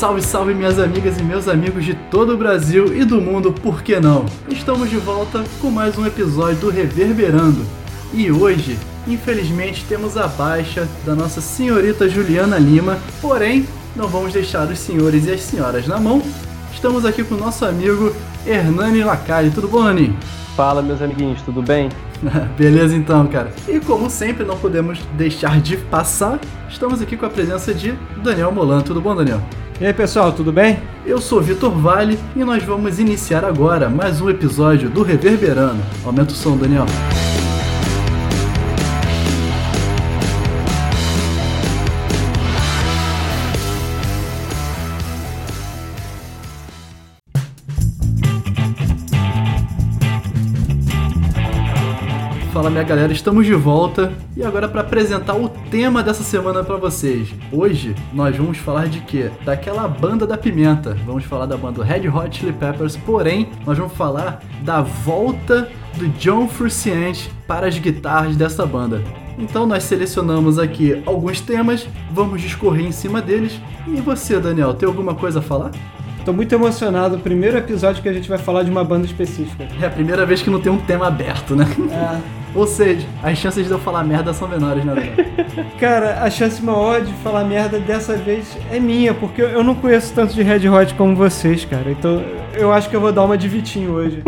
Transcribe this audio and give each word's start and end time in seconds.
Salve, 0.00 0.22
salve 0.22 0.54
minhas 0.54 0.78
amigas 0.78 1.18
e 1.18 1.22
meus 1.22 1.46
amigos 1.46 1.84
de 1.84 1.92
todo 1.92 2.32
o 2.32 2.36
Brasil 2.38 2.96
e 2.96 3.04
do 3.04 3.20
mundo, 3.20 3.52
por 3.52 3.82
que 3.82 4.00
não? 4.00 4.24
Estamos 4.48 4.88
de 4.88 4.96
volta 4.96 5.44
com 5.60 5.70
mais 5.70 5.98
um 5.98 6.06
episódio 6.06 6.56
do 6.56 6.70
Reverberando. 6.70 7.62
E 8.14 8.32
hoje, 8.32 8.78
infelizmente, 9.06 9.84
temos 9.86 10.16
a 10.16 10.26
baixa 10.26 10.88
da 11.04 11.14
nossa 11.14 11.42
senhorita 11.42 12.08
Juliana 12.08 12.58
Lima, 12.58 12.98
porém, 13.20 13.68
não 13.94 14.08
vamos 14.08 14.32
deixar 14.32 14.66
os 14.68 14.78
senhores 14.78 15.26
e 15.26 15.32
as 15.32 15.42
senhoras 15.42 15.86
na 15.86 16.00
mão. 16.00 16.22
Estamos 16.72 17.04
aqui 17.04 17.22
com 17.22 17.34
o 17.34 17.38
nosso 17.38 17.66
amigo 17.66 18.10
Hernani 18.46 19.04
Lacari. 19.04 19.50
Tudo 19.50 19.68
bom, 19.68 19.82
Nani? 19.82 20.16
Fala, 20.56 20.80
meus 20.80 21.02
amiguinhos, 21.02 21.42
tudo 21.42 21.60
bem? 21.60 21.90
Beleza 22.56 22.96
então, 22.96 23.26
cara. 23.26 23.52
E 23.68 23.78
como 23.78 24.08
sempre, 24.08 24.46
não 24.46 24.56
podemos 24.56 24.98
deixar 25.18 25.60
de 25.60 25.76
passar, 25.76 26.40
estamos 26.70 27.02
aqui 27.02 27.18
com 27.18 27.26
a 27.26 27.30
presença 27.30 27.74
de 27.74 27.92
Daniel 28.24 28.50
Molan. 28.50 28.80
Tudo 28.80 28.98
bom, 28.98 29.14
Daniel? 29.14 29.42
E 29.80 29.86
aí, 29.86 29.94
pessoal, 29.94 30.30
tudo 30.30 30.52
bem? 30.52 30.78
Eu 31.06 31.22
sou 31.22 31.40
Vitor 31.40 31.70
Vale 31.70 32.18
e 32.36 32.44
nós 32.44 32.62
vamos 32.62 32.98
iniciar 32.98 33.46
agora 33.46 33.88
mais 33.88 34.20
um 34.20 34.28
episódio 34.28 34.90
do 34.90 35.02
Reverberando. 35.02 35.80
Aumenta 36.04 36.32
o 36.32 36.36
som, 36.36 36.54
Daniel. 36.54 36.84
Fala 52.70 52.82
minha 52.82 52.88
galera, 52.88 53.12
estamos 53.12 53.44
de 53.44 53.52
volta 53.52 54.12
e 54.36 54.44
agora 54.44 54.68
para 54.68 54.82
apresentar 54.82 55.34
o 55.34 55.48
tema 55.48 56.04
dessa 56.04 56.22
semana 56.22 56.62
para 56.62 56.76
vocês. 56.76 57.28
Hoje 57.50 57.96
nós 58.12 58.36
vamos 58.36 58.58
falar 58.58 58.86
de 58.86 59.00
quê? 59.00 59.28
Daquela 59.44 59.88
banda 59.88 60.24
da 60.24 60.38
pimenta. 60.38 60.96
Vamos 61.04 61.24
falar 61.24 61.46
da 61.46 61.56
banda 61.56 61.82
Red 61.82 62.08
Hot 62.08 62.38
Chili 62.38 62.52
Peppers, 62.52 62.96
porém 62.96 63.48
nós 63.66 63.76
vamos 63.76 63.94
falar 63.94 64.40
da 64.62 64.82
volta 64.82 65.68
do 65.96 66.06
John 66.10 66.46
Frusciante 66.46 67.28
para 67.44 67.66
as 67.66 67.76
guitarras 67.76 68.36
dessa 68.36 68.64
banda. 68.64 69.02
Então 69.36 69.66
nós 69.66 69.82
selecionamos 69.82 70.56
aqui 70.56 71.02
alguns 71.04 71.40
temas, 71.40 71.88
vamos 72.12 72.40
discorrer 72.40 72.86
em 72.86 72.92
cima 72.92 73.20
deles. 73.20 73.60
E 73.88 74.00
você, 74.00 74.38
Daniel, 74.38 74.74
tem 74.74 74.88
alguma 74.88 75.16
coisa 75.16 75.40
a 75.40 75.42
falar? 75.42 75.72
Tô 76.24 76.32
muito 76.32 76.54
emocionado. 76.54 77.18
Primeiro 77.18 77.56
episódio 77.56 78.00
que 78.00 78.08
a 78.08 78.12
gente 78.12 78.28
vai 78.28 78.38
falar 78.38 78.62
de 78.62 78.70
uma 78.70 78.84
banda 78.84 79.06
específica. 79.06 79.66
É 79.82 79.86
a 79.86 79.90
primeira 79.90 80.24
vez 80.24 80.40
que 80.40 80.50
não 80.50 80.60
tem 80.60 80.70
um 80.70 80.78
tema 80.78 81.08
aberto, 81.08 81.56
né? 81.56 81.66
É. 81.90 82.39
Ou 82.54 82.66
seja, 82.66 83.06
as 83.22 83.38
chances 83.38 83.66
de 83.66 83.70
eu 83.70 83.78
falar 83.78 84.04
merda 84.04 84.32
são 84.32 84.48
menores, 84.48 84.84
né? 84.84 84.94
Cara, 85.78 86.22
a 86.22 86.30
chance 86.30 86.62
maior 86.62 87.00
de 87.00 87.12
falar 87.14 87.44
merda 87.44 87.78
dessa 87.78 88.16
vez 88.16 88.56
é 88.70 88.78
minha, 88.78 89.14
porque 89.14 89.42
eu 89.42 89.62
não 89.62 89.74
conheço 89.74 90.12
tanto 90.14 90.34
de 90.34 90.42
Red 90.42 90.68
Hot 90.68 90.94
como 90.94 91.14
vocês, 91.16 91.64
cara. 91.64 91.90
Então 91.90 92.22
eu 92.54 92.72
acho 92.72 92.88
que 92.88 92.96
eu 92.96 93.00
vou 93.00 93.12
dar 93.12 93.24
uma 93.24 93.38
de 93.38 93.48
Vitinho 93.48 93.92
hoje. 93.92 94.22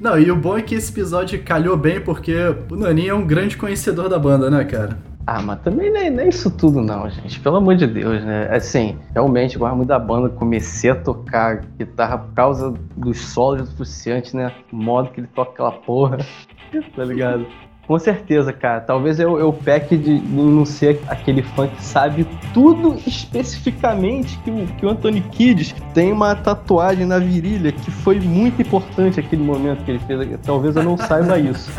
Não, 0.00 0.18
e 0.18 0.30
o 0.30 0.36
bom 0.36 0.56
é 0.56 0.62
que 0.62 0.74
esse 0.74 0.90
episódio 0.90 1.42
calhou 1.42 1.76
bem 1.76 2.00
porque 2.00 2.34
o 2.70 2.76
Naninho 2.76 3.10
é 3.10 3.14
um 3.14 3.26
grande 3.26 3.56
conhecedor 3.56 4.08
da 4.08 4.18
banda, 4.18 4.48
né, 4.48 4.64
cara? 4.64 5.09
Ah, 5.32 5.40
mas 5.40 5.60
também 5.60 5.92
nem, 5.92 6.10
nem 6.10 6.28
isso 6.28 6.50
tudo 6.50 6.82
não, 6.82 7.08
gente. 7.08 7.38
Pelo 7.38 7.58
amor 7.58 7.76
de 7.76 7.86
Deus, 7.86 8.20
né? 8.24 8.48
Assim, 8.50 8.98
realmente, 9.14 9.54
eu 9.54 9.60
gosto 9.60 9.76
muito 9.76 9.88
da 9.88 9.96
banda. 9.96 10.28
Comecei 10.28 10.90
a 10.90 10.94
tocar 10.96 11.58
guitarra 11.78 12.18
por 12.18 12.34
causa 12.34 12.74
dos 12.96 13.20
solos 13.20 13.68
do 13.68 13.76
Fruciante, 13.76 14.34
né? 14.34 14.52
O 14.72 14.76
modo 14.76 15.08
que 15.10 15.20
ele 15.20 15.28
toca 15.28 15.52
aquela 15.52 15.70
porra. 15.70 16.18
tá 16.96 17.04
ligado? 17.04 17.46
Com 17.86 17.96
certeza, 17.96 18.52
cara. 18.52 18.80
Talvez 18.80 19.20
eu, 19.20 19.38
eu 19.38 19.52
peque 19.52 19.96
de, 19.96 20.18
de 20.18 20.36
não 20.36 20.64
ser 20.64 21.00
aquele 21.06 21.44
fã 21.44 21.68
que 21.68 21.80
sabe 21.80 22.26
tudo 22.52 22.96
especificamente 23.06 24.36
que 24.38 24.50
o, 24.50 24.66
que 24.66 24.84
o 24.84 24.88
Anthony 24.88 25.20
Kidd 25.20 25.76
tem 25.94 26.10
uma 26.10 26.34
tatuagem 26.34 27.06
na 27.06 27.20
virilha 27.20 27.70
que 27.70 27.88
foi 27.88 28.18
muito 28.18 28.60
importante 28.62 29.20
aquele 29.20 29.44
momento 29.44 29.84
que 29.84 29.92
ele 29.92 30.00
fez. 30.00 30.40
Talvez 30.44 30.74
eu 30.74 30.82
não 30.82 30.96
saiba 30.96 31.38
isso. 31.38 31.70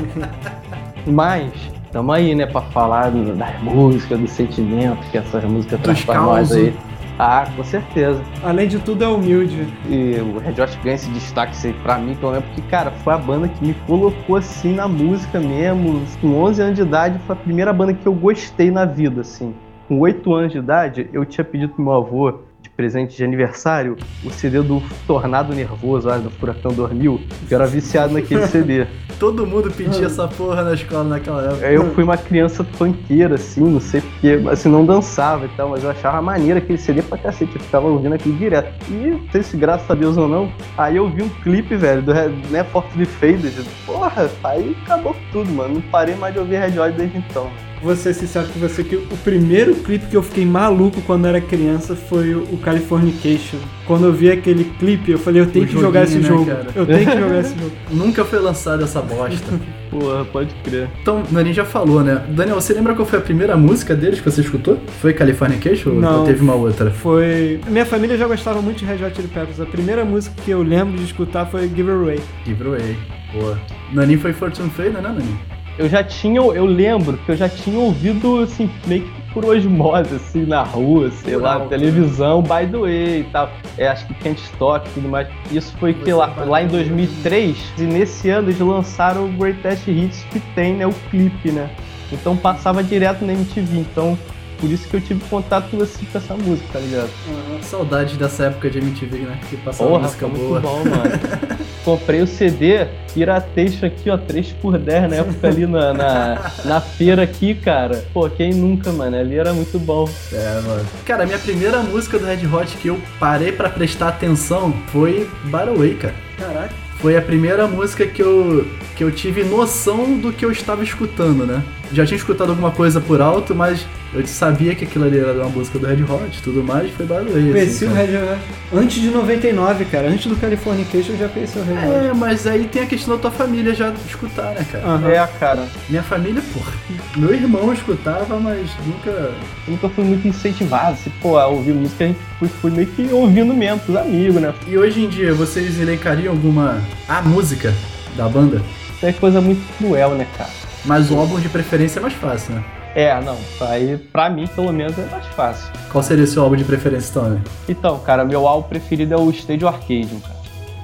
Mas 1.06 1.81
Tamo 1.92 2.12
aí, 2.12 2.34
né, 2.34 2.46
pra 2.46 2.62
falar 2.62 3.12
das 3.12 3.62
músicas, 3.62 4.20
do 4.20 4.28
sentimento 4.28 5.00
que 5.12 5.18
essas 5.18 5.44
músicas 5.44 5.80
trazem 5.82 6.06
pra 6.06 6.22
nós 6.22 6.52
aí. 6.52 6.74
Ah, 7.20 7.46
com 7.56 7.64
certeza. 7.64 8.22
Além 8.42 8.68
de 8.68 8.80
tudo, 8.80 9.04
é 9.04 9.08
humilde. 9.08 9.68
E 9.88 10.16
o 10.22 10.40
Red 10.40 10.62
Hot 10.62 10.80
ganha 10.84 10.96
esse 10.96 11.10
destaque 11.12 11.52
assim, 11.52 11.74
pra 11.84 11.98
mim, 11.98 12.16
pelo 12.16 12.32
menos, 12.32 12.46
porque, 12.48 12.62
cara, 12.64 12.92
foi 12.92 13.14
a 13.14 13.18
banda 13.18 13.48
que 13.48 13.64
me 13.64 13.74
colocou 13.86 14.38
assim 14.38 14.74
na 14.74 14.88
música 14.88 15.40
mesmo. 15.40 16.02
Com 16.20 16.36
11 16.42 16.62
anos 16.62 16.76
de 16.76 16.82
idade, 16.82 17.20
foi 17.28 17.36
a 17.36 17.40
primeira 17.40 17.74
banda 17.74 17.94
que 17.94 18.08
eu 18.08 18.14
gostei 18.14 18.72
na 18.72 18.86
vida, 18.86 19.22
assim. 19.22 19.54
Com 19.88 20.00
8 20.00 20.34
anos 20.34 20.52
de 20.54 20.58
idade, 20.58 21.10
eu 21.12 21.26
tinha 21.26 21.44
pedido 21.44 21.74
pro 21.74 21.84
meu 21.84 21.94
avô 21.94 22.40
presente 22.82 23.16
de 23.16 23.24
aniversário 23.24 23.96
o 24.26 24.32
CD 24.32 24.60
do 24.60 24.82
Tornado 25.06 25.54
Nervoso, 25.54 26.08
lá, 26.08 26.18
do 26.18 26.32
Furacão 26.32 26.74
2000, 26.74 27.22
que 27.48 27.54
eu 27.54 27.60
era 27.60 27.68
viciado 27.68 28.12
naquele 28.12 28.48
CD. 28.48 28.88
Todo 29.20 29.46
mundo 29.46 29.70
pedia 29.72 30.08
essa 30.08 30.28
porra 30.28 30.64
na 30.64 30.74
escola 30.74 31.04
naquela 31.04 31.44
época. 31.44 31.72
Eu 31.72 31.94
fui 31.94 32.04
uma 32.04 32.18
criança 32.18 32.64
funkeira, 32.64 33.36
assim, 33.36 33.62
não 33.62 33.80
sei 33.80 34.02
porque, 34.02 34.42
assim, 34.50 34.68
não 34.68 34.84
dançava 34.84 35.46
e 35.46 35.50
tal, 35.50 35.70
mas 35.70 35.84
eu 35.84 35.92
achava 35.92 36.20
maneira 36.24 36.58
aquele 36.58 36.80
CD 36.80 37.04
pra 37.04 37.20
cacete, 37.20 37.54
eu 37.54 37.62
ficava 37.62 37.86
ouvindo 37.86 38.16
aquilo 38.16 38.36
direto. 38.36 38.74
E, 38.90 39.12
não 39.12 39.30
sei 39.32 39.44
se 39.44 39.56
graças 39.56 39.88
a 39.88 39.94
Deus 39.94 40.18
ou 40.18 40.28
não, 40.28 40.52
aí 40.76 40.98
eu 40.98 41.08
vi 41.08 41.22
um 41.22 41.30
clipe, 41.30 41.76
velho, 41.76 42.02
do 42.02 42.12
né, 42.50 42.64
Forte 42.64 43.06
Faded, 43.06 43.64
porra, 43.86 44.28
aí 44.44 44.76
acabou 44.84 45.16
tudo, 45.32 45.52
mano, 45.52 45.76
não 45.76 45.82
parei 45.82 46.16
mais 46.16 46.34
de 46.34 46.40
ouvir 46.40 46.58
Red 46.58 46.80
Hot 46.80 46.98
desde 46.98 47.20
então 47.20 47.48
vou 47.82 47.96
ser 47.96 48.14
sincero 48.14 48.48
com 48.50 48.60
você 48.60 48.84
que 48.84 48.96
o 48.96 49.18
primeiro 49.24 49.76
clipe 49.76 50.06
que 50.06 50.16
eu 50.16 50.24
fiquei 50.24 50.46
maluco 50.46 51.02
quando 51.02 51.26
era 51.28 51.42
criança 51.42 51.96
foi 51.96 52.36
o 52.36 52.58
Californication. 52.58 53.58
Quando 53.86 54.06
eu 54.06 54.14
vi 54.14 54.32
aquele 54.32 54.64
clipe, 54.64 55.12
eu 55.12 55.20
falei, 55.20 55.42
eu 55.42 55.48
tenho 55.48 55.66
o 55.66 55.68
que 55.68 55.74
jogar 55.74 56.04
esse 56.04 56.18
né, 56.18 56.28
jogo. 56.28 56.46
Cara? 56.46 56.68
Eu 56.76 56.86
tenho 56.86 57.10
que 57.10 57.20
jogar 57.20 57.40
esse 57.40 57.58
jogo. 57.58 57.72
Nunca 57.92 58.24
foi 58.24 58.40
lançado 58.40 58.84
essa 58.84 59.02
bosta. 59.02 59.60
Porra, 59.92 60.24
pode 60.24 60.54
crer. 60.64 60.88
Então, 61.02 61.24
Dani 61.30 61.52
já 61.52 61.66
falou, 61.66 62.02
né? 62.02 62.24
Daniel, 62.30 62.62
você 62.62 62.74
lembra 62.74 62.96
qual 62.96 63.06
foi 63.06 63.20
a 63.20 63.22
primeira 63.22 63.58
música 63.58 63.94
deles 63.94 64.22
que 64.22 64.30
você 64.30 64.40
escutou? 64.40 64.78
Foi 65.02 65.14
Californication 65.14 65.92
Não, 65.92 66.20
ou 66.20 66.26
teve 66.26 66.42
uma 66.42 66.56
outra? 66.56 66.92
Foi. 66.92 67.60
Minha 67.68 67.86
família 67.86 68.18
já 68.18 68.26
gostava 68.26 68.62
muito 68.62 68.78
de 68.78 68.86
Red 68.86 69.06
Hot 69.06 69.16
Chili 69.16 69.28
Peppers. 69.28 69.60
A 69.60 69.66
primeira 69.66 70.06
música 70.06 70.34
que 70.46 70.52
eu 70.52 70.64
lembro 70.64 70.98
de 70.98 71.04
escutar 71.04 71.46
foi 71.46 71.68
Give 71.68 71.92
Away. 71.92 72.20
Give 72.46 72.66
Away. 72.66 72.98
Boa. 73.34 73.60
Nani 73.92 74.16
foi 74.16 74.32
Fortune 74.32 74.70
Fade, 74.70 74.92
né, 74.92 75.02
Nani? 75.02 75.61
Eu 75.82 75.90
já 75.90 76.04
tinha, 76.04 76.40
eu 76.40 76.66
lembro 76.66 77.18
que 77.18 77.32
eu 77.32 77.36
já 77.36 77.50
tinha 77.50 77.80
ouvido, 77.80 78.40
assim, 78.40 78.70
meio 78.86 79.02
que 79.02 79.22
por 79.34 79.46
osmose, 79.46 80.16
assim, 80.16 80.46
na 80.46 80.62
rua, 80.62 81.10
sei 81.10 81.36
lá, 81.38 81.58
na 81.58 81.66
televisão, 81.66 82.44
by 82.44 82.68
the 82.70 82.78
way 82.78 83.20
e 83.22 83.24
tal. 83.32 83.50
É, 83.78 83.88
acho 83.88 84.06
que 84.06 84.14
Can't 84.16 84.40
Stock 84.42 84.88
e 84.88 84.94
tudo 84.94 85.10
mais. 85.10 85.28
Isso 85.52 85.76
foi 85.80 85.94
que 85.96 86.14
lá, 86.14 86.28
lá 86.46 86.62
em 86.62 86.68
2003, 86.68 87.58
e 87.80 87.82
nesse 87.82 88.30
ano 88.30 88.50
eles 88.50 88.60
lançaram 88.60 89.26
o 89.26 89.30
Greatest 89.30 89.88
Hits 89.88 90.24
que 90.30 90.40
tem, 90.54 90.76
né, 90.76 90.86
o 90.86 90.94
clipe, 91.10 91.52
né? 91.52 91.70
Então 92.12 92.38
passava 92.38 92.84
direto 92.84 93.26
na 93.26 93.34
MTV, 93.34 93.80
então 93.80 94.18
por 94.62 94.72
isso 94.72 94.88
que 94.88 94.96
eu 94.96 95.02
tive 95.02 95.20
contato 95.28 95.82
assim, 95.82 96.06
com 96.06 96.18
essa 96.18 96.36
música, 96.36 96.68
tá 96.72 96.80
ligado? 96.80 97.10
Uhum. 97.28 97.64
Saudades 97.64 98.16
dessa 98.16 98.46
época 98.46 98.70
de 98.70 98.78
MTV, 98.78 99.18
né? 99.18 99.40
Que 99.50 99.58
passava 99.58 99.90
Porra, 99.90 100.04
música 100.04 100.28
boa. 100.28 100.40
muito 100.40 100.62
bom, 100.62 100.78
mano. 100.86 101.62
Comprei 101.84 102.22
o 102.22 102.28
CD, 102.28 102.86
piratei 103.12 103.66
isso 103.66 103.84
aqui, 103.84 104.08
ó, 104.12 104.18
3 104.18 104.52
por 104.62 104.78
10 104.78 105.10
na 105.10 105.16
época 105.16 105.48
ali 105.48 105.66
na, 105.66 105.92
na, 105.94 106.52
na, 106.64 106.80
feira 106.80 107.24
aqui, 107.24 107.56
cara. 107.56 108.06
Pô, 108.14 108.30
quem 108.30 108.54
nunca, 108.54 108.92
mano? 108.92 109.18
Ali 109.18 109.36
era 109.36 109.52
muito 109.52 109.80
bom. 109.80 110.08
É, 110.32 110.62
mano. 110.62 110.86
Cara, 111.04 111.24
a 111.24 111.26
minha 111.26 111.40
primeira 111.40 111.82
música 111.82 112.20
do 112.20 112.26
Red 112.26 112.46
Hot 112.46 112.78
que 112.78 112.88
eu 112.88 113.02
parei 113.20 113.52
para 113.52 113.68
prestar 113.68 114.10
atenção 114.10 114.72
foi 114.90 115.28
Battle 115.46 115.96
cara. 115.96 116.14
Caraca. 116.38 116.76
Foi 117.00 117.18
a 117.18 117.22
primeira 117.22 117.68
música 117.68 118.06
que 118.06 118.22
eu, 118.22 118.68
que 118.96 119.04
eu 119.04 119.12
tive 119.12 119.44
noção 119.44 120.20
do 120.20 120.32
que 120.32 120.46
eu 120.46 120.52
estava 120.52 120.84
escutando, 120.84 121.48
né? 121.48 121.64
Já 121.94 122.06
tinha 122.06 122.18
escutado 122.18 122.50
alguma 122.50 122.72
coisa 122.72 123.02
por 123.02 123.22
alto, 123.22 123.54
mas 123.54 123.86
eu 124.14 124.26
sabia 124.28 124.76
que 124.76 124.86
aquilo 124.86 125.06
ali 125.06 125.20
era 125.20 125.34
uma 125.34 125.50
música 125.50 125.80
do 125.80 125.86
Red 125.86 126.04
Hot 126.04 126.38
e 126.38 126.42
tudo 126.42 126.64
mais, 126.64 126.92
foi 126.92 127.06
barulho. 127.06 127.30
Assim, 127.32 127.52
conheci 127.52 127.86
assim, 127.86 127.94
o 127.94 127.96
Red 127.96 128.18
Hot 128.18 128.42
antes 128.74 129.02
de 129.02 129.10
99, 129.10 129.86
cara. 129.86 130.08
Antes 130.10 130.28
do 130.28 130.36
Californication 130.36 131.14
eu 131.14 131.18
já 131.18 131.30
conheci 131.30 131.58
o 131.58 131.64
Red 131.64 131.74
Hot. 131.74 132.06
É, 132.10 132.14
mas 132.14 132.48
aí 132.48 132.66
tem 132.66 132.84
a 132.84 132.86
questão 132.86 133.16
da 133.16 133.22
tua 133.22 133.32
família 133.32 133.74
já 133.74 133.94
escutar, 134.08 134.54
né, 134.54 134.66
cara? 134.72 134.88
Uhum. 134.88 135.10
É, 135.10 135.28
cara. 135.40 135.68
Minha 135.90 136.04
família, 136.04 136.42
porra. 136.54 136.72
Meu 137.16 137.34
irmão 137.34 137.74
escutava, 137.74 138.40
mas 138.40 138.70
nunca. 138.86 139.32
Nunca 139.68 139.90
fui 139.90 140.04
muito 140.04 140.28
incentivado. 140.28 140.94
Assim, 140.94 141.12
pô, 141.22 141.38
a 141.38 141.48
ouvir 141.48 141.74
música 141.74 142.06
a 142.06 142.08
gente 142.08 142.20
foi, 142.40 142.48
foi 142.48 142.72
meio 142.72 142.88
que 142.88 143.08
ouvindo 143.12 143.54
mesmo, 143.54 143.80
com 143.82 143.92
os 143.92 143.98
amigos, 143.98 144.42
né? 144.42 144.54
E 144.68 144.78
hoje 144.78 145.04
em 145.04 145.10
dia, 145.10 145.34
vocês 145.34 145.80
elencariam 145.80 146.34
alguma. 146.34 146.82
a 147.08 147.22
música 147.22 147.74
da 148.16 148.28
banda? 148.28 148.62
Isso 148.96 149.06
é 149.06 149.14
coisa 149.14 149.42
muito 149.42 149.62
cruel, 149.78 150.12
né, 150.12 150.28
cara? 150.38 150.61
Mas 150.86 151.12
o 151.12 151.18
álbum 151.18 151.40
de 151.40 151.50
preferência 151.50 152.00
é 152.00 152.02
mais 152.02 152.14
fácil, 152.14 152.56
né? 152.56 152.64
É, 152.94 153.22
não. 153.22 153.38
Aí, 153.62 153.98
pra 153.98 154.30
mim, 154.30 154.48
pelo 154.48 154.72
menos, 154.74 154.98
é 154.98 155.06
mais 155.06 155.26
fácil. 155.28 155.72
Qual 155.92 156.04
seria 156.04 156.24
o 156.24 156.28
seu 156.28 156.44
álbum 156.44 156.56
de 156.56 156.64
preferência, 156.64 157.14
Tony? 157.14 157.40
Então, 157.70 158.00
cara, 158.00 158.26
meu 158.26 158.48
álbum 158.48 158.68
preferido 158.68 159.14
é 159.14 159.18
o 159.18 159.30
Stage 159.30 159.66
Arcade, 159.66 160.10
cara. 160.22 160.42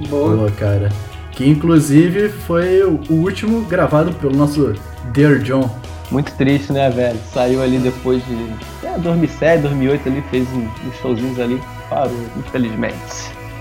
Boa. 0.10 0.36
Boa, 0.36 0.52
cara. 0.52 0.90
Que 1.32 1.48
inclusive 1.48 2.30
foi 2.30 2.82
o 2.84 3.00
último 3.10 3.62
gravado 3.66 4.14
pelo 4.14 4.36
nosso 4.36 4.74
Dear 5.12 5.40
John. 5.40 5.70
Muito 6.10 6.32
triste, 6.36 6.72
né, 6.72 6.90
velho? 6.90 7.20
Saiu 7.34 7.62
ali 7.62 7.78
depois 7.78 8.24
de. 8.26 8.88
É, 8.88 8.98
2007, 8.98 9.64
2008 9.64 10.08
ali, 10.08 10.24
fez 10.32 10.48
uns 10.54 10.96
showzinhos 11.02 11.40
ali. 11.40 11.62
parou, 11.90 12.14
infelizmente. 12.38 12.96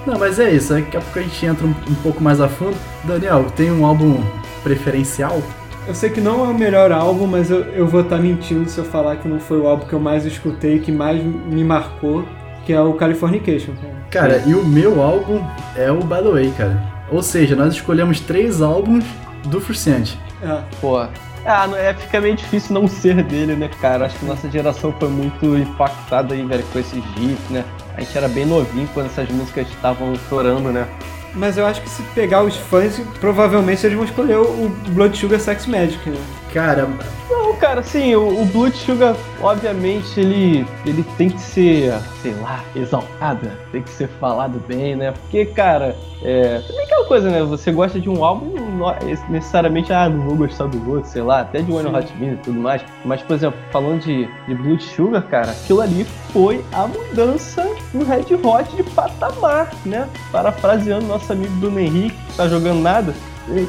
Não, 0.07 0.17
mas 0.19 0.39
é 0.39 0.53
isso, 0.53 0.73
daqui 0.73 0.97
a 0.97 1.01
pouco 1.01 1.19
a 1.19 1.23
gente 1.23 1.45
entra 1.47 1.67
um, 1.67 1.71
um 1.71 1.95
pouco 1.97 2.23
mais 2.23 2.41
a 2.41 2.49
fundo. 2.49 2.77
Daniel, 3.03 3.45
tem 3.57 3.73
um 3.73 3.85
álbum 3.85 4.23
preferencial? 4.63 5.43
Eu 5.87 5.95
sei 5.95 6.11
que 6.11 6.21
não 6.21 6.45
é 6.45 6.49
o 6.49 6.55
melhor 6.55 6.91
álbum, 6.91 7.27
mas 7.27 7.49
eu, 7.49 7.61
eu 7.73 7.87
vou 7.87 8.01
estar 8.01 8.17
tá 8.17 8.23
mentindo 8.23 8.69
se 8.69 8.77
eu 8.77 8.85
falar 8.85 9.17
que 9.17 9.29
não 9.29 9.39
foi 9.39 9.59
o 9.59 9.69
álbum 9.69 9.87
que 9.87 9.93
eu 9.93 10.01
mais 10.01 10.27
escutei, 10.27 10.81
que 10.81 10.91
mais 10.91 11.23
me 11.23 11.63
marcou, 11.63 12.25
que 12.65 12.73
é 12.73 12.81
o 12.81 12.95
Californication. 12.95 13.73
Cara, 14.11 14.43
e 14.45 14.55
o 14.55 14.65
meu 14.65 15.01
álbum 15.01 15.41
é 15.77 15.91
o 15.91 16.01
By 16.01 16.23
The 16.23 16.31
Way, 16.31 16.55
cara. 16.59 16.83
Ou 17.11 17.23
seja, 17.23 17.55
nós 17.55 17.75
escolhemos 17.75 18.19
três 18.19 18.61
álbuns 18.61 19.05
do 19.45 19.61
Fruciante. 19.61 20.19
É. 20.43 20.61
Pô, 20.81 20.99
ah, 20.99 21.69
é, 21.77 21.95
fica 21.95 22.21
meio 22.21 22.35
difícil 22.35 22.75
não 22.75 22.89
ser 22.89 23.23
dele, 23.23 23.55
né, 23.55 23.71
cara? 23.81 24.07
Acho 24.07 24.19
que 24.19 24.25
nossa 24.25 24.51
geração 24.51 24.93
foi 24.99 25.09
muito 25.09 25.57
impactada 25.57 26.35
aí, 26.35 26.45
velho, 26.45 26.65
com 26.73 26.81
esses 26.81 27.05
hits, 27.17 27.49
né? 27.51 27.65
A 27.97 28.01
gente 28.01 28.19
era 28.19 28.27
bem 28.27 28.45
novinho 28.45 28.89
quando 28.93 29.07
essas 29.07 29.29
músicas 29.29 29.69
estavam 29.69 30.13
chorando, 30.29 30.73
né? 30.73 30.89
Mas 31.37 31.59
eu 31.59 31.67
acho 31.67 31.83
que 31.83 31.91
se 31.91 32.03
pegar 32.15 32.43
os 32.43 32.57
fãs, 32.57 32.99
provavelmente 33.21 33.85
eles 33.85 33.97
vão 33.97 34.07
escolher 34.07 34.39
o 34.39 34.71
Blood 34.89 35.17
Sugar 35.17 35.39
Sex 35.39 35.67
Magic, 35.67 36.09
né? 36.09 36.17
Cara. 36.57 36.89
Não, 37.29 37.55
cara, 37.57 37.83
sim, 37.83 38.15
o, 38.15 38.41
o 38.41 38.47
Blood 38.47 38.75
Sugar, 38.79 39.15
obviamente, 39.43 40.19
ele, 40.19 40.67
ele 40.87 41.05
tem 41.19 41.29
que 41.29 41.39
ser, 41.39 41.93
sei 42.23 42.33
lá, 42.41 42.65
exaltado, 42.75 43.47
tem 43.71 43.83
que 43.83 43.91
ser 43.91 44.09
falado 44.19 44.59
bem, 44.67 44.97
né? 44.97 45.13
Porque, 45.13 45.45
cara, 45.45 45.95
é. 46.23 46.63
Também 46.67 46.85
aquela 46.87 47.05
coisa, 47.05 47.29
né? 47.29 47.43
Você 47.43 47.71
gosta 47.71 48.01
de 48.01 48.09
um 48.09 48.25
álbum, 48.25 48.59
não 48.59 48.91
necessariamente, 49.29 49.93
ah, 49.93 50.09
não 50.09 50.21
vou 50.21 50.35
gostar 50.35 50.65
do 50.69 50.91
outro, 50.91 51.11
sei 51.11 51.21
lá, 51.21 51.41
até 51.41 51.61
de 51.61 51.71
One 51.71 51.95
Hot 51.95 52.11
Minute 52.17 52.39
e 52.41 52.45
tudo 52.45 52.59
mais. 52.59 52.83
Mas, 53.05 53.21
por 53.21 53.35
exemplo, 53.35 53.61
falando 53.71 54.01
de, 54.01 54.27
de 54.49 54.55
Blood 54.55 54.83
Sugar, 54.83 55.23
cara, 55.25 55.51
aquilo 55.51 55.83
ali 55.83 56.05
foi 56.33 56.65
a 56.73 56.87
mudança 56.87 57.69
no 57.93 58.03
Red 58.03 58.35
Hot 58.43 58.75
de 58.75 58.83
patamar, 58.83 59.75
né? 59.85 60.09
Parafraseando 60.33 61.07
nosso 61.07 61.31
amigo 61.31 61.53
Bruno 61.57 61.79
Henrique, 61.79 62.17
que 62.17 62.35
tá 62.35 62.49
jogando 62.49 62.81
nada. 62.81 63.13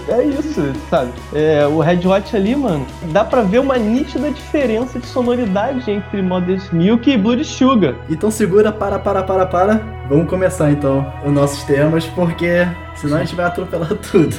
É 0.10 0.24
isso, 0.24 0.74
sabe? 0.90 1.12
É, 1.34 1.68
o 1.68 1.80
Red 1.80 2.08
Hot 2.08 2.36
ali, 2.36 2.56
mano, 2.56 2.86
dá 3.12 3.24
pra 3.24 3.44
ver 3.44 3.60
uma 3.60 3.78
nítida 3.78 4.32
diferença 4.32 5.00
de 5.00 5.06
sonoridade 5.06 5.90
entre 5.92 6.20
Modest 6.22 6.74
Milk 6.74 7.10
e 7.10 7.18
Blood 7.18 7.46
Sugar. 7.46 7.96
Então 8.10 8.32
segura, 8.32 8.72
para, 8.72 8.98
para, 8.98 9.22
para, 9.22 9.46
para. 9.46 9.76
Vamos 10.10 10.28
começar 10.28 10.72
então 10.72 11.06
os 11.24 11.32
nossos 11.32 11.64
temas, 11.64 12.06
porque 12.08 12.68
senão 12.96 13.18
a 13.18 13.20
gente 13.20 13.36
vai 13.36 13.46
atropelar 13.46 13.94
tudo. 14.12 14.36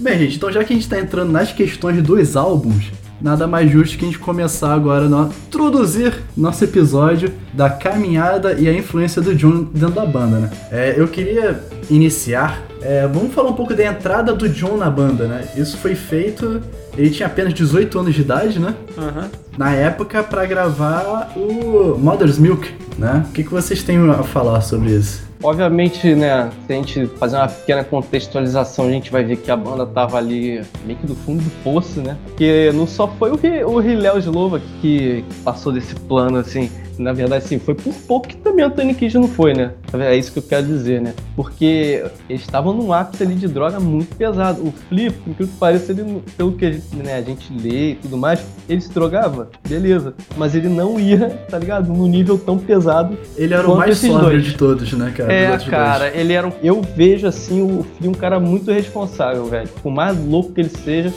Bem, 0.00 0.18
gente, 0.18 0.36
então 0.36 0.50
já 0.50 0.64
que 0.64 0.72
a 0.72 0.76
gente 0.76 0.84
está 0.84 0.98
entrando 0.98 1.30
nas 1.30 1.52
questões 1.52 2.02
dos 2.02 2.36
álbuns, 2.36 2.90
nada 3.20 3.46
mais 3.46 3.70
justo 3.70 3.98
que 3.98 4.04
a 4.04 4.08
gente 4.08 4.18
começar 4.18 4.72
agora 4.72 5.06
a 5.06 5.28
introduzir 5.46 6.14
nosso 6.36 6.64
episódio 6.64 7.32
da 7.52 7.68
caminhada 7.68 8.54
e 8.54 8.68
a 8.68 8.72
influência 8.72 9.20
do 9.20 9.34
John 9.34 9.64
dentro 9.64 9.94
da 9.94 10.06
banda, 10.06 10.38
né? 10.38 10.50
É, 10.70 10.94
eu 10.96 11.08
queria 11.08 11.62
iniciar, 11.90 12.62
é, 12.82 13.06
vamos 13.06 13.32
falar 13.34 13.50
um 13.50 13.54
pouco 13.54 13.74
da 13.74 13.84
entrada 13.84 14.32
do 14.32 14.48
John 14.48 14.76
na 14.76 14.90
banda, 14.90 15.26
né? 15.26 15.48
Isso 15.56 15.76
foi 15.78 15.94
feito, 15.94 16.60
ele 16.96 17.10
tinha 17.10 17.26
apenas 17.26 17.54
18 17.54 17.98
anos 17.98 18.14
de 18.14 18.20
idade, 18.20 18.58
né? 18.58 18.74
Uhum. 18.96 19.28
Na 19.56 19.72
época 19.72 20.22
para 20.22 20.46
gravar 20.46 21.32
o 21.36 21.98
Mother's 21.98 22.38
Milk, 22.38 22.72
né? 22.96 23.24
O 23.28 23.32
que, 23.32 23.42
que 23.42 23.50
vocês 23.50 23.82
têm 23.82 23.98
a 24.10 24.22
falar 24.22 24.60
sobre 24.60 24.90
isso? 24.90 25.27
Obviamente, 25.42 26.14
né, 26.14 26.50
se 26.66 26.72
a 26.72 26.76
gente 26.76 27.06
fazer 27.18 27.36
uma 27.36 27.48
pequena 27.48 27.84
contextualização, 27.84 28.86
a 28.86 28.90
gente 28.90 29.10
vai 29.10 29.22
ver 29.22 29.36
que 29.36 29.50
a 29.50 29.56
banda 29.56 29.86
tava 29.86 30.18
ali 30.18 30.62
meio 30.84 30.98
que 30.98 31.06
do 31.06 31.14
fundo 31.14 31.42
do 31.42 31.50
poço, 31.62 32.00
né? 32.00 32.16
Porque 32.26 32.72
não 32.74 32.86
só 32.86 33.06
foi 33.06 33.30
o, 33.30 33.80
Hiléo 33.80 34.18
Slova 34.18 34.60
que, 34.80 35.22
que 35.22 35.34
passou 35.44 35.72
desse 35.72 35.94
plano, 35.94 36.38
assim, 36.38 36.70
na 36.98 37.12
verdade, 37.12 37.44
sim, 37.44 37.58
foi 37.58 37.74
por 37.74 37.94
pouco 37.94 38.28
que 38.28 38.36
também 38.36 38.64
o 38.64 38.70
Tony 38.70 38.94
Kidd 38.94 39.16
não 39.18 39.28
foi, 39.28 39.54
né? 39.54 39.72
É 39.94 40.16
isso 40.16 40.32
que 40.32 40.38
eu 40.38 40.42
quero 40.42 40.66
dizer, 40.66 41.00
né? 41.00 41.14
Porque 41.36 42.04
eles 42.28 42.42
estavam 42.42 42.72
num 42.72 42.92
ápice 42.92 43.22
ali 43.22 43.34
de 43.34 43.48
droga 43.48 43.78
muito 43.78 44.14
pesado. 44.16 44.62
O 44.62 44.72
Flip, 44.72 45.16
por 45.18 45.34
que 45.34 45.46
pareça, 45.46 45.92
ele, 45.92 46.22
pelo 46.36 46.52
que 46.52 46.66
a 46.66 46.72
gente, 46.72 46.96
né, 46.96 47.14
a 47.16 47.22
gente 47.22 47.52
lê 47.52 47.92
e 47.92 47.94
tudo 47.96 48.16
mais, 48.16 48.44
ele 48.68 48.80
se 48.80 48.92
drogava, 48.92 49.48
beleza. 49.68 50.14
Mas 50.36 50.54
ele 50.54 50.68
não 50.68 50.98
ia, 50.98 51.30
tá 51.48 51.58
ligado? 51.58 51.92
No 51.92 52.06
nível 52.06 52.38
tão 52.38 52.58
pesado. 52.58 53.16
Ele 53.36 53.54
era 53.54 53.68
o 53.68 53.76
mais 53.76 53.98
sóbrio 53.98 54.42
de 54.42 54.56
todos, 54.56 54.92
né, 54.92 55.12
cara? 55.16 55.32
É, 55.32 55.58
cara, 55.58 56.10
dois. 56.10 56.20
ele 56.20 56.32
era 56.32 56.46
um. 56.46 56.52
Eu 56.62 56.82
vejo 56.82 57.26
assim 57.26 57.62
o 57.62 57.84
Flip 57.96 58.08
um 58.08 58.12
cara 58.12 58.40
muito 58.40 58.70
responsável, 58.72 59.44
velho. 59.46 59.68
Por 59.82 59.92
mais 59.92 60.18
louco 60.18 60.52
que 60.52 60.60
ele 60.60 60.70
seja, 60.70 61.12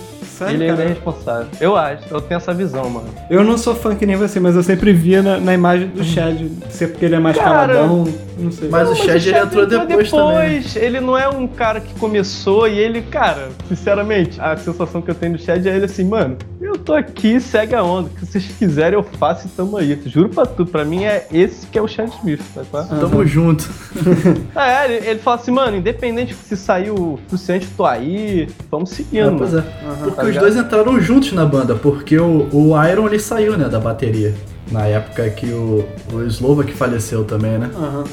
Sério, 0.46 0.64
ele 0.64 0.68
cara? 0.72 0.84
é 0.84 0.88
responsável. 0.88 1.48
Eu 1.60 1.76
acho, 1.76 2.04
eu 2.10 2.22
tenho 2.22 2.38
essa 2.38 2.54
visão, 2.54 2.90
mano. 2.90 3.10
Eu 3.30 3.44
não 3.44 3.58
sou 3.58 3.76
fã 3.76 3.96
que 3.96 4.06
nem 4.06 4.16
você, 4.16 4.40
mas 4.40 4.56
eu 4.56 4.64
sempre 4.64 4.94
via 4.94 5.22
na, 5.22 5.40
na 5.40 5.54
imagem 5.54 5.88
do 5.88 6.04
Chad. 6.04 6.40
Ser 6.70 6.88
porque 6.88 7.06
ele 7.06 7.16
é 7.16 7.20
mais 7.20 7.38
cara, 7.38 7.74
caladão, 7.74 8.08
não 8.38 8.52
sei. 8.52 8.70
Mas 8.70 8.88
não, 8.88 8.94
o 8.94 8.96
Chad, 8.96 9.26
ele 9.26 9.38
entrou 9.38 9.66
depois, 9.66 9.88
depois 9.88 10.12
também. 10.12 10.64
Ele 10.76 11.00
não 11.00 11.18
é 11.18 11.28
um 11.28 11.48
cara 11.48 11.80
que 11.80 11.94
começou 11.96 12.68
e 12.68 12.78
ele, 12.78 13.02
cara, 13.02 13.50
sinceramente, 13.68 14.40
a 14.40 14.56
sensação 14.58 15.02
que 15.02 15.12
eu 15.12 15.16
tenho 15.16 15.34
do 15.34 15.42
Chad 15.42 15.66
é 15.66 15.76
ele 15.76 15.86
assim, 15.86 16.04
mano, 16.04 16.38
eu 16.60 16.78
tô 16.78 16.94
aqui, 16.94 17.40
segue 17.40 17.76
a 17.76 17.84
onda. 17.84 18.08
O 18.08 18.10
que 18.12 18.26
vocês 18.26 18.46
quiserem, 18.58 18.98
eu 18.98 19.04
faço 19.04 19.48
e 19.48 19.50
tamo 19.50 19.78
aí. 19.78 20.00
Juro 20.06 20.30
pra 20.30 20.46
tu, 20.46 20.66
pra 20.66 20.86
mim 20.86 21.04
é 21.04 21.28
esse 21.32 21.68
que 21.68 21.78
é 21.78 21.82
o 21.82 21.88
Chad 21.88 22.10
Smith, 22.10 22.42
tá? 22.72 22.82
Uhum. 22.82 23.00
Tamo 23.00 23.26
junto. 23.26 23.70
é, 24.56 24.86
ele, 24.86 25.08
ele 25.10 25.20
fala 25.20 25.38
assim, 25.38 25.52
mano, 25.52 25.78
independente 25.78 26.34
se 26.34 26.56
saiu 26.56 26.96
o 26.96 27.20
suficiente, 27.30 27.68
tô 27.76 27.86
aí, 27.86 28.48
vamos 28.70 28.92
seguindo. 28.92 29.30
Ah, 29.30 29.38
pois 29.38 29.54
é. 29.54 29.58
Uhum. 29.58 30.12
Porque 30.12 30.31
os 30.32 30.38
dois 30.38 30.56
entraram 30.56 31.00
juntos 31.00 31.32
na 31.34 31.46
banda, 31.46 31.76
porque 31.76 32.18
o, 32.18 32.48
o 32.52 32.84
Iron 32.86 33.08
ele 33.08 33.20
saiu, 33.20 33.58
né, 33.58 33.68
da 33.70 33.80
bateria. 33.80 34.34
Na 34.72 34.86
época 34.86 35.30
que 35.30 35.48
o, 35.48 35.86
o 36.14 36.24
Slova 36.24 36.64
que 36.64 36.72
faleceu 36.72 37.24
também, 37.26 37.58
né? 37.58 37.70
Uhum 37.76 38.04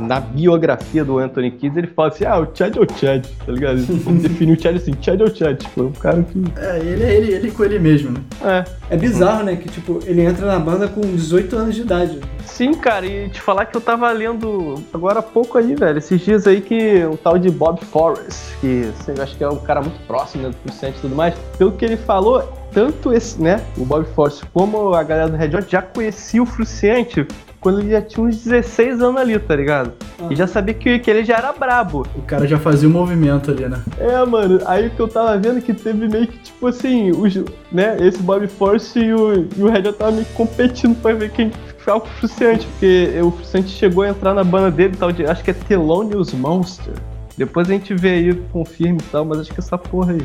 na 0.00 0.20
biografia 0.20 1.04
do 1.04 1.18
Anthony 1.18 1.50
Kidd, 1.50 1.78
ele 1.78 1.86
fala 1.86 2.08
assim: 2.08 2.24
ah, 2.24 2.38
o 2.38 2.48
Chad 2.54 2.76
é 2.76 2.80
o 2.80 2.98
Chad, 2.98 3.26
tá 3.44 3.52
ligado? 3.52 3.78
Ele 3.78 4.18
definiu 4.20 4.54
o 4.54 4.60
Chad 4.60 4.76
assim: 4.76 4.92
Chad 5.00 5.20
é 5.20 5.24
o 5.24 5.34
Chad. 5.34 5.58
Tipo, 5.58 5.80
é 5.80 5.84
um 5.84 5.92
cara 5.92 6.22
que. 6.22 6.44
É, 6.56 6.78
ele 6.78 7.02
é 7.04 7.14
ele, 7.14 7.32
ele 7.32 7.50
com 7.50 7.64
ele 7.64 7.78
mesmo, 7.78 8.10
né? 8.10 8.20
É. 8.44 8.64
É 8.94 8.96
bizarro, 8.96 9.44
né? 9.44 9.56
Que, 9.56 9.68
tipo, 9.68 10.00
ele 10.04 10.22
entra 10.22 10.46
na 10.46 10.58
banda 10.58 10.88
com 10.88 11.00
18 11.00 11.56
anos 11.56 11.74
de 11.74 11.82
idade. 11.82 12.20
Sim, 12.44 12.72
cara, 12.74 13.04
e 13.04 13.28
te 13.28 13.40
falar 13.40 13.66
que 13.66 13.76
eu 13.76 13.80
tava 13.80 14.10
lendo 14.12 14.82
agora 14.94 15.18
há 15.18 15.22
pouco 15.22 15.58
aí, 15.58 15.74
velho, 15.74 15.98
esses 15.98 16.20
dias 16.20 16.46
aí 16.46 16.60
que 16.60 17.04
um 17.04 17.16
tal 17.16 17.38
de 17.38 17.50
Bob 17.50 17.84
Forrest, 17.84 18.54
que 18.60 18.90
assim, 18.98 19.12
eu 19.14 19.22
acho 19.22 19.36
que 19.36 19.44
é 19.44 19.48
um 19.48 19.58
cara 19.58 19.82
muito 19.82 19.98
próximo 20.06 20.44
né, 20.44 20.50
do 20.50 20.72
Vicente 20.72 20.96
e 20.96 21.00
tudo 21.02 21.14
mais, 21.14 21.34
pelo 21.58 21.72
que 21.72 21.84
ele 21.84 21.96
falou, 21.96 22.50
tanto 22.72 23.12
esse, 23.12 23.42
né, 23.42 23.62
o 23.76 23.84
Bob 23.84 24.06
Forrest 24.14 24.42
como 24.54 24.94
a 24.94 25.02
galera 25.02 25.28
do 25.28 25.36
Red 25.36 25.54
Hot 25.56 25.70
já 25.70 25.82
conhecia 25.82 26.42
o 26.42 26.46
Fruciante 26.46 27.26
quando 27.66 27.80
ele 27.80 27.90
já 27.90 28.00
tinha 28.00 28.24
uns 28.24 28.44
16 28.44 29.02
anos 29.02 29.20
ali, 29.20 29.36
tá 29.40 29.56
ligado? 29.56 29.92
Ah. 30.20 30.28
E 30.30 30.36
já 30.36 30.46
sabia 30.46 30.72
que, 30.72 31.00
que 31.00 31.10
ele 31.10 31.24
já 31.24 31.38
era 31.38 31.52
brabo. 31.52 32.06
O 32.14 32.22
cara 32.22 32.46
já 32.46 32.60
fazia 32.60 32.88
o 32.88 32.92
um 32.92 32.94
movimento 32.94 33.50
ali, 33.50 33.68
né? 33.68 33.82
É, 33.98 34.24
mano, 34.24 34.60
aí 34.66 34.88
que 34.88 35.00
eu 35.00 35.08
tava 35.08 35.36
vendo 35.36 35.60
que 35.60 35.74
teve 35.74 36.06
meio 36.06 36.28
que, 36.28 36.38
tipo 36.38 36.64
assim, 36.68 37.10
os, 37.10 37.34
né, 37.72 37.96
esse 37.98 38.22
Bob 38.22 38.46
Force 38.46 38.96
e 38.96 39.12
o, 39.12 39.48
e 39.56 39.62
o 39.64 39.68
Red 39.68 39.82
tava 39.94 40.12
meio 40.12 40.24
que 40.24 40.32
competindo 40.34 40.94
pra 41.02 41.12
ver 41.12 41.32
quem 41.32 41.50
ficava 41.76 41.98
com 41.98 42.06
o 42.06 42.10
Fruciante, 42.10 42.64
porque 42.68 43.20
o 43.20 43.32
Fruciante 43.32 43.70
chegou 43.70 44.04
a 44.04 44.10
entrar 44.10 44.32
na 44.32 44.44
banda 44.44 44.70
dele, 44.70 44.94
tal 44.96 45.10
de, 45.10 45.26
acho 45.26 45.42
que 45.42 45.50
é 45.50 45.54
Thelonious 45.54 46.32
Monster. 46.34 46.94
Depois 47.36 47.68
a 47.68 47.72
gente 47.72 47.92
vê 47.96 48.10
aí, 48.10 48.34
confirma 48.52 48.98
e 49.00 49.10
tal, 49.10 49.24
mas 49.24 49.40
acho 49.40 49.52
que 49.52 49.58
essa 49.58 49.76
porra 49.76 50.12
aí. 50.12 50.24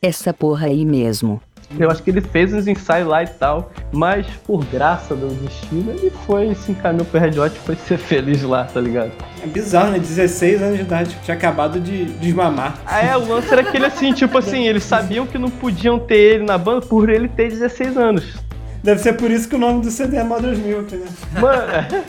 Essa 0.00 0.32
porra 0.32 0.68
aí 0.68 0.86
mesmo. 0.86 1.42
Eu 1.78 1.90
acho 1.90 2.02
que 2.02 2.10
ele 2.10 2.20
fez 2.20 2.52
uns 2.54 2.66
ensaios 2.66 3.08
lá 3.08 3.22
e 3.22 3.26
tal, 3.26 3.72
mas 3.92 4.26
por 4.46 4.64
graça 4.66 5.14
do 5.14 5.28
destino, 5.42 5.90
ele 5.90 6.10
foi, 6.24 6.54
se 6.54 6.72
encaminhou 6.72 7.04
pro 7.06 7.18
Red 7.18 7.38
Hot 7.38 7.54
e 7.54 7.58
foi 7.58 7.76
ser 7.76 7.98
feliz 7.98 8.42
lá, 8.42 8.64
tá 8.64 8.80
ligado? 8.80 9.10
É 9.42 9.46
bizarro, 9.46 9.90
né? 9.90 9.98
16 9.98 10.62
anos 10.62 10.76
de 10.76 10.82
idade, 10.82 11.16
tinha 11.24 11.36
acabado 11.36 11.80
de 11.80 12.04
desmamar. 12.04 12.78
Ah, 12.86 13.00
é, 13.04 13.16
o 13.16 13.28
lance 13.28 13.52
era 13.52 13.62
aquele 13.62 13.86
assim, 13.86 14.12
tipo 14.12 14.38
assim, 14.38 14.66
eles 14.66 14.84
sabiam 14.84 15.26
que 15.26 15.38
não 15.38 15.50
podiam 15.50 15.98
ter 15.98 16.16
ele 16.16 16.44
na 16.44 16.56
banda 16.56 16.86
por 16.86 17.10
ele 17.10 17.28
ter 17.28 17.48
16 17.48 17.96
anos. 17.96 18.36
Deve 18.82 19.00
ser 19.00 19.14
por 19.14 19.30
isso 19.30 19.48
que 19.48 19.56
o 19.56 19.58
nome 19.58 19.82
do 19.82 19.90
CD 19.90 20.16
é 20.16 20.24
Mother's 20.24 20.58
Milk, 20.58 20.94
né? 20.94 21.06
Mano. 21.40 22.06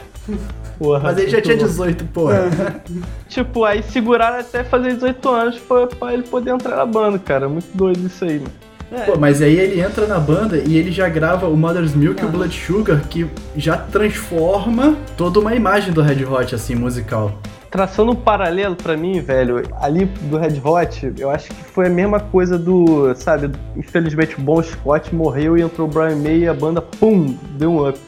Porra, 0.77 0.99
Mas 0.99 1.17
ele 1.17 1.29
já 1.29 1.41
tinha 1.41 1.57
18, 1.57 2.05
porra. 2.05 2.35
É. 2.35 2.91
tipo, 3.27 3.63
aí 3.63 3.81
seguraram 3.81 4.39
até 4.39 4.63
fazer 4.63 4.93
18 4.93 5.29
anos 5.29 5.59
pra, 5.59 5.87
pra 5.87 6.13
ele 6.13 6.23
poder 6.23 6.51
entrar 6.51 6.75
na 6.75 6.85
banda, 6.85 7.17
cara. 7.17 7.49
Muito 7.49 7.67
doido 7.75 8.05
isso 8.05 8.23
aí, 8.23 8.39
mano. 8.39 8.51
É. 8.91 9.01
Pô, 9.01 9.17
mas 9.17 9.41
aí 9.41 9.57
ele 9.57 9.81
entra 9.81 10.07
na 10.07 10.19
banda 10.19 10.57
e 10.57 10.77
ele 10.77 10.91
já 10.91 11.09
grava 11.09 11.47
o 11.47 11.57
Mother's 11.57 11.93
Milk 11.93 12.21
ah. 12.21 12.25
e 12.25 12.27
o 12.27 12.31
Blood 12.31 12.57
Sugar, 12.57 13.01
que 13.09 13.27
já 13.55 13.77
transforma 13.77 14.97
toda 15.17 15.39
uma 15.39 15.53
imagem 15.53 15.93
do 15.93 16.01
Red 16.01 16.23
Hot, 16.25 16.55
assim, 16.55 16.75
musical. 16.75 17.37
Traçando 17.69 18.13
um 18.13 18.15
paralelo 18.15 18.77
para 18.77 18.95
mim, 18.95 19.19
velho, 19.19 19.61
ali 19.81 20.05
do 20.05 20.37
Red 20.37 20.61
Hot, 20.63 21.13
eu 21.17 21.29
acho 21.29 21.49
que 21.49 21.63
foi 21.65 21.87
a 21.87 21.89
mesma 21.89 22.19
coisa 22.19 22.57
do, 22.57 23.13
sabe, 23.13 23.51
infelizmente 23.75 24.37
o 24.37 24.41
Bon 24.41 24.63
Scott 24.63 25.13
morreu 25.13 25.57
e 25.57 25.61
entrou 25.61 25.87
o 25.87 25.91
Brian 25.91 26.15
May 26.15 26.39
e 26.39 26.47
a 26.47 26.53
banda, 26.53 26.81
pum, 26.81 27.37
deu 27.57 27.71
um 27.71 27.89
up. 27.89 27.99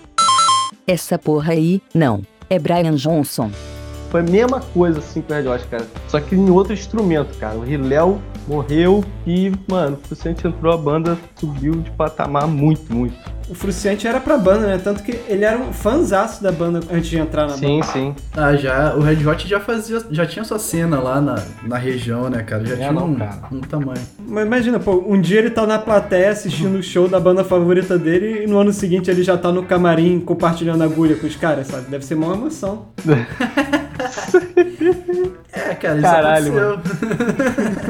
Essa 0.88 1.20
porra 1.20 1.52
aí, 1.52 1.82
não. 1.94 2.24
É 2.50 2.58
Brian 2.58 2.96
Johnson. 2.96 3.52
Foi 4.10 4.22
a 4.22 4.24
mesma 4.24 4.60
coisa 4.60 5.00
assim 5.00 5.22
com 5.22 5.32
o 5.32 5.36
Red 5.36 5.48
Hot, 5.48 5.66
cara. 5.68 5.86
Só 6.08 6.20
que 6.20 6.36
em 6.36 6.50
outro 6.50 6.74
instrumento, 6.74 7.38
cara. 7.38 7.56
O 7.56 7.62
Riléo 7.62 8.20
morreu 8.48 9.04
e, 9.28 9.52
mano, 9.70 9.98
o 10.04 10.08
Fruciante 10.08 10.48
entrou, 10.48 10.74
a 10.74 10.78
banda 10.78 11.18
subiu 11.36 11.76
de 11.76 11.92
patamar 11.92 12.48
muito, 12.48 12.92
muito. 12.94 13.16
O 13.48 13.54
Fruciante 13.56 14.08
era 14.08 14.20
pra 14.20 14.38
banda, 14.38 14.68
né? 14.68 14.80
Tanto 14.84 15.04
que 15.04 15.12
ele 15.28 15.44
era 15.44 15.58
um 15.58 15.72
fãzaço 15.72 16.42
da 16.42 16.52
banda 16.52 16.80
antes 16.92 17.10
de 17.10 17.18
entrar 17.18 17.48
na 17.48 17.54
sim, 17.54 17.80
banda. 17.80 17.92
Sim, 17.92 18.16
sim. 18.16 18.16
Ah, 18.36 18.56
já, 18.56 18.96
o 18.96 19.02
Red 19.02 19.26
Hot 19.26 19.48
já 19.48 19.60
fazia, 19.60 20.02
já 20.12 20.26
tinha 20.26 20.44
sua 20.44 20.60
cena 20.60 21.00
lá 21.00 21.22
na, 21.22 21.36
na 21.64 21.78
região, 21.78 22.30
né, 22.30 22.44
cara? 22.44 22.66
Já 22.66 22.74
é, 22.74 22.78
tinha 22.78 22.92
não, 22.92 23.08
um, 23.08 23.16
cara. 23.16 23.42
um 23.52 23.62
tamanho. 23.62 24.02
Mas 24.20 24.46
imagina, 24.46 24.80
pô, 24.80 25.04
um 25.08 25.20
dia 25.20 25.40
ele 25.40 25.50
tá 25.50 25.66
na 25.66 25.80
plateia 25.80 26.30
assistindo 26.30 26.78
o 26.78 26.84
show 26.84 27.08
da 27.08 27.20
banda 27.20 27.44
favorita 27.44 27.98
dele 27.98 28.44
e 28.44 28.48
no 28.48 28.60
ano 28.60 28.72
seguinte 28.72 29.10
ele 29.10 29.24
já 29.24 29.38
tá 29.38 29.52
no 29.52 29.64
camarim 29.64 30.20
compartilhando 30.20 30.84
agulha 30.84 31.16
com 31.16 31.26
os 31.26 31.36
caras, 31.36 31.68
sabe? 31.68 31.90
Deve 31.90 32.06
ser 32.06 32.16
uma 32.16 32.34
emoção. 32.34 32.86
é, 35.52 35.76
cara, 35.76 35.96
isso 35.96 36.02
Caralho, 36.02 36.54
Mano. 36.54 36.82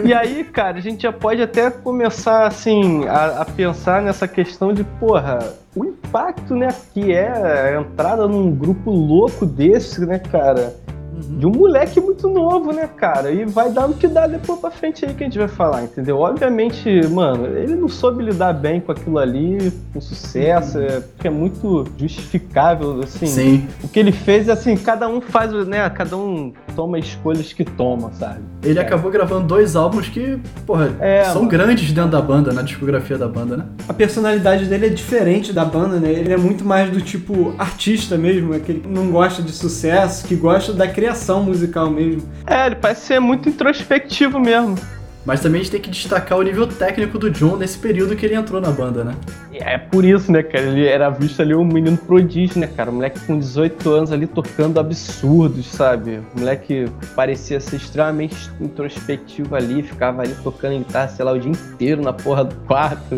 E 0.03 0.13
aí, 0.13 0.43
cara, 0.43 0.77
a 0.77 0.81
gente 0.81 1.03
já 1.03 1.11
pode 1.11 1.41
até 1.41 1.69
começar, 1.69 2.47
assim, 2.47 3.05
a, 3.07 3.41
a 3.41 3.45
pensar 3.45 4.01
nessa 4.01 4.27
questão 4.27 4.73
de, 4.73 4.83
porra, 4.83 5.39
o 5.75 5.85
impacto, 5.85 6.55
né, 6.55 6.69
que 6.93 7.13
é 7.13 7.75
a 7.75 7.79
entrada 7.79 8.27
num 8.27 8.51
grupo 8.51 8.91
louco 8.91 9.45
desse, 9.45 10.05
né, 10.05 10.19
cara? 10.19 10.75
De 11.19 11.45
um 11.45 11.51
moleque 11.51 11.99
muito 11.99 12.27
novo, 12.29 12.71
né, 12.71 12.88
cara? 12.88 13.31
E 13.31 13.45
vai 13.45 13.71
dar 13.71 13.88
o 13.88 13.93
que 13.93 14.07
dá 14.07 14.27
depois 14.27 14.59
pra 14.59 14.71
frente 14.71 15.05
aí 15.05 15.13
que 15.13 15.23
a 15.23 15.27
gente 15.27 15.38
vai 15.38 15.47
falar, 15.47 15.83
entendeu? 15.83 16.17
Obviamente, 16.17 17.07
mano, 17.07 17.45
ele 17.45 17.75
não 17.75 17.88
soube 17.88 18.23
lidar 18.23 18.53
bem 18.53 18.79
com 18.79 18.91
aquilo 18.91 19.19
ali, 19.19 19.71
com 19.93 20.01
sucesso, 20.01 20.79
é, 20.79 21.01
é 21.23 21.29
muito 21.29 21.85
justificável, 21.97 23.01
assim. 23.01 23.25
Sim. 23.25 23.67
O 23.83 23.88
que 23.88 23.99
ele 23.99 24.11
fez, 24.11 24.49
assim, 24.49 24.75
cada 24.75 25.07
um 25.07 25.21
faz, 25.21 25.51
né, 25.67 25.89
cada 25.89 26.15
um 26.17 26.53
toma 26.75 26.97
escolhas 26.97 27.51
que 27.53 27.65
toma, 27.65 28.11
sabe? 28.13 28.39
Ele 28.63 28.79
é. 28.79 28.81
acabou 28.81 29.11
gravando 29.11 29.47
dois 29.47 29.75
álbuns 29.75 30.09
que, 30.09 30.39
porra, 30.65 30.95
é, 30.99 31.25
são 31.25 31.35
mano. 31.35 31.49
grandes 31.49 31.91
dentro 31.91 32.11
da 32.11 32.21
banda, 32.21 32.53
na 32.53 32.61
discografia 32.61 33.17
da 33.17 33.27
banda, 33.27 33.57
né? 33.57 33.65
A 33.88 33.93
personalidade 33.93 34.65
dele 34.65 34.88
é 34.88 34.89
diferente 34.89 35.51
da 35.51 35.65
banda, 35.65 35.99
né? 35.99 36.11
Ele 36.11 36.31
é 36.31 36.38
muito 36.38 36.65
mais 36.65 36.89
do 36.89 37.01
tipo 37.01 37.53
artista 37.57 38.17
mesmo, 38.17 38.53
é 38.53 38.59
que 38.59 38.71
ele 38.71 38.83
não 38.88 39.09
gosta 39.11 39.41
de 39.41 39.51
sucesso, 39.51 40.27
que 40.27 40.35
gosta 40.35 40.73
da 40.73 40.88
criação 40.88 41.09
criação 41.10 41.44
musical 41.44 41.89
mesmo. 41.89 42.28
É, 42.46 42.68
ele 42.68 42.75
parece 42.75 43.08
ser 43.08 43.20
muito 43.20 43.50
introspectivo 43.50 44.39
mesmo. 44.39 44.78
Mas 45.25 45.42
também 45.42 45.62
a 45.62 45.63
gente 45.63 45.72
tem 45.72 45.82
que 45.82 45.89
destacar 45.89 46.38
o 46.38 46.42
nível 46.42 46.68
técnico 46.68 47.18
do 47.18 47.30
John 47.30 47.58
nesse 47.58 47.78
período 47.78 48.16
que 48.16 48.25
ele 48.25 48.36
entrou 48.36 48.62
na 48.62 48.72
banda, 48.72 49.04
né? 49.04 49.16
É 49.62 49.78
por 49.78 50.06
isso, 50.06 50.32
né, 50.32 50.42
cara? 50.42 50.66
Ele 50.66 50.88
era 50.88 51.10
visto 51.10 51.42
ali 51.42 51.54
um 51.54 51.66
menino 51.66 51.98
prodígio, 51.98 52.60
né, 52.60 52.68
cara? 52.68 52.89
Um 52.89 52.96
moleque 52.96 53.20
com 53.22 53.38
18 53.38 53.89
anos 53.89 54.12
ali 54.12 54.25
tocando 54.25 54.80
absurdos, 54.80 55.68
sabe? 55.68 56.20
Um 56.36 56.39
moleque 56.39 56.86
parecia 57.16 57.60
ser 57.60 57.75
extremamente 57.75 58.50
introspectivo 58.60 59.56
ali, 59.56 59.84
ficava 59.84 60.22
ali 60.22 60.34
tocando 60.44 60.78
guitarra, 60.80 61.10
sei 61.10 61.25
lá, 61.25 61.34
o 61.34 61.39
dia 61.39 61.51
inteiro 61.51 62.01
na 62.01 62.13
porra 62.13 62.44
do 62.44 62.56
quarto, 62.68 63.16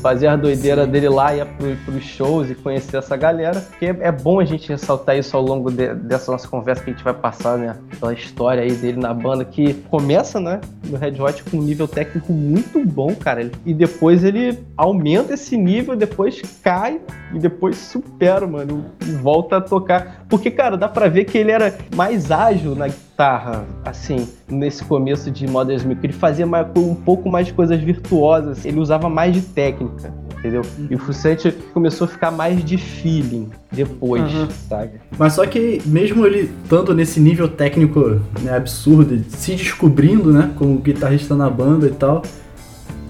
fazia 0.00 0.32
a 0.32 0.36
doideira 0.36 0.84
Sim. 0.84 0.90
dele 0.90 1.08
lá, 1.08 1.34
ia 1.34 1.46
pro, 1.46 1.76
pros 1.84 2.04
shows 2.04 2.50
e 2.50 2.54
conhecer 2.54 2.96
essa 2.96 3.16
galera. 3.16 3.60
Porque 3.60 3.86
é, 3.86 4.10
bom 4.10 4.40
a 4.40 4.44
gente 4.44 4.68
ressaltar 4.68 5.16
isso 5.16 5.36
ao 5.36 5.42
longo 5.42 5.70
de, 5.70 5.94
dessa 5.94 6.32
nossa 6.32 6.48
conversa 6.48 6.82
que 6.82 6.90
a 6.90 6.92
gente 6.92 7.04
vai 7.04 7.14
passar, 7.14 7.56
né? 7.56 7.76
Pela 8.00 8.12
história 8.12 8.62
aí 8.62 8.72
dele 8.72 8.98
na 8.98 9.14
banda, 9.14 9.44
que 9.44 9.74
começa, 9.90 10.40
né, 10.40 10.60
no 10.84 10.96
Red 10.96 11.20
Hot 11.20 11.42
com 11.44 11.58
um 11.58 11.62
nível 11.62 11.86
técnico 11.86 12.32
muito 12.32 12.84
bom, 12.84 13.14
cara. 13.14 13.50
E 13.64 13.74
depois 13.74 14.24
ele 14.24 14.58
aumenta 14.76 15.34
esse 15.34 15.56
nível, 15.56 15.67
depois 15.96 16.40
cai 16.62 17.00
e 17.34 17.38
depois 17.38 17.76
supera, 17.76 18.46
mano. 18.46 18.86
E 19.06 19.12
volta 19.12 19.58
a 19.58 19.60
tocar. 19.60 20.24
Porque, 20.28 20.50
cara, 20.50 20.76
dá 20.76 20.88
pra 20.88 21.08
ver 21.08 21.24
que 21.24 21.38
ele 21.38 21.50
era 21.50 21.76
mais 21.94 22.30
ágil 22.30 22.74
na 22.74 22.88
guitarra, 22.88 23.64
assim, 23.84 24.28
nesse 24.48 24.84
começo 24.84 25.30
de 25.30 25.46
Modern 25.46 25.86
Milk. 25.86 26.04
Ele 26.04 26.12
fazia 26.12 26.46
mais, 26.46 26.66
um 26.76 26.94
pouco 26.94 27.28
mais 27.30 27.46
de 27.46 27.52
coisas 27.52 27.80
virtuosas. 27.80 28.64
Ele 28.64 28.80
usava 28.80 29.08
mais 29.08 29.34
de 29.34 29.42
técnica 29.42 30.12
entendeu? 30.38 30.62
Uhum. 30.78 30.86
E 30.90 30.94
o 30.94 30.98
Frucente 30.98 31.50
começou 31.74 32.04
a 32.06 32.08
ficar 32.08 32.30
mais 32.30 32.64
de 32.64 32.78
feeling 32.78 33.50
depois, 33.70 34.22
uhum. 34.32 34.48
sabe? 34.68 34.92
Mas 35.18 35.34
só 35.34 35.44
que 35.46 35.82
mesmo 35.84 36.24
ele 36.24 36.50
estando 36.62 36.94
nesse 36.94 37.20
nível 37.20 37.48
técnico 37.48 38.20
né, 38.42 38.56
absurdo, 38.56 39.18
se 39.28 39.54
descobrindo, 39.54 40.32
né, 40.32 40.52
como 40.56 40.78
guitarrista 40.78 41.34
na 41.34 41.50
banda 41.50 41.86
e 41.86 41.90
tal, 41.90 42.22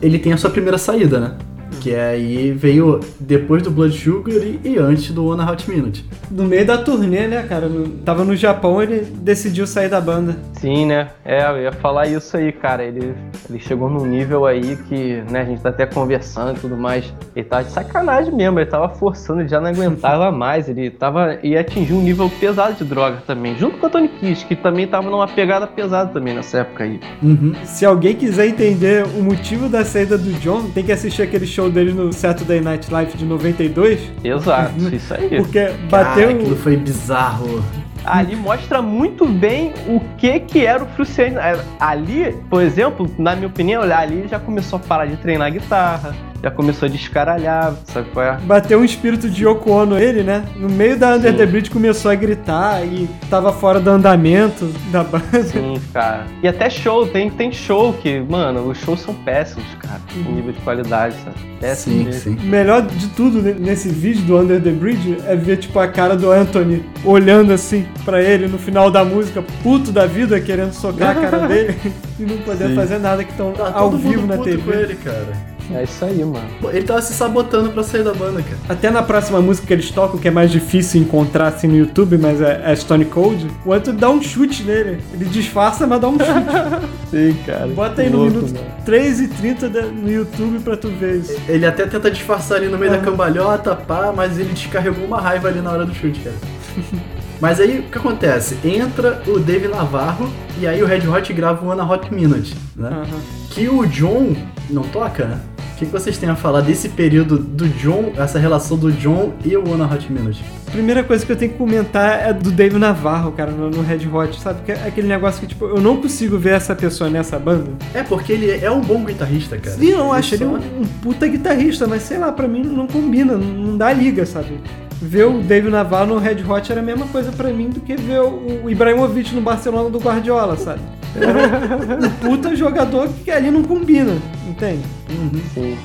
ele 0.00 0.18
tem 0.18 0.32
a 0.32 0.36
sua 0.36 0.50
primeira 0.50 0.78
saída, 0.78 1.20
né? 1.20 1.36
Que 1.80 1.94
aí 1.94 2.52
veio 2.52 3.00
depois 3.20 3.62
do 3.62 3.70
Blood 3.70 3.96
Sugar 3.96 4.34
e, 4.34 4.60
e 4.64 4.78
antes 4.78 5.10
do 5.12 5.26
One 5.26 5.42
Hot 5.42 5.70
Minute. 5.70 6.04
No 6.30 6.44
meio 6.44 6.66
da 6.66 6.78
turnê, 6.78 7.26
né, 7.26 7.42
cara? 7.42 7.68
No, 7.68 7.88
tava 7.88 8.24
no 8.24 8.34
Japão, 8.34 8.82
ele 8.82 9.00
decidiu 9.00 9.66
sair 9.66 9.88
da 9.88 10.00
banda. 10.00 10.36
Sim, 10.54 10.86
né? 10.86 11.08
É, 11.24 11.48
eu 11.48 11.62
ia 11.62 11.72
falar 11.72 12.06
isso 12.06 12.36
aí, 12.36 12.52
cara. 12.52 12.84
Ele, 12.84 13.14
ele 13.48 13.58
chegou 13.58 13.88
num 13.88 14.04
nível 14.04 14.44
aí 14.44 14.76
que, 14.88 15.22
né, 15.30 15.42
a 15.42 15.44
gente 15.44 15.62
tá 15.62 15.68
até 15.68 15.86
conversando 15.86 16.56
e 16.56 16.60
tudo 16.60 16.76
mais. 16.76 17.12
Ele 17.34 17.44
tava 17.44 17.64
de 17.64 17.70
sacanagem 17.70 18.34
mesmo, 18.34 18.58
ele 18.58 18.68
tava 18.68 18.88
forçando, 18.88 19.40
ele 19.40 19.48
já 19.48 19.60
não 19.60 19.68
aguentava 19.68 20.30
mais. 20.32 20.68
Ele 20.68 20.90
tava. 20.90 21.38
ia 21.42 21.60
atingir 21.60 21.94
um 21.94 22.02
nível 22.02 22.30
pesado 22.40 22.74
de 22.74 22.84
droga 22.84 23.18
também. 23.26 23.56
Junto 23.56 23.78
com 23.78 23.86
a 23.86 23.90
Tony 23.90 24.08
Kiss, 24.08 24.44
que 24.44 24.56
também 24.56 24.86
tava 24.86 25.08
numa 25.08 25.28
pegada 25.28 25.66
pesada 25.66 26.10
também 26.12 26.34
nessa 26.34 26.58
época 26.58 26.84
aí. 26.84 27.00
Uhum. 27.22 27.54
Se 27.64 27.86
alguém 27.86 28.14
quiser 28.14 28.46
entender 28.46 29.04
o 29.06 29.22
motivo 29.22 29.68
da 29.68 29.84
saída 29.84 30.18
do 30.18 30.32
John, 30.40 30.70
tem 30.70 30.84
que 30.84 30.92
assistir 30.92 31.22
aquele 31.22 31.46
show 31.46 31.57
dele 31.70 31.92
no 31.92 32.12
Saturday 32.12 32.60
Night 32.60 32.90
Live 32.90 33.16
de 33.16 33.24
92. 33.24 34.12
Exato, 34.22 34.72
isso 34.94 35.14
aí. 35.14 35.28
Porque 35.28 35.70
bateu. 35.90 36.28
Cara, 36.28 36.38
aquilo 36.38 36.56
foi 36.56 36.76
bizarro 36.76 37.64
ali 38.08 38.34
mostra 38.34 38.80
muito 38.80 39.26
bem 39.26 39.74
o 39.86 40.00
que 40.16 40.40
que 40.40 40.64
era 40.64 40.82
o 40.82 40.86
Fruciane. 40.88 41.36
Ali, 41.78 42.32
por 42.48 42.62
exemplo, 42.62 43.10
na 43.18 43.36
minha 43.36 43.48
opinião, 43.48 43.82
ali 43.82 44.18
ele 44.18 44.28
já 44.28 44.40
começou 44.40 44.78
a 44.78 44.80
parar 44.80 45.06
de 45.06 45.16
treinar 45.16 45.52
guitarra, 45.52 46.14
já 46.48 46.50
começou 46.50 46.86
a 46.86 46.90
descaralhar, 46.90 47.74
sabe 47.84 48.08
qual 48.10 48.24
é? 48.24 48.36
Bateu 48.38 48.80
um 48.80 48.84
espírito 48.84 49.28
de 49.28 49.44
Yoko 49.44 49.70
Ono 49.70 49.98
ele, 49.98 50.22
né? 50.22 50.44
No 50.56 50.68
meio 50.68 50.98
da 50.98 51.14
Under 51.14 51.30
Sim. 51.32 51.36
the 51.36 51.46
Bridge 51.46 51.70
começou 51.70 52.10
a 52.10 52.14
gritar 52.14 52.84
e 52.84 53.08
tava 53.28 53.52
fora 53.52 53.78
do 53.78 53.90
andamento 53.90 54.66
da 54.90 55.04
banda. 55.04 55.42
Sim, 55.44 55.80
cara. 55.92 56.26
E 56.42 56.48
até 56.48 56.70
show, 56.70 57.06
tem, 57.06 57.30
tem 57.30 57.52
show 57.52 57.92
que, 57.92 58.20
mano, 58.20 58.68
os 58.68 58.78
shows 58.78 59.00
são 59.00 59.14
péssimos, 59.14 59.66
cara. 59.80 60.00
Uhum. 60.16 60.34
nível 60.34 60.52
de 60.52 60.60
qualidade, 60.60 61.14
sabe? 61.22 61.36
Péssimo 61.60 62.12
sim, 62.12 62.36
sim. 62.36 62.46
Melhor 62.46 62.82
de 62.82 63.08
tudo 63.08 63.42
nesse 63.42 63.88
vídeo 63.88 64.22
do 64.22 64.38
Under 64.38 64.62
the 64.62 64.70
Bridge 64.70 65.18
é 65.26 65.36
ver, 65.36 65.58
tipo, 65.58 65.78
a 65.78 65.88
cara 65.88 66.16
do 66.16 66.30
Anthony 66.30 66.84
olhando 67.04 67.52
assim 67.52 67.86
para 68.04 68.22
ele 68.22 68.46
no 68.46 68.58
final 68.58 68.90
da 68.90 69.04
música, 69.04 69.44
puto 69.62 69.90
da 69.90 70.06
vida, 70.06 70.40
querendo 70.40 70.72
socar 70.72 71.16
a 71.16 71.20
cara 71.20 71.46
dele 71.48 71.76
e 72.18 72.22
não 72.22 72.38
poder 72.38 72.68
sim. 72.68 72.74
fazer 72.74 72.98
nada 72.98 73.22
que 73.22 73.32
estão 73.32 73.52
tá 73.52 73.72
ao 73.74 73.90
vivo 73.90 74.26
na 74.26 74.38
TV. 74.38 74.62
Com 74.62 74.78
ele, 74.78 74.94
cara. 74.96 75.47
É 75.70 75.82
isso 75.82 76.04
aí, 76.04 76.24
mano. 76.24 76.48
Ele 76.72 76.82
tava 76.82 77.02
se 77.02 77.12
sabotando 77.12 77.70
pra 77.70 77.82
sair 77.82 78.02
da 78.02 78.14
banda, 78.14 78.42
cara. 78.42 78.56
Até 78.68 78.90
na 78.90 79.02
próxima 79.02 79.40
música 79.40 79.66
que 79.66 79.72
eles 79.72 79.90
tocam, 79.90 80.18
que 80.18 80.28
é 80.28 80.30
mais 80.30 80.50
difícil 80.50 81.00
encontrar 81.00 81.48
assim 81.48 81.66
no 81.66 81.76
YouTube, 81.76 82.16
mas 82.18 82.40
é, 82.40 82.62
é 82.64 82.74
Stone 82.74 83.04
Cold, 83.06 83.46
o 83.64 83.72
Anthony 83.72 83.98
dá 83.98 84.08
um 84.08 84.22
chute 84.22 84.62
nele. 84.62 84.98
Ele 85.12 85.26
disfarça, 85.26 85.86
mas 85.86 86.00
dá 86.00 86.08
um 86.08 86.18
chute. 86.18 86.28
Sim, 87.10 87.36
cara. 87.44 87.66
Bota 87.68 88.02
aí 88.02 88.10
no 88.10 88.18
louco, 88.18 88.36
minuto 88.36 88.54
mano. 88.54 88.66
3 88.84 89.20
e 89.20 89.28
30 89.28 89.68
no 89.68 90.10
YouTube 90.10 90.58
pra 90.60 90.76
tu 90.76 90.88
ver 90.88 91.16
isso. 91.16 91.36
Ele 91.48 91.66
até 91.66 91.86
tenta 91.86 92.10
disfarçar 92.10 92.58
ali 92.58 92.68
no 92.68 92.78
meio 92.78 92.92
da 92.92 92.98
cambalhota, 92.98 93.74
pá, 93.74 94.12
mas 94.14 94.38
ele 94.38 94.52
descarregou 94.52 95.04
uma 95.04 95.20
raiva 95.20 95.48
ali 95.48 95.60
na 95.60 95.70
hora 95.70 95.84
do 95.84 95.94
chute, 95.94 96.20
cara. 96.20 96.36
Mas 97.40 97.60
aí 97.60 97.78
o 97.78 97.82
que 97.84 97.98
acontece? 97.98 98.58
Entra 98.64 99.22
o 99.26 99.38
Dave 99.38 99.68
Navarro 99.68 100.28
e 100.60 100.66
aí 100.66 100.82
o 100.82 100.86
Red 100.86 101.06
Hot 101.06 101.32
grava 101.32 101.64
o 101.64 101.70
Ana 101.70 101.88
Hot 101.88 102.12
Minute, 102.12 102.56
né? 102.74 102.90
Uhum. 102.90 103.20
Que 103.50 103.68
o 103.68 103.86
John 103.86 104.34
não 104.68 104.82
toca, 104.82 105.24
né? 105.24 105.40
O 105.78 105.80
que 105.80 105.86
vocês 105.86 106.18
têm 106.18 106.28
a 106.28 106.34
falar 106.34 106.60
desse 106.60 106.88
período 106.88 107.38
do 107.38 107.68
John, 107.68 108.12
essa 108.16 108.36
relação 108.36 108.76
do 108.76 108.90
John 108.90 109.32
e 109.44 109.56
o 109.56 109.60
One 109.60 109.82
Hot 109.82 110.12
Minute? 110.12 110.44
Primeira 110.72 111.04
coisa 111.04 111.24
que 111.24 111.30
eu 111.30 111.36
tenho 111.36 111.52
que 111.52 111.56
comentar 111.56 112.28
é 112.28 112.32
do 112.32 112.50
Dave 112.50 112.76
Navarro, 112.76 113.30
cara, 113.30 113.52
no, 113.52 113.70
no 113.70 113.82
Red 113.82 114.08
Hot, 114.12 114.40
sabe? 114.40 114.62
Que 114.62 114.72
é 114.72 114.88
aquele 114.88 115.06
negócio 115.06 115.40
que, 115.40 115.46
tipo, 115.46 115.66
eu 115.66 115.80
não 115.80 115.98
consigo 115.98 116.36
ver 116.36 116.54
essa 116.54 116.74
pessoa 116.74 117.08
nessa 117.08 117.38
banda. 117.38 117.70
É, 117.94 118.02
porque 118.02 118.32
ele 118.32 118.50
é 118.50 118.68
um 118.68 118.80
bom 118.80 119.04
guitarrista, 119.04 119.56
cara. 119.56 119.76
Sim, 119.76 119.90
eu 119.90 120.12
acho 120.12 120.34
ele, 120.34 120.42
ele 120.42 120.52
um, 120.52 120.82
um, 120.82 120.84
puta 121.00 121.28
guitarrista, 121.28 121.86
mas 121.86 122.02
sei 122.02 122.18
lá, 122.18 122.32
pra 122.32 122.48
mim 122.48 122.64
não 122.64 122.88
combina, 122.88 123.38
não, 123.38 123.46
não 123.46 123.76
dá 123.76 123.92
liga, 123.92 124.26
sabe? 124.26 124.58
ver 125.00 125.26
o 125.26 125.40
David 125.40 125.70
Navarro 125.70 126.06
no 126.06 126.18
Red 126.18 126.42
Hot 126.42 126.72
era 126.72 126.80
a 126.80 126.84
mesma 126.84 127.06
coisa 127.06 127.30
para 127.30 127.50
mim 127.50 127.70
do 127.70 127.80
que 127.80 127.94
ver 127.94 128.20
o 128.20 128.68
Ibrahimovic 128.68 129.32
no 129.32 129.40
Barcelona 129.40 129.88
do 129.88 130.00
Guardiola, 130.00 130.56
sabe? 130.56 130.80
Era 131.24 132.06
um 132.06 132.10
puta 132.10 132.54
jogador 132.54 133.08
que 133.24 133.30
ali 133.30 133.50
não 133.50 133.62
combina, 133.62 134.16
entende? 134.48 134.82
Uhum. 135.10 135.40
Sim. 135.54 135.78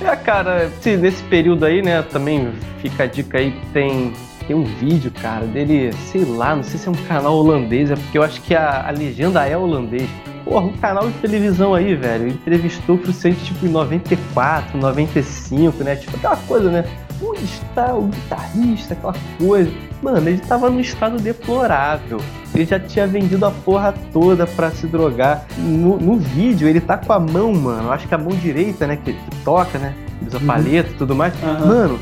É, 0.00 0.16
cara, 0.16 0.70
nesse 0.84 1.22
período 1.24 1.64
aí, 1.64 1.82
né, 1.82 2.02
também 2.02 2.50
fica 2.80 3.04
a 3.04 3.06
dica 3.06 3.38
aí, 3.38 3.54
tem, 3.72 4.14
tem 4.46 4.56
um 4.56 4.64
vídeo, 4.64 5.12
cara, 5.20 5.44
dele, 5.46 5.92
sei 6.10 6.24
lá, 6.24 6.56
não 6.56 6.62
sei 6.62 6.78
se 6.78 6.88
é 6.88 6.90
um 6.90 7.06
canal 7.06 7.34
holandês, 7.34 7.90
é 7.90 7.96
porque 7.96 8.16
eu 8.16 8.22
acho 8.22 8.40
que 8.40 8.54
a, 8.54 8.88
a 8.88 8.90
legenda 8.90 9.46
é 9.46 9.56
holandês. 9.56 10.08
Porra, 10.42 10.66
um 10.66 10.72
canal 10.72 11.06
de 11.06 11.18
televisão 11.18 11.74
aí, 11.74 11.94
velho, 11.94 12.28
entrevistou 12.28 12.96
o 12.96 12.98
Fruciante, 12.98 13.44
tipo, 13.44 13.66
em 13.66 13.68
94, 13.68 14.78
95, 14.78 15.84
né, 15.84 15.96
tipo, 15.96 16.16
aquela 16.16 16.36
coisa, 16.36 16.70
né, 16.70 16.84
onde 17.22 17.44
está 17.44 17.94
o 17.94 18.06
guitarrista, 18.06 18.94
aquela 18.94 19.14
coisa. 19.38 19.70
Mano, 20.02 20.28
ele 20.28 20.38
tava 20.38 20.70
num 20.70 20.80
estado 20.80 21.18
deplorável. 21.18 22.20
Ele 22.54 22.64
já 22.64 22.80
tinha 22.80 23.06
vendido 23.06 23.44
a 23.46 23.50
porra 23.50 23.94
toda 24.12 24.46
pra 24.46 24.70
se 24.70 24.86
drogar. 24.86 25.44
No, 25.58 25.98
no 25.98 26.16
vídeo, 26.16 26.66
ele 26.68 26.80
tá 26.80 26.96
com 26.96 27.12
a 27.12 27.20
mão, 27.20 27.52
mano, 27.52 27.92
acho 27.92 28.08
que 28.08 28.14
a 28.14 28.18
mão 28.18 28.30
direita, 28.30 28.86
né, 28.86 28.96
que, 28.96 29.12
que 29.12 29.36
toca, 29.44 29.78
né, 29.78 29.94
usa 30.26 30.38
Uhum. 30.38 30.46
paleta 30.46 30.90
e 30.90 30.94
tudo 30.94 31.14
mais. 31.14 31.32
Aham. 31.42 31.66
Mano, 31.66 32.00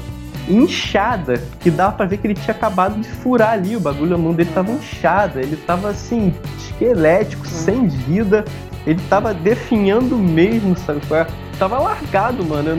inchada, 0.48 1.42
que 1.60 1.70
dava 1.70 1.92
pra 1.92 2.06
ver 2.06 2.16
que 2.18 2.26
ele 2.26 2.34
tinha 2.34 2.54
acabado 2.54 2.98
de 3.00 3.08
furar 3.08 3.50
ali, 3.52 3.76
o 3.76 3.80
bagulho, 3.80 4.14
a 4.14 4.18
mão 4.18 4.32
dele 4.32 4.50
tava 4.54 4.70
inchada, 4.72 5.40
ele 5.40 5.56
tava 5.56 5.90
assim, 5.90 6.32
esquelético, 6.56 7.46
sem 7.46 7.86
vida, 7.86 8.44
ele 8.86 9.00
tava 9.10 9.34
definhando 9.34 10.16
mesmo, 10.16 10.76
sabe? 10.78 11.00
é? 11.10 11.26
Tava 11.58 11.78
largado, 11.78 12.44
mano. 12.44 12.70
Eu 12.70 12.76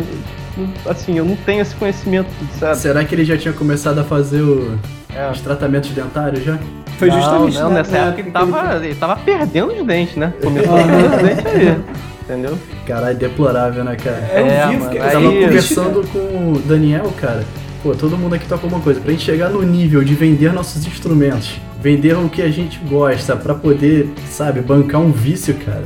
assim, 0.88 1.18
eu 1.18 1.26
não 1.26 1.36
tenho 1.36 1.62
esse 1.62 1.76
conhecimento, 1.76 2.30
sabe? 2.60 2.78
Será 2.78 3.04
que 3.04 3.14
ele 3.16 3.26
já 3.26 3.38
tinha 3.38 3.54
começado 3.54 4.00
a 4.00 4.04
fazer 4.04 4.42
o- 4.42 4.78
É. 5.16 5.30
os 5.32 5.42
tratamentos 5.42 5.90
dentários 5.92 6.44
já? 6.44 6.58
Foi 6.98 7.08
Não, 7.10 7.16
justamente 7.22 7.58
não, 7.60 7.70
nessa 7.72 7.98
época 7.98 8.22
ele 8.22 8.32
tava, 8.32 8.86
ele 8.86 8.96
tava 8.96 9.16
perdendo 9.18 9.72
os 9.74 9.86
dentes, 9.86 10.16
né? 10.18 10.34
Começou 10.44 10.76
Aham. 10.76 10.84
a 10.84 10.88
perder 10.88 11.16
os 11.16 11.22
dentes 11.24 11.46
aí, 11.46 11.78
entendeu? 12.24 12.60
Caralho, 12.86 13.18
deplorável, 13.18 13.84
né, 13.84 13.96
cara? 13.96 14.18
É, 14.34 14.42
eu 14.42 14.46
É, 14.46 14.68
vi, 14.68 14.74
mano, 14.78 14.84
fiquei- 14.86 15.00
Eu 15.00 15.12
tava 15.12 15.30
Aí- 15.30 15.44
conversando 15.46 16.08
com 16.12 16.20
o 16.54 16.60
Daniel, 16.66 17.14
cara. 17.20 17.44
Pô, 17.82 17.96
todo 17.96 18.18
mundo 18.18 18.36
aqui 18.36 18.46
toca 18.46 18.66
alguma 18.66 18.82
coisa. 18.82 19.00
Pra 19.00 19.12
gente 19.12 19.24
chegar 19.24 19.50
no 19.50 19.62
nível 19.62 20.04
de 20.04 20.14
vender 20.14 20.52
nossos 20.52 20.86
instrumentos, 20.86 21.56
vender 21.82 22.14
o 22.18 22.28
que 22.28 22.42
a 22.42 22.52
gente 22.52 22.78
gosta, 22.80 23.38
pra 23.38 23.56
poder, 23.56 24.10
sabe, 24.30 24.60
bancar 24.60 25.00
um 25.00 25.12
vício, 25.14 25.54
cara. 25.66 25.86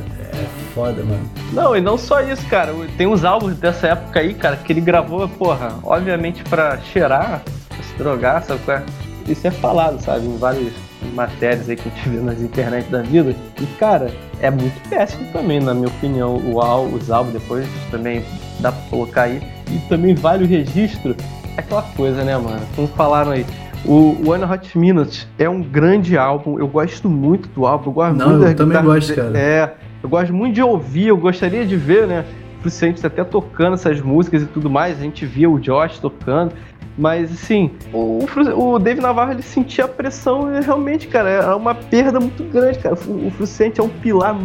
Foda, 0.74 1.02
mano. 1.04 1.22
Não, 1.52 1.76
e 1.76 1.80
não 1.80 1.96
só 1.96 2.20
isso, 2.20 2.44
cara. 2.48 2.74
Tem 2.96 3.06
uns 3.06 3.24
álbuns 3.24 3.56
dessa 3.56 3.88
época 3.88 4.18
aí, 4.20 4.34
cara, 4.34 4.56
que 4.56 4.72
ele 4.72 4.80
gravou, 4.80 5.28
porra, 5.28 5.72
obviamente 5.84 6.42
pra 6.44 6.78
cheirar, 6.78 7.42
pra 7.68 7.82
se 7.82 7.94
drogar, 7.96 8.42
sabe? 8.42 8.60
qual 8.64 8.78
é? 8.78 8.82
Isso 9.28 9.46
é 9.46 9.50
falado, 9.50 10.00
sabe? 10.00 10.26
Em 10.26 10.36
várias 10.36 10.72
matérias 11.14 11.68
aí 11.70 11.76
que 11.76 11.88
a 11.88 11.92
gente 11.92 12.08
vê 12.08 12.20
nas 12.20 12.40
internet 12.42 12.88
da 12.90 13.02
vida. 13.02 13.34
E, 13.60 13.66
cara, 13.78 14.10
é 14.40 14.50
muito 14.50 14.88
péssimo 14.90 15.26
também, 15.32 15.60
na 15.60 15.72
minha 15.72 15.86
opinião, 15.88 16.36
o 16.36 16.60
ál- 16.60 16.86
os 16.86 17.10
álbuns 17.10 17.32
depois 17.34 17.66
também 17.90 18.24
dá 18.60 18.72
pra 18.72 18.82
colocar 18.90 19.22
aí. 19.22 19.40
E 19.70 19.78
também 19.88 20.14
vale 20.14 20.44
o 20.44 20.46
registro. 20.46 21.16
É 21.56 21.60
aquela 21.60 21.82
coisa, 21.96 22.22
né, 22.24 22.36
mano? 22.36 22.60
Como 22.74 22.88
falaram 22.88 23.30
aí. 23.30 23.46
O 23.86 24.16
One 24.30 24.44
Hot 24.44 24.76
Minutes 24.78 25.28
é 25.38 25.48
um 25.48 25.62
grande 25.62 26.16
álbum. 26.18 26.58
Eu 26.58 26.66
gosto 26.66 27.08
muito 27.08 27.48
do 27.50 27.66
álbum. 27.66 27.90
Eu 27.90 27.92
gosto 27.92 28.16
Não, 28.16 28.28
muito 28.30 28.42
eu 28.42 28.48
da 28.48 28.54
também 28.54 28.76
guitarra 28.78 28.94
gosto, 28.94 29.14
cara. 29.14 29.38
É, 29.38 29.74
eu 30.04 30.10
gosto 30.10 30.34
muito 30.34 30.54
de 30.54 30.62
ouvir. 30.62 31.08
Eu 31.08 31.16
gostaria 31.16 31.66
de 31.66 31.76
ver, 31.76 32.06
né? 32.06 32.26
O 32.62 32.70
Cientes 32.70 33.04
até 33.04 33.24
tocando 33.24 33.74
essas 33.74 34.00
músicas 34.00 34.42
e 34.42 34.46
tudo 34.46 34.68
mais. 34.68 34.98
A 34.98 35.02
gente 35.02 35.24
via 35.24 35.48
o 35.48 35.58
Josh 35.58 35.98
tocando. 35.98 36.52
Mas, 36.96 37.32
assim, 37.32 37.72
o, 37.92 38.24
o 38.56 38.78
Dave 38.78 39.00
Navarro, 39.00 39.32
ele 39.32 39.42
sentia 39.42 39.86
a 39.86 39.88
pressão 39.88 40.54
e 40.54 40.60
realmente, 40.60 41.08
cara, 41.08 41.28
era 41.28 41.56
uma 41.56 41.74
perda 41.74 42.20
muito 42.20 42.44
grande, 42.44 42.78
cara. 42.78 42.94
O, 43.06 43.26
o 43.26 43.30
Fruciante 43.32 43.80
é 43.80 43.82
um 43.82 43.88
pilar, 43.88 44.36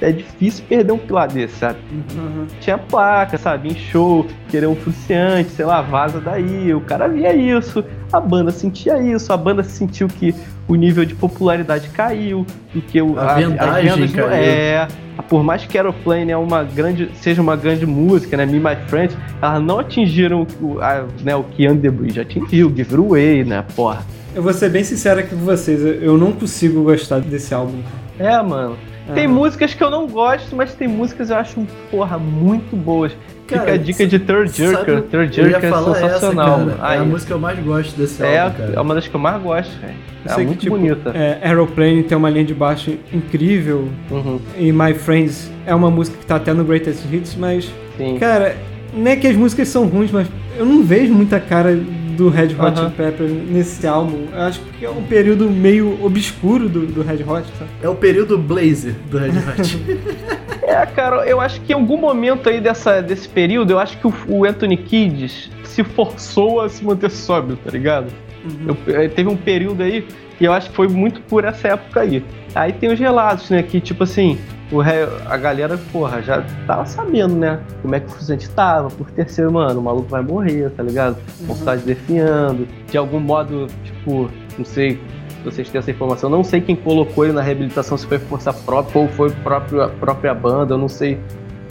é 0.00 0.10
difícil 0.10 0.64
perder 0.68 0.92
um 0.92 0.98
pilar 0.98 1.28
desse, 1.28 1.58
sabe? 1.58 1.78
Aham. 2.16 2.46
tinha 2.60 2.76
placa, 2.76 3.38
sabe? 3.38 3.68
Em 3.68 3.74
show, 3.74 4.26
querer 4.48 4.66
um 4.66 4.74
fruciante, 4.74 5.50
sei 5.50 5.64
lá, 5.64 5.80
vaza 5.80 6.20
daí. 6.20 6.74
O 6.74 6.80
cara 6.80 7.06
via 7.06 7.32
isso, 7.34 7.84
a 8.12 8.18
banda 8.18 8.50
sentia 8.50 9.00
isso, 9.00 9.32
a 9.32 9.36
banda 9.36 9.62
sentiu 9.62 10.08
que 10.08 10.34
o 10.68 10.74
nível 10.74 11.04
de 11.04 11.14
popularidade 11.14 11.88
caiu, 11.88 12.46
e 12.74 12.80
que 12.80 13.00
o, 13.02 13.18
A 13.18 13.34
vendagem 13.34 13.90
as 13.90 13.96
vendas 13.96 14.12
não- 14.14 14.24
caiu. 14.28 14.42
É, 14.42 14.88
por 15.28 15.42
mais 15.42 15.64
que 15.66 15.76
Aeroplane 15.76 16.30
é 16.30 16.36
uma 16.36 16.62
grande, 16.64 17.10
seja 17.16 17.42
uma 17.42 17.56
grande 17.56 17.84
música, 17.86 18.36
né? 18.36 18.46
Me 18.46 18.58
My 18.58 18.76
Friend, 18.86 19.14
elas 19.40 19.62
não 19.62 19.78
atingiram 19.78 20.46
o, 20.60 20.80
a, 20.80 21.04
né, 21.22 21.34
o 21.36 21.42
que 21.42 21.68
Under 21.68 21.92
Bridge 21.92 22.20
atingiu, 22.20 22.68
Give 22.74 22.82
It 22.82 22.94
Away, 22.96 23.44
né? 23.44 23.64
Porra. 23.76 24.04
Eu 24.34 24.42
vou 24.42 24.52
ser 24.52 24.70
bem 24.70 24.82
sincero 24.82 25.20
aqui 25.20 25.30
com 25.34 25.44
vocês, 25.44 25.84
eu- 25.84 26.16
não 26.16 26.32
consigo 26.32 26.82
gostar 26.84 27.20
desse 27.20 27.52
álbum. 27.52 27.80
É, 28.18 28.40
mano. 28.42 28.76
Tem 29.14 29.26
Aham. 29.26 29.34
músicas 29.34 29.74
que 29.74 29.82
eu 29.82 29.90
não 29.90 30.06
gosto, 30.06 30.54
mas 30.54 30.74
tem 30.74 30.86
músicas 30.86 31.26
que 31.26 31.32
eu 31.32 31.36
acho, 31.36 31.66
porra, 31.90 32.16
muito 32.18 32.76
boas. 32.76 33.12
Cara, 33.52 33.62
Fica 33.64 33.72
a 33.72 33.76
dica 33.84 34.06
de 34.06 34.18
Third 34.18 34.56
Jerker. 34.56 35.02
Third 35.02 35.38
eu 35.40 35.44
ia 35.46 35.50
Jerker 35.50 35.68
é 35.68 35.70
falar 35.72 35.94
sensacional. 35.94 36.46
essa, 36.48 36.56
mano. 36.64 36.76
cara. 36.78 36.94
É 36.94 36.98
a 36.98 37.04
música 37.04 37.26
que 37.28 37.32
eu 37.32 37.38
mais 37.38 37.58
gosto 37.58 37.96
desse 37.96 38.22
é, 38.22 38.38
álbum, 38.40 38.62
é 38.62 38.66
cara. 38.68 38.82
uma 38.82 38.94
das 38.94 39.08
que 39.08 39.14
eu 39.14 39.20
mais 39.20 39.42
gosto, 39.42 39.80
velho. 39.80 39.94
Eu 40.24 40.30
É 40.30 40.34
sei 40.34 40.44
que, 40.44 40.48
muito 40.48 40.60
tipo, 40.60 40.76
bonita. 40.76 41.10
É, 41.14 41.38
Aeroplane 41.42 42.02
tem 42.04 42.16
uma 42.16 42.30
linha 42.30 42.44
de 42.44 42.54
baixo 42.54 42.92
incrível, 43.12 43.88
Uhum, 44.10 44.40
e 44.56 44.70
My 44.72 44.94
Friends 44.94 45.50
é 45.66 45.74
uma 45.74 45.90
música 45.90 46.16
que 46.18 46.26
tá 46.26 46.36
até 46.36 46.52
no 46.52 46.64
Greatest 46.64 47.04
Hits, 47.12 47.34
mas, 47.36 47.70
sim. 47.96 48.16
cara, 48.18 48.56
não 48.94 49.10
é 49.10 49.16
que 49.16 49.26
as 49.26 49.34
músicas 49.36 49.68
são 49.68 49.86
ruins, 49.86 50.10
mas 50.12 50.28
eu 50.58 50.64
não 50.66 50.82
vejo 50.82 51.12
muita 51.12 51.40
cara 51.40 51.74
do 52.16 52.28
Red 52.28 52.54
Hot. 52.58 52.78
Chili 52.78 52.90
Peppers 52.94 53.32
nesse 53.50 53.86
álbum. 53.86 54.26
Eu 54.32 54.42
acho 54.42 54.60
que 54.78 54.84
é 54.84 54.90
um 54.90 55.02
período 55.02 55.48
meio 55.50 55.98
obscuro 56.04 56.68
do, 56.68 56.86
do 56.86 57.02
Red 57.02 57.24
Hot, 57.26 57.44
sabe? 57.58 57.70
É 57.82 57.88
o 57.88 57.94
período 57.94 58.36
Blaze 58.36 58.94
do 59.10 59.16
Red 59.18 59.30
Hot. 59.30 59.78
É, 60.72 60.86
cara, 60.86 61.26
eu 61.26 61.40
acho 61.40 61.60
que 61.60 61.72
em 61.72 61.76
algum 61.76 61.96
momento 61.98 62.48
aí 62.48 62.60
dessa, 62.60 63.02
desse 63.02 63.28
período, 63.28 63.72
eu 63.72 63.78
acho 63.78 63.98
que 63.98 64.06
o, 64.06 64.14
o 64.28 64.44
Anthony 64.44 64.76
Kidd 64.76 65.28
se 65.64 65.84
forçou 65.84 66.60
a 66.60 66.68
se 66.68 66.84
manter 66.84 67.10
sóbrio, 67.10 67.56
tá 67.62 67.70
ligado? 67.70 68.06
Uhum. 68.44 68.74
Eu- 68.86 68.94
eh, 69.02 69.08
teve 69.08 69.28
um 69.28 69.36
período 69.36 69.82
aí 69.82 70.06
que 70.38 70.44
eu 70.44 70.52
acho 70.52 70.70
que 70.70 70.76
foi 70.76 70.88
muito 70.88 71.20
por 71.22 71.44
essa 71.44 71.68
época 71.68 72.00
aí. 72.00 72.24
Aí 72.54 72.72
tem 72.72 72.90
os 72.92 72.98
relatos, 72.98 73.48
né? 73.50 73.62
Que 73.62 73.80
tipo 73.80 74.02
assim, 74.04 74.38
o 74.70 74.80
a 74.80 75.36
galera, 75.36 75.78
porra, 75.92 76.22
já 76.22 76.42
tava 76.66 76.84
sabendo, 76.86 77.36
né? 77.36 77.60
Como 77.82 77.94
é 77.94 78.00
que 78.00 78.06
o 78.06 78.10
Fuzente 78.10 78.48
tava, 78.50 78.88
por 78.88 79.10
terceiro, 79.10 79.52
mano, 79.52 79.78
o 79.80 79.82
maluco 79.82 80.08
vai 80.08 80.22
morrer, 80.22 80.70
tá 80.70 80.82
ligado? 80.82 81.16
Com 81.46 81.54
vontade 81.54 81.82
definhando. 81.82 82.66
De 82.90 82.96
algum 82.96 83.20
modo, 83.20 83.66
tipo, 83.84 84.30
não 84.58 84.64
sei 84.64 84.98
se 85.21 85.21
vocês 85.44 85.68
têm 85.68 85.78
essa 85.78 85.90
informação, 85.90 86.28
não 86.30 86.44
sei 86.44 86.60
quem 86.60 86.76
colocou 86.76 87.24
ele 87.24 87.32
na 87.32 87.42
reabilitação, 87.42 87.96
se 87.96 88.06
foi 88.06 88.18
força 88.18 88.52
própria 88.52 89.00
ou 89.00 89.08
foi 89.08 89.30
próprio, 89.30 89.82
a 89.82 89.88
própria 89.88 90.34
banda, 90.34 90.74
eu 90.74 90.78
não 90.78 90.88
sei 90.88 91.18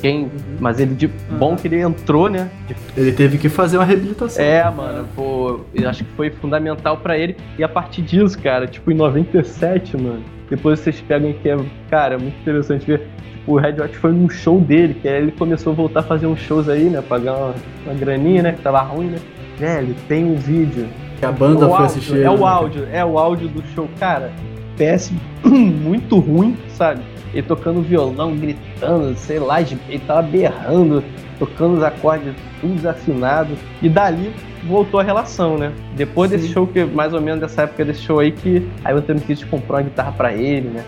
quem, 0.02 0.32
mas 0.60 0.80
ele 0.80 0.96
de 0.96 1.08
bom 1.08 1.56
que 1.56 1.68
ele 1.68 1.80
entrou, 1.80 2.28
né? 2.28 2.50
Ele 2.98 3.12
teve 3.12 3.38
que 3.38 3.48
fazer 3.48 3.78
uma 3.78 3.86
reabilitação. 3.86 4.44
é, 4.44 4.70
mano, 4.70 5.08
pô, 5.16 5.62
eu 5.74 5.88
acho 5.88 6.04
que 6.04 6.12
foi 6.14 6.32
fundamental 6.32 6.98
pra 6.98 7.18
ele. 7.18 7.38
E 7.58 7.64
a 7.64 7.70
partir 7.70 8.02
disso, 8.02 8.38
cara, 8.40 8.66
tipo, 8.66 8.92
em 8.92 8.96
97, 8.96 9.96
mano, 9.96 10.24
depois 10.50 10.80
vocês 10.80 11.00
pegam 11.02 11.32
que 11.34 11.48
é, 11.48 11.58
cara, 11.90 12.16
é 12.16 12.18
muito 12.18 12.38
interessante 12.42 12.86
ver. 12.86 13.08
Tipo, 13.32 13.54
o 13.54 13.58
Red 13.58 13.80
Hot 13.82 13.96
foi 13.98 14.12
num 14.12 14.30
show 14.30 14.60
dele, 14.60 14.96
que 14.96 15.08
aí 15.08 15.22
ele 15.22 15.32
começou 15.32 15.72
a 15.72 15.76
voltar 15.76 16.00
a 16.02 16.04
fazer 16.04 16.26
uns 16.26 16.40
shows 16.40 16.68
aí, 16.68 16.90
né? 16.90 17.02
Pagar 17.02 17.36
uma, 17.36 17.56
uma 17.86 17.94
graninha, 17.94 18.42
né? 18.42 18.52
Que 18.54 18.62
tava 18.62 18.82
ruim, 18.82 19.08
né? 19.08 19.20
Velho, 19.58 19.96
tem 20.08 20.26
um 20.26 20.36
vídeo. 20.36 20.88
Que 21.22 21.26
a 21.28 21.32
banda 21.32 21.68
o 21.68 21.70
foi 21.70 21.70
áudio, 21.70 21.86
assistir. 21.86 22.22
é 22.24 22.30
o 22.32 22.46
áudio, 22.48 22.88
é 22.92 23.06
o 23.06 23.20
áudio 23.20 23.48
do 23.48 23.64
show, 23.76 23.88
cara. 24.00 24.34
Péssimo, 24.76 25.20
muito 25.46 26.18
ruim, 26.18 26.58
sabe? 26.70 27.02
Ele 27.32 27.44
tocando 27.44 27.80
violão, 27.84 28.36
gritando, 28.36 29.16
sei 29.16 29.38
lá, 29.38 29.62
ele 29.62 30.02
tava 30.08 30.24
berrando, 30.24 31.04
tocando 31.38 31.78
os 31.78 31.84
acordes 31.84 32.34
tudo 32.60 32.74
desafinado. 32.74 33.54
E 33.84 33.88
dali 33.88 34.34
voltou 34.68 35.00
a 35.00 35.04
relação, 35.04 35.60
né? 35.60 35.72
Depois 35.96 36.32
desse 36.32 36.48
Sim. 36.48 36.54
show, 36.54 36.66
que 36.66 36.84
mais 36.86 37.14
ou 37.14 37.22
menos 37.22 37.40
dessa 37.40 37.62
época 37.62 37.86
desse 37.86 38.02
show 38.02 38.18
aí, 38.18 38.32
que 38.32 38.68
aí 38.84 38.92
o 38.92 38.98
Anthony 38.98 39.22
Kidd 39.22 39.46
comprou 39.46 39.78
uma 39.78 39.84
guitarra 39.84 40.12
pra 40.14 40.34
ele, 40.34 40.70
né? 40.70 40.84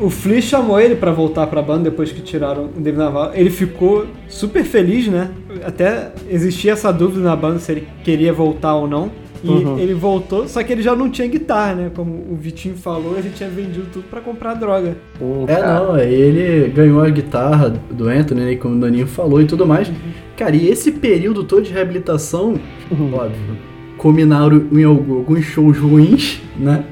O 0.00 0.10
Flea 0.10 0.40
chamou 0.40 0.80
ele 0.80 0.94
pra 0.94 1.10
voltar 1.10 1.46
pra 1.46 1.60
banda 1.62 1.90
depois 1.90 2.12
que 2.12 2.20
tiraram 2.20 2.64
o 2.66 2.68
David 2.80 2.98
Navarro. 2.98 3.32
Ele 3.34 3.50
ficou 3.50 4.06
super 4.28 4.64
feliz, 4.64 5.08
né? 5.08 5.30
Até 5.64 6.12
existia 6.28 6.72
essa 6.72 6.92
dúvida 6.92 7.22
na 7.22 7.34
banda 7.34 7.58
se 7.58 7.72
ele 7.72 7.88
queria 8.04 8.32
voltar 8.32 8.74
ou 8.74 8.86
não. 8.86 9.10
E 9.44 9.48
Uhum. 9.48 9.78
ele 9.78 9.94
voltou, 9.94 10.48
só 10.48 10.62
que 10.62 10.72
ele 10.72 10.82
já 10.82 10.96
não 10.96 11.08
tinha 11.10 11.28
guitarra, 11.28 11.74
né? 11.74 11.90
Como 11.94 12.10
o 12.30 12.36
Vitinho 12.36 12.74
falou, 12.76 13.16
ele 13.16 13.30
tinha 13.30 13.48
vendido 13.48 13.86
tudo 13.92 14.04
pra 14.10 14.20
comprar 14.20 14.54
droga. 14.54 14.96
Um 15.20 15.44
É, 15.44 15.54
cara- 15.56 15.80
não, 15.80 15.98
ele 15.98 16.68
ganhou 16.70 17.00
a 17.02 17.08
guitarra 17.08 17.70
do 17.90 18.08
Anthony, 18.08 18.40
né, 18.40 18.54
como 18.56 18.74
o 18.76 18.80
Daninho 18.80 19.06
falou 19.06 19.40
e 19.40 19.44
tudo 19.46 19.64
mais. 19.66 19.90
Cara, 20.36 20.56
e 20.56 20.68
esse 20.68 20.90
período 20.92 21.44
todo 21.44 21.62
de 21.62 21.72
reabilitação, 21.72 22.54
Uhum. 22.90 23.14
óbvio, 23.14 23.56
culminaram 23.96 24.66
em 24.72 24.84
algu- 24.84 25.16
alguns 25.18 25.44
shows 25.44 25.78
ruins, 25.78 26.40
né? 26.58 26.84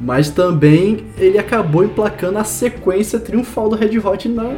Mas 0.00 0.30
também 0.30 1.00
ele 1.18 1.36
acabou 1.38 1.84
emplacando 1.84 2.38
a 2.38 2.44
sequência 2.44 3.18
triunfal 3.20 3.68
do 3.68 3.76
Red 3.76 3.98
Hot 3.98 4.26
na 4.28 4.50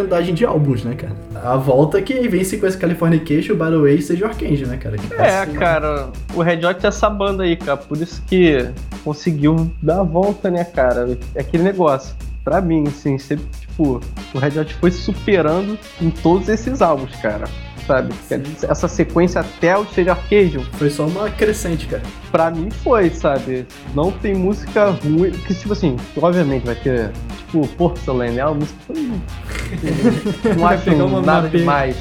vendagem 0.00 0.34
de 0.34 0.44
álbuns, 0.44 0.84
né, 0.84 0.94
cara? 0.94 1.16
A 1.42 1.56
volta 1.56 2.00
que 2.02 2.28
vem 2.28 2.40
em 2.40 2.44
sequência 2.44 2.78
Californication, 2.78 3.56
Battle 3.56 3.82
Way 3.82 3.96
e 3.96 4.02
Sage 4.02 4.24
Arcane, 4.24 4.64
né, 4.66 4.76
cara? 4.76 4.96
Que 4.96 5.14
É, 5.14 5.38
assim, 5.40 5.52
cara, 5.54 6.08
o 6.34 6.42
Red 6.42 6.64
Hot 6.66 6.84
é 6.84 6.88
essa 6.88 7.08
banda 7.08 7.42
aí, 7.44 7.56
cara. 7.56 7.76
Por 7.76 7.96
isso 7.98 8.22
que 8.26 8.68
conseguiu 9.04 9.70
dar 9.82 10.00
a 10.00 10.02
volta, 10.02 10.50
né, 10.50 10.64
cara? 10.64 11.18
É 11.34 11.40
aquele 11.40 11.62
negócio. 11.62 12.14
Pra 12.44 12.60
mim, 12.60 12.84
assim, 12.86 13.18
sempre, 13.18 13.44
tipo, 13.58 14.00
o 14.32 14.38
Red 14.38 14.60
Hot 14.60 14.74
foi 14.74 14.90
superando 14.90 15.78
em 16.00 16.10
todos 16.10 16.48
esses 16.48 16.80
álbuns, 16.80 17.14
cara. 17.16 17.46
Sabe? 17.86 18.12
Essa 18.68 18.88
sequência 18.88 19.40
até 19.40 19.76
o 19.78 19.82
Stage 19.84 20.10
Arcadium, 20.10 20.64
Foi 20.72 20.90
só 20.90 21.06
uma 21.06 21.30
crescente, 21.30 21.86
cara. 21.86 22.02
pra 22.32 22.50
mim 22.50 22.68
foi, 22.70 23.10
sabe? 23.10 23.64
Não 23.94 24.10
tem 24.10 24.34
música 24.34 24.86
ruim. 24.90 25.30
Que, 25.30 25.54
tipo 25.54 25.72
assim, 25.72 25.96
obviamente 26.20 26.66
vai 26.66 26.74
ter, 26.74 27.10
tipo, 27.38 27.66
Porcelain, 27.76 28.32
né? 28.32 28.42
A 28.42 28.50
música 28.52 28.78
foi. 28.86 28.96
Não 30.56 30.62
Vai 30.62 30.74
acho 30.76 30.90
uma- 30.94 31.20
nada 31.22 31.40
uma 31.42 31.48
pe- 31.50 31.58
demais. 31.58 31.96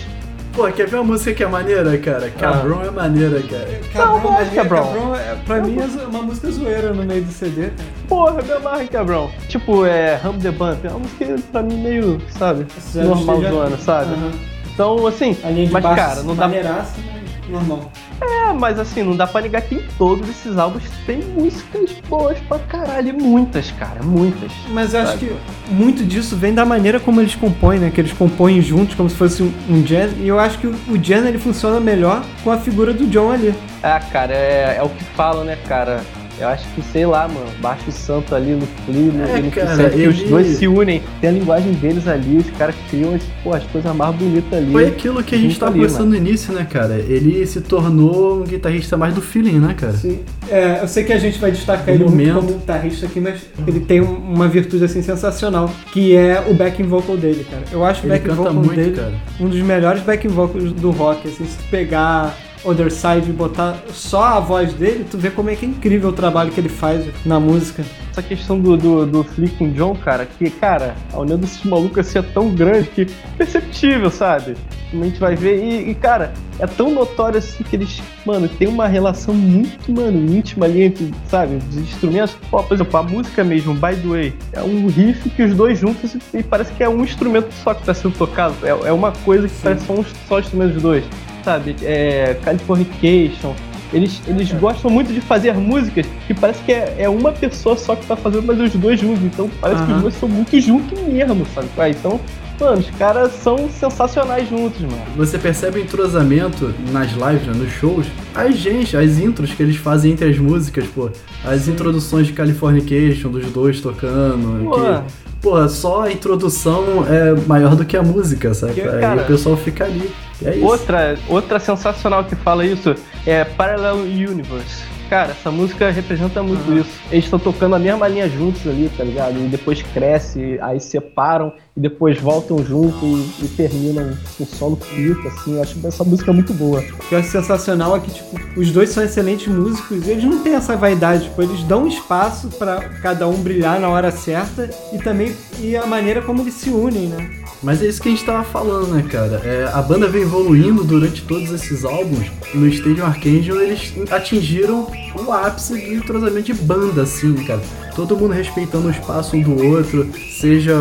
Pô, 0.53 0.71
quer 0.71 0.87
ver 0.87 0.95
uma 0.95 1.03
música 1.03 1.33
que 1.33 1.43
é 1.43 1.47
maneira, 1.47 1.97
cara? 1.97 2.29
Cabrão 2.29 2.81
é 2.81 2.89
maneira, 2.89 3.41
cara. 3.43 3.79
Cabrão, 3.91 4.21
Não, 4.23 4.31
mas 4.31 4.53
Cabrão. 4.53 4.85
Cabrão, 4.85 5.15
é, 5.15 5.35
pra 5.45 5.61
mim 5.61 5.77
é 5.77 6.05
uma 6.07 6.21
música 6.23 6.49
zoeira 6.49 6.93
no 6.93 7.03
meio 7.03 7.23
do 7.23 7.31
CD. 7.31 7.69
Porra, 8.07 8.41
me 8.41 8.51
amarra 8.53 8.83
em 8.83 8.87
Cabrão. 8.87 9.29
Tipo, 9.49 9.85
é 9.85 10.15
Ram 10.15 10.33
the 10.39 10.51
Bump. 10.51 10.85
É 10.85 10.89
uma 10.89 10.99
música 10.99 11.35
pra 11.51 11.61
mim 11.61 11.75
meio, 11.83 12.21
sabe? 12.29 12.65
Já 12.93 13.03
Normal 13.03 13.35
chega- 13.37 13.49
zona, 13.51 13.77
sabe? 13.77 14.13
Aham. 14.13 14.31
Então, 14.75 15.07
assim, 15.07 15.37
mas 15.71 15.83
baixo 15.83 15.95
cara, 15.95 16.23
não 16.23 16.35
dá 16.35 16.49
maneiraça, 16.49 16.95
mas 16.97 17.49
normal. 17.49 17.89
É, 18.21 18.51
mas 18.51 18.77
assim, 18.77 19.03
não 19.03 19.15
dá 19.15 19.25
pra 19.25 19.39
negar 19.39 19.61
que 19.61 19.75
em 19.75 19.83
todos 19.97 20.27
esses 20.29 20.57
álbuns 20.57 20.83
tem 21.05 21.19
músicas 21.19 21.91
boas 22.09 22.37
pra 22.41 22.59
caralho. 22.59 23.13
Muitas, 23.13 23.71
cara, 23.71 24.03
muitas. 24.03 24.51
Mas 24.71 24.93
eu 24.93 24.99
acho 24.99 25.17
que 25.17 25.33
muito 25.69 26.03
disso 26.03 26.35
vem 26.35 26.53
da 26.53 26.65
maneira 26.65 26.99
como 26.99 27.21
eles 27.21 27.35
compõem, 27.35 27.79
né? 27.79 27.89
Que 27.89 28.01
eles 28.01 28.11
compõem 28.11 28.61
juntos, 28.61 28.95
como 28.95 29.09
se 29.09 29.15
fosse 29.15 29.43
um, 29.43 29.81
jazz. 29.81 30.11
E 30.17 30.27
eu 30.27 30.37
acho 30.37 30.59
que 30.59 30.67
o, 30.67 30.97
jazz 30.97 31.25
ele 31.25 31.37
funciona 31.37 31.79
melhor 31.79 32.21
com 32.43 32.51
a 32.51 32.57
figura 32.57 32.93
do 32.93 33.07
John 33.07 33.31
ali. 33.31 33.55
É, 33.81 33.99
cara, 34.11 34.33
é, 34.33 34.75
é 34.77 34.83
o 34.83 34.89
que 34.89 35.03
falam, 35.05 35.45
né, 35.45 35.57
cara? 35.67 36.01
Eu 36.37 36.49
acho 36.49 36.67
que, 36.73 36.81
sei 36.91 37.05
lá, 37.05 37.27
mano, 37.29 37.45
baixa 37.61 37.83
o 37.87 37.91
santo 37.93 38.35
ali 38.35 38.51
no 38.51 38.67
clima, 38.85 39.23
É, 39.25 39.41
no 39.41 39.49
cara, 39.51 39.89
que 39.89 40.05
os 40.07 40.21
dois 40.23 40.47
se 40.57 40.67
unem, 40.67 41.01
tem 41.21 41.29
a 41.29 41.33
linguagem 41.33 41.71
deles 41.73 42.07
ali, 42.09 42.37
os 42.37 42.49
caras 42.57 42.75
criam 42.89 43.15
as, 43.15 43.21
pô, 43.43 43.53
as 43.53 43.63
coisas 43.63 43.95
mais 43.95 44.13
bonitas 44.15 44.51
ali. 44.53 44.71
Foi 44.71 44.85
aquilo 44.87 45.23
que 45.23 45.33
a 45.33 45.37
gente 45.37 45.57
tava 45.57 45.71
ali, 45.71 45.79
conversando 45.79 46.09
no 46.09 46.15
início, 46.17 46.53
né, 46.53 46.67
cara? 46.69 46.95
Ele 46.95 47.45
se 47.47 47.61
tornou 47.61 48.41
um 48.41 48.43
guitarrista 48.43 48.97
mais 48.97 49.13
do 49.13 49.21
feeling, 49.21 49.59
né, 49.59 49.73
cara? 49.79 49.93
Sim. 49.93 50.19
É, 50.49 50.79
eu 50.81 50.87
sei 50.89 51.05
que 51.05 51.13
a 51.13 51.17
gente 51.19 51.39
vai 51.39 51.51
destacar 51.51 51.87
No 51.87 51.93
ele 51.93 52.03
muito 52.03 52.11
momento. 52.27 52.35
como 52.45 52.59
guitarrista 52.59 53.05
aqui, 53.05 53.19
mas 53.21 53.39
ele 53.65 53.79
tem 53.79 54.01
um- 54.01 54.17
uma 54.17 54.47
virtude 54.49 54.83
assim 54.83 55.01
sensacional, 55.01 55.71
que 55.93 56.15
é 56.15 56.43
o 56.49 56.53
backing 56.53 56.83
vocal 56.83 57.15
dele, 57.15 57.45
cara. 57.49 57.63
Eu 57.71 57.85
acho 57.85 58.01
o 58.01 58.05
Ele 58.05 58.09
backing 58.13 58.25
canta 58.27 58.35
vocal 58.37 58.53
muito, 58.55 58.75
dele 58.75 58.91
cara. 58.91 59.13
um 59.39 59.47
dos 59.47 59.61
melhores 59.61 60.01
backing 60.01 60.27
vocals 60.27 60.73
do 60.73 60.91
rock. 60.91 61.27
Assim, 61.27 61.45
se 61.45 61.57
pegar 61.71 62.35
Other 62.65 62.91
Side 62.91 63.29
e 63.29 63.33
botar 63.33 63.77
só 63.91 64.23
a 64.23 64.39
voz 64.39 64.73
dele, 64.73 65.05
tu 65.09 65.17
vê 65.17 65.29
como 65.29 65.49
é 65.49 65.55
que 65.55 65.65
é 65.65 65.69
incrível 65.69 66.09
o 66.09 66.13
trabalho 66.13 66.51
que 66.51 66.59
ele 66.59 66.69
faz 66.69 67.05
na 67.25 67.39
música. 67.39 67.83
Essa 68.11 68.23
questão 68.23 68.59
do, 68.59 68.77
do, 68.77 69.05
do 69.05 69.19
o 69.19 69.67
John, 69.71 69.95
cara, 69.95 70.25
que, 70.25 70.49
cara, 70.49 70.95
a 71.11 71.19
união 71.19 71.37
desses 71.37 71.63
malucos 71.63 71.99
assim 71.99 72.19
é 72.19 72.21
tão 72.21 72.49
grande 72.55 72.89
que 72.89 73.05
perceptível, 73.37 74.09
sabe? 74.09 74.55
A 74.93 75.03
gente 75.03 75.19
vai 75.19 75.35
ver. 75.35 75.61
E, 75.61 75.89
e, 75.89 75.95
cara, 75.95 76.33
é 76.59 76.65
tão 76.65 76.91
notório 76.91 77.37
assim 77.37 77.63
que 77.63 77.75
eles, 77.75 78.01
mano, 78.25 78.47
tem 78.47 78.67
uma 78.67 78.87
relação 78.87 79.33
muito, 79.33 79.91
mano, 79.91 80.17
íntima 80.33 80.65
ali 80.65 80.83
entre, 80.83 81.13
sabe, 81.27 81.57
os 81.69 81.77
instrumentos. 81.77 82.37
Pô, 82.49 82.63
por 82.63 82.75
exemplo, 82.75 82.97
a 82.97 83.03
música 83.03 83.43
mesmo, 83.43 83.73
By 83.73 83.95
the 83.95 84.07
Way, 84.07 84.33
é 84.53 84.61
um 84.61 84.87
riff 84.87 85.29
que 85.29 85.43
os 85.43 85.53
dois 85.53 85.77
juntos 85.77 86.15
e, 86.33 86.41
parece 86.41 86.71
que 86.73 86.83
é 86.83 86.89
um 86.89 87.03
instrumento 87.03 87.51
só 87.63 87.73
que 87.73 87.83
tá 87.83 87.93
sendo 87.93 88.17
tocado. 88.17 88.55
É, 88.63 88.69
é 88.69 88.91
uma 88.93 89.11
coisa 89.11 89.47
que 89.47 89.55
parece 89.61 89.85
só, 89.85 89.93
um, 89.93 90.05
só 90.27 90.39
instrumentos 90.39 90.75
dos 90.75 90.83
dois, 90.83 91.03
sabe? 91.45 91.75
É, 91.83 92.35
Californication. 92.43 93.53
Eles, 93.93 94.19
eles 94.27 94.51
gostam 94.53 94.89
muito 94.89 95.13
de 95.13 95.21
fazer 95.21 95.53
músicas 95.53 96.05
que 96.27 96.33
parece 96.33 96.61
que 96.63 96.73
é, 96.73 96.95
é 96.97 97.07
uma 97.07 97.31
pessoa 97.31 97.77
só 97.77 97.95
que 97.95 98.05
tá 98.05 98.15
fazendo, 98.15 98.43
mas 98.45 98.59
os 98.59 98.71
dois 98.73 98.99
juntos. 98.99 99.23
Então 99.23 99.49
parece 99.61 99.83
que 99.83 99.89
Aham. 99.89 99.97
os 99.97 100.01
dois 100.01 100.15
são 100.15 100.27
muito 100.27 100.59
juntos 100.59 100.99
mesmo, 101.03 101.45
sabe? 101.53 101.67
Ah, 101.77 101.87
então, 101.87 102.19
mano, 102.59 102.79
os 102.79 102.89
caras 102.97 103.31
são 103.31 103.69
sensacionais 103.69 104.49
juntos, 104.49 104.81
mano. 104.81 105.01
Você 105.15 105.37
percebe 105.37 105.79
o 105.79 105.83
entrosamento 105.83 106.73
nas 106.91 107.11
lives, 107.11 107.47
né, 107.47 107.53
nos 107.55 107.71
shows, 107.73 108.07
as 108.33 108.57
gente, 108.57 108.97
as 108.97 109.19
intros 109.19 109.53
que 109.53 109.61
eles 109.61 109.77
fazem 109.77 110.11
entre 110.11 110.29
as 110.29 110.37
músicas, 110.39 110.85
pô. 110.87 111.09
As 111.45 111.67
introduções 111.67 112.25
de 112.27 112.33
Californication, 112.33 113.29
dos 113.29 113.45
dois 113.51 113.79
tocando. 113.79 114.65
Pô. 114.65 114.71
Que, 114.71 115.13
pô, 115.41 115.69
só 115.69 116.01
a 116.01 116.11
introdução 116.11 117.05
é 117.07 117.33
maior 117.47 117.75
do 117.75 117.85
que 117.85 117.95
a 117.95 118.01
música, 118.03 118.53
sabe? 118.53 118.73
Que, 118.73 118.81
Aí 118.81 118.99
cara, 118.99 119.21
o 119.21 119.25
pessoal 119.25 119.55
fica 119.55 119.85
ali. 119.85 120.09
É. 120.43 120.57
Outra, 120.63 121.17
outra 121.27 121.59
sensacional 121.59 122.23
que 122.23 122.35
fala 122.35 122.65
isso 122.65 122.95
é 123.25 123.43
Parallel 123.43 123.97
Universe. 123.97 124.95
Cara, 125.09 125.31
essa 125.31 125.51
música 125.51 125.91
representa 125.91 126.41
muito 126.41 126.73
isso. 126.73 126.89
Eles 127.11 127.25
estão 127.25 127.37
tocando 127.37 127.75
a 127.75 127.79
mesma 127.79 128.07
linha 128.07 128.27
juntos 128.27 128.65
ali, 128.67 128.89
tá 128.97 129.03
ligado? 129.03 129.37
E 129.37 129.47
depois 129.47 129.81
cresce, 129.81 130.57
aí 130.61 130.79
separam 130.79 131.53
e 131.77 131.79
depois 131.79 132.19
voltam 132.19 132.65
junto 132.65 133.05
e, 133.05 133.45
e 133.45 133.47
terminam 133.49 134.17
o 134.39 134.45
solo 134.45 134.75
bonito, 134.75 135.27
assim. 135.27 135.57
Eu 135.57 135.61
acho 135.61 135.87
essa 135.87 136.03
música 136.03 136.33
muito 136.33 136.53
boa. 136.53 136.79
O 136.79 137.07
que 137.07 137.13
eu 137.13 137.19
acho 137.19 137.29
sensacional 137.29 137.95
é 137.95 137.99
que, 137.99 138.11
tipo, 138.11 138.59
os 138.59 138.71
dois 138.71 138.89
são 138.89 139.03
excelentes 139.03 139.47
músicos 139.47 140.07
e 140.07 140.09
eles 140.09 140.23
não 140.23 140.41
têm 140.41 140.55
essa 140.55 140.75
vaidade, 140.75 141.25
tipo, 141.25 141.41
eles 141.41 141.63
dão 141.63 141.87
espaço 141.87 142.49
pra 142.57 142.81
cada 143.01 143.27
um 143.27 143.35
brilhar 143.35 143.79
na 143.79 143.89
hora 143.89 144.09
certa 144.09 144.69
e 144.91 144.97
também 144.97 145.35
e 145.59 145.75
a 145.75 145.85
maneira 145.85 146.21
como 146.23 146.41
eles 146.41 146.55
se 146.55 146.71
unem, 146.71 147.07
né? 147.07 147.44
Mas 147.65 147.81
é 147.81 147.87
isso 147.87 147.99
que 147.99 148.09
a 148.09 148.11
gente 148.11 148.23
tava 148.23 148.43
falando, 148.43 148.93
né, 148.93 149.03
cara? 149.11 149.41
É, 149.43 149.67
a 149.73 149.81
banda 149.81 150.07
vem 150.07 150.21
evoluindo 150.21 150.83
durante 150.83 151.23
todos 151.23 151.49
esses 151.49 151.83
álbuns. 151.83 152.27
No 152.53 152.67
Stadium 152.67 153.07
Archangel, 153.07 153.59
eles 153.59 153.91
atingiram 154.11 154.87
o 155.15 155.31
ápice 155.31 155.73
do 155.73 155.93
entrosamento 155.95 156.43
de 156.43 156.53
banda, 156.53 157.01
assim, 157.01 157.33
cara? 157.43 157.61
Todo 157.95 158.15
mundo 158.15 158.33
respeitando 158.33 158.87
o 158.87 158.91
espaço 158.91 159.35
um 159.35 159.41
do 159.41 159.65
outro, 159.65 160.07
seja 160.39 160.75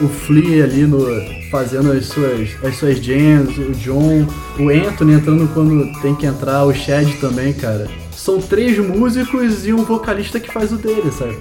o 0.00 0.08
Flea 0.08 0.64
ali 0.64 0.86
no, 0.86 1.04
fazendo 1.50 1.92
as 1.92 2.06
suas, 2.06 2.48
as 2.64 2.76
suas 2.76 2.96
jams, 2.96 3.58
o 3.58 3.72
John, 3.72 4.26
o 4.58 4.70
Anthony 4.70 5.12
entrando 5.12 5.52
quando 5.52 5.92
tem 6.00 6.14
que 6.14 6.24
entrar, 6.24 6.64
o 6.64 6.72
Chad 6.72 7.12
também, 7.20 7.52
cara. 7.52 7.90
São 8.22 8.40
três 8.40 8.78
músicos 8.78 9.66
e 9.66 9.72
um 9.72 9.82
vocalista 9.82 10.38
que 10.38 10.48
faz 10.48 10.70
o 10.70 10.76
dele, 10.76 11.10
sabe? 11.10 11.36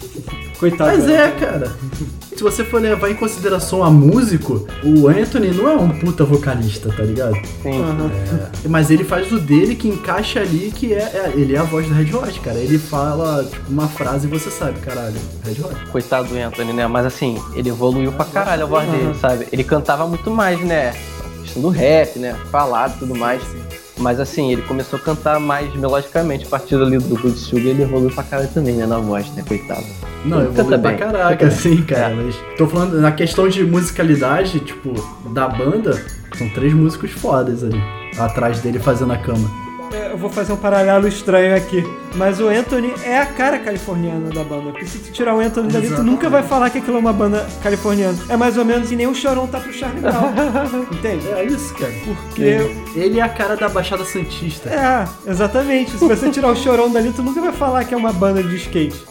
Coitado. 0.58 0.90
Mas 0.90 1.04
né? 1.04 1.26
é, 1.26 1.30
cara. 1.32 1.70
Se 2.34 2.42
você 2.42 2.64
for 2.64 2.80
levar 2.80 3.10
em 3.10 3.14
consideração 3.14 3.84
a 3.84 3.90
músico, 3.90 4.66
o 4.82 5.06
Anthony 5.06 5.50
não 5.50 5.68
é 5.68 5.76
um 5.76 5.90
puta 5.90 6.24
vocalista, 6.24 6.90
tá 6.90 7.02
ligado? 7.02 7.34
Sim. 7.62 7.78
Aham. 7.78 8.10
É, 8.64 8.68
mas 8.68 8.90
ele 8.90 9.04
faz 9.04 9.30
o 9.32 9.38
dele 9.38 9.76
que 9.76 9.86
encaixa 9.86 10.40
ali, 10.40 10.72
que 10.74 10.94
é, 10.94 11.02
é- 11.02 11.32
ele 11.34 11.54
é 11.54 11.58
a 11.58 11.62
voz 11.62 11.86
do 11.86 11.92
Red 11.92 12.14
Hot, 12.14 12.40
cara. 12.40 12.56
Ele 12.56 12.78
fala 12.78 13.44
tipo, 13.44 13.70
uma 13.70 13.86
frase 13.86 14.26
e 14.26 14.30
você 14.30 14.50
sabe, 14.50 14.80
caralho, 14.80 15.20
Red 15.44 15.62
Hot. 15.62 15.90
Coitado 15.92 16.28
do 16.28 16.38
Anthony, 16.38 16.72
né? 16.72 16.86
Mas 16.86 17.04
assim, 17.04 17.38
ele 17.54 17.68
evoluiu 17.68 18.10
pra 18.12 18.24
caralho 18.24 18.62
a 18.62 18.66
voz 18.66 18.88
dele, 18.90 19.14
sabe? 19.20 19.46
Ele 19.52 19.62
cantava 19.62 20.08
muito 20.08 20.30
mais, 20.30 20.58
né? 20.64 20.94
Questão 21.42 21.60
do 21.60 21.68
rap, 21.68 22.18
né? 22.18 22.34
Falado 22.50 22.94
e 22.96 22.98
tudo 23.00 23.14
mais. 23.14 23.42
Mas 23.98 24.18
assim, 24.18 24.52
ele 24.52 24.62
começou 24.62 24.98
a 24.98 25.02
cantar 25.02 25.38
mais 25.38 25.74
melodicamente. 25.74 26.46
A 26.46 26.48
partir 26.48 26.74
ali 26.74 26.98
do 26.98 27.16
Good 27.16 27.38
Sugar, 27.38 27.66
ele 27.66 27.82
evoluiu 27.82 28.10
pra 28.10 28.24
caralho 28.24 28.48
também, 28.52 28.74
né? 28.74 28.86
Na 28.86 28.98
voz, 28.98 29.30
né? 29.34 29.44
Coitado. 29.46 29.84
Não, 30.24 30.40
eu 30.40 30.52
vou 30.52 30.64
pra 30.64 30.78
bem, 30.78 30.96
caraca, 30.96 31.46
assim, 31.46 31.82
cara. 31.82 32.12
É. 32.12 32.14
Mas 32.14 32.36
tô 32.56 32.66
falando 32.66 33.00
na 33.00 33.12
questão 33.12 33.48
de 33.48 33.62
musicalidade, 33.62 34.60
tipo, 34.60 34.92
da 35.30 35.48
banda, 35.48 36.02
são 36.36 36.48
três 36.50 36.72
músicos 36.72 37.12
fodas 37.12 37.62
ali. 37.62 37.80
Atrás 38.18 38.60
dele 38.60 38.78
fazendo 38.78 39.12
a 39.12 39.18
cama. 39.18 39.63
É, 39.94 40.12
Eu 40.12 40.18
vou 40.18 40.30
fazer 40.30 40.52
um 40.52 40.56
paralelo 40.56 41.06
estranho 41.06 41.54
aqui. 41.56 41.84
Mas 42.14 42.40
o 42.40 42.48
Anthony 42.48 42.92
é 43.04 43.18
a 43.18 43.26
cara 43.26 43.58
californiana 43.58 44.30
da 44.30 44.42
banda. 44.44 44.70
Porque 44.70 44.86
se 44.86 44.98
tu 44.98 45.12
tirar 45.12 45.34
o 45.34 45.40
Anthony 45.40 45.72
dali, 45.72 45.88
tu 45.90 46.02
nunca 46.02 46.28
vai 46.28 46.42
falar 46.42 46.70
que 46.70 46.78
aquilo 46.78 46.96
é 46.96 47.00
uma 47.00 47.12
banda 47.12 47.46
californiana. 47.62 48.16
É 48.28 48.36
mais 48.36 48.56
ou 48.56 48.64
menos 48.64 48.88
que 48.88 48.96
nem 48.96 49.06
o 49.06 49.14
Chorão 49.14 49.46
tá 49.46 49.58
pro 49.60 49.72
Charlie 49.72 50.00
Brown. 50.00 50.32
Entende? 50.92 51.28
É 51.28 51.44
isso, 51.44 51.74
cara. 51.74 51.92
Porque. 52.04 52.70
Ele 52.94 53.18
é 53.18 53.22
a 53.22 53.28
cara 53.28 53.56
da 53.56 53.68
Baixada 53.68 54.04
Santista. 54.04 54.68
É, 54.70 55.30
exatamente. 55.30 55.90
Se 55.92 56.06
você 56.06 56.30
tirar 56.30 56.48
o 56.52 56.56
Chorão 56.56 56.90
dali, 56.90 57.12
tu 57.12 57.22
nunca 57.22 57.40
vai 57.40 57.52
falar 57.52 57.84
que 57.84 57.94
é 57.94 57.96
uma 57.96 58.12
banda 58.12 58.42
de 58.42 58.56
skate. 58.56 59.04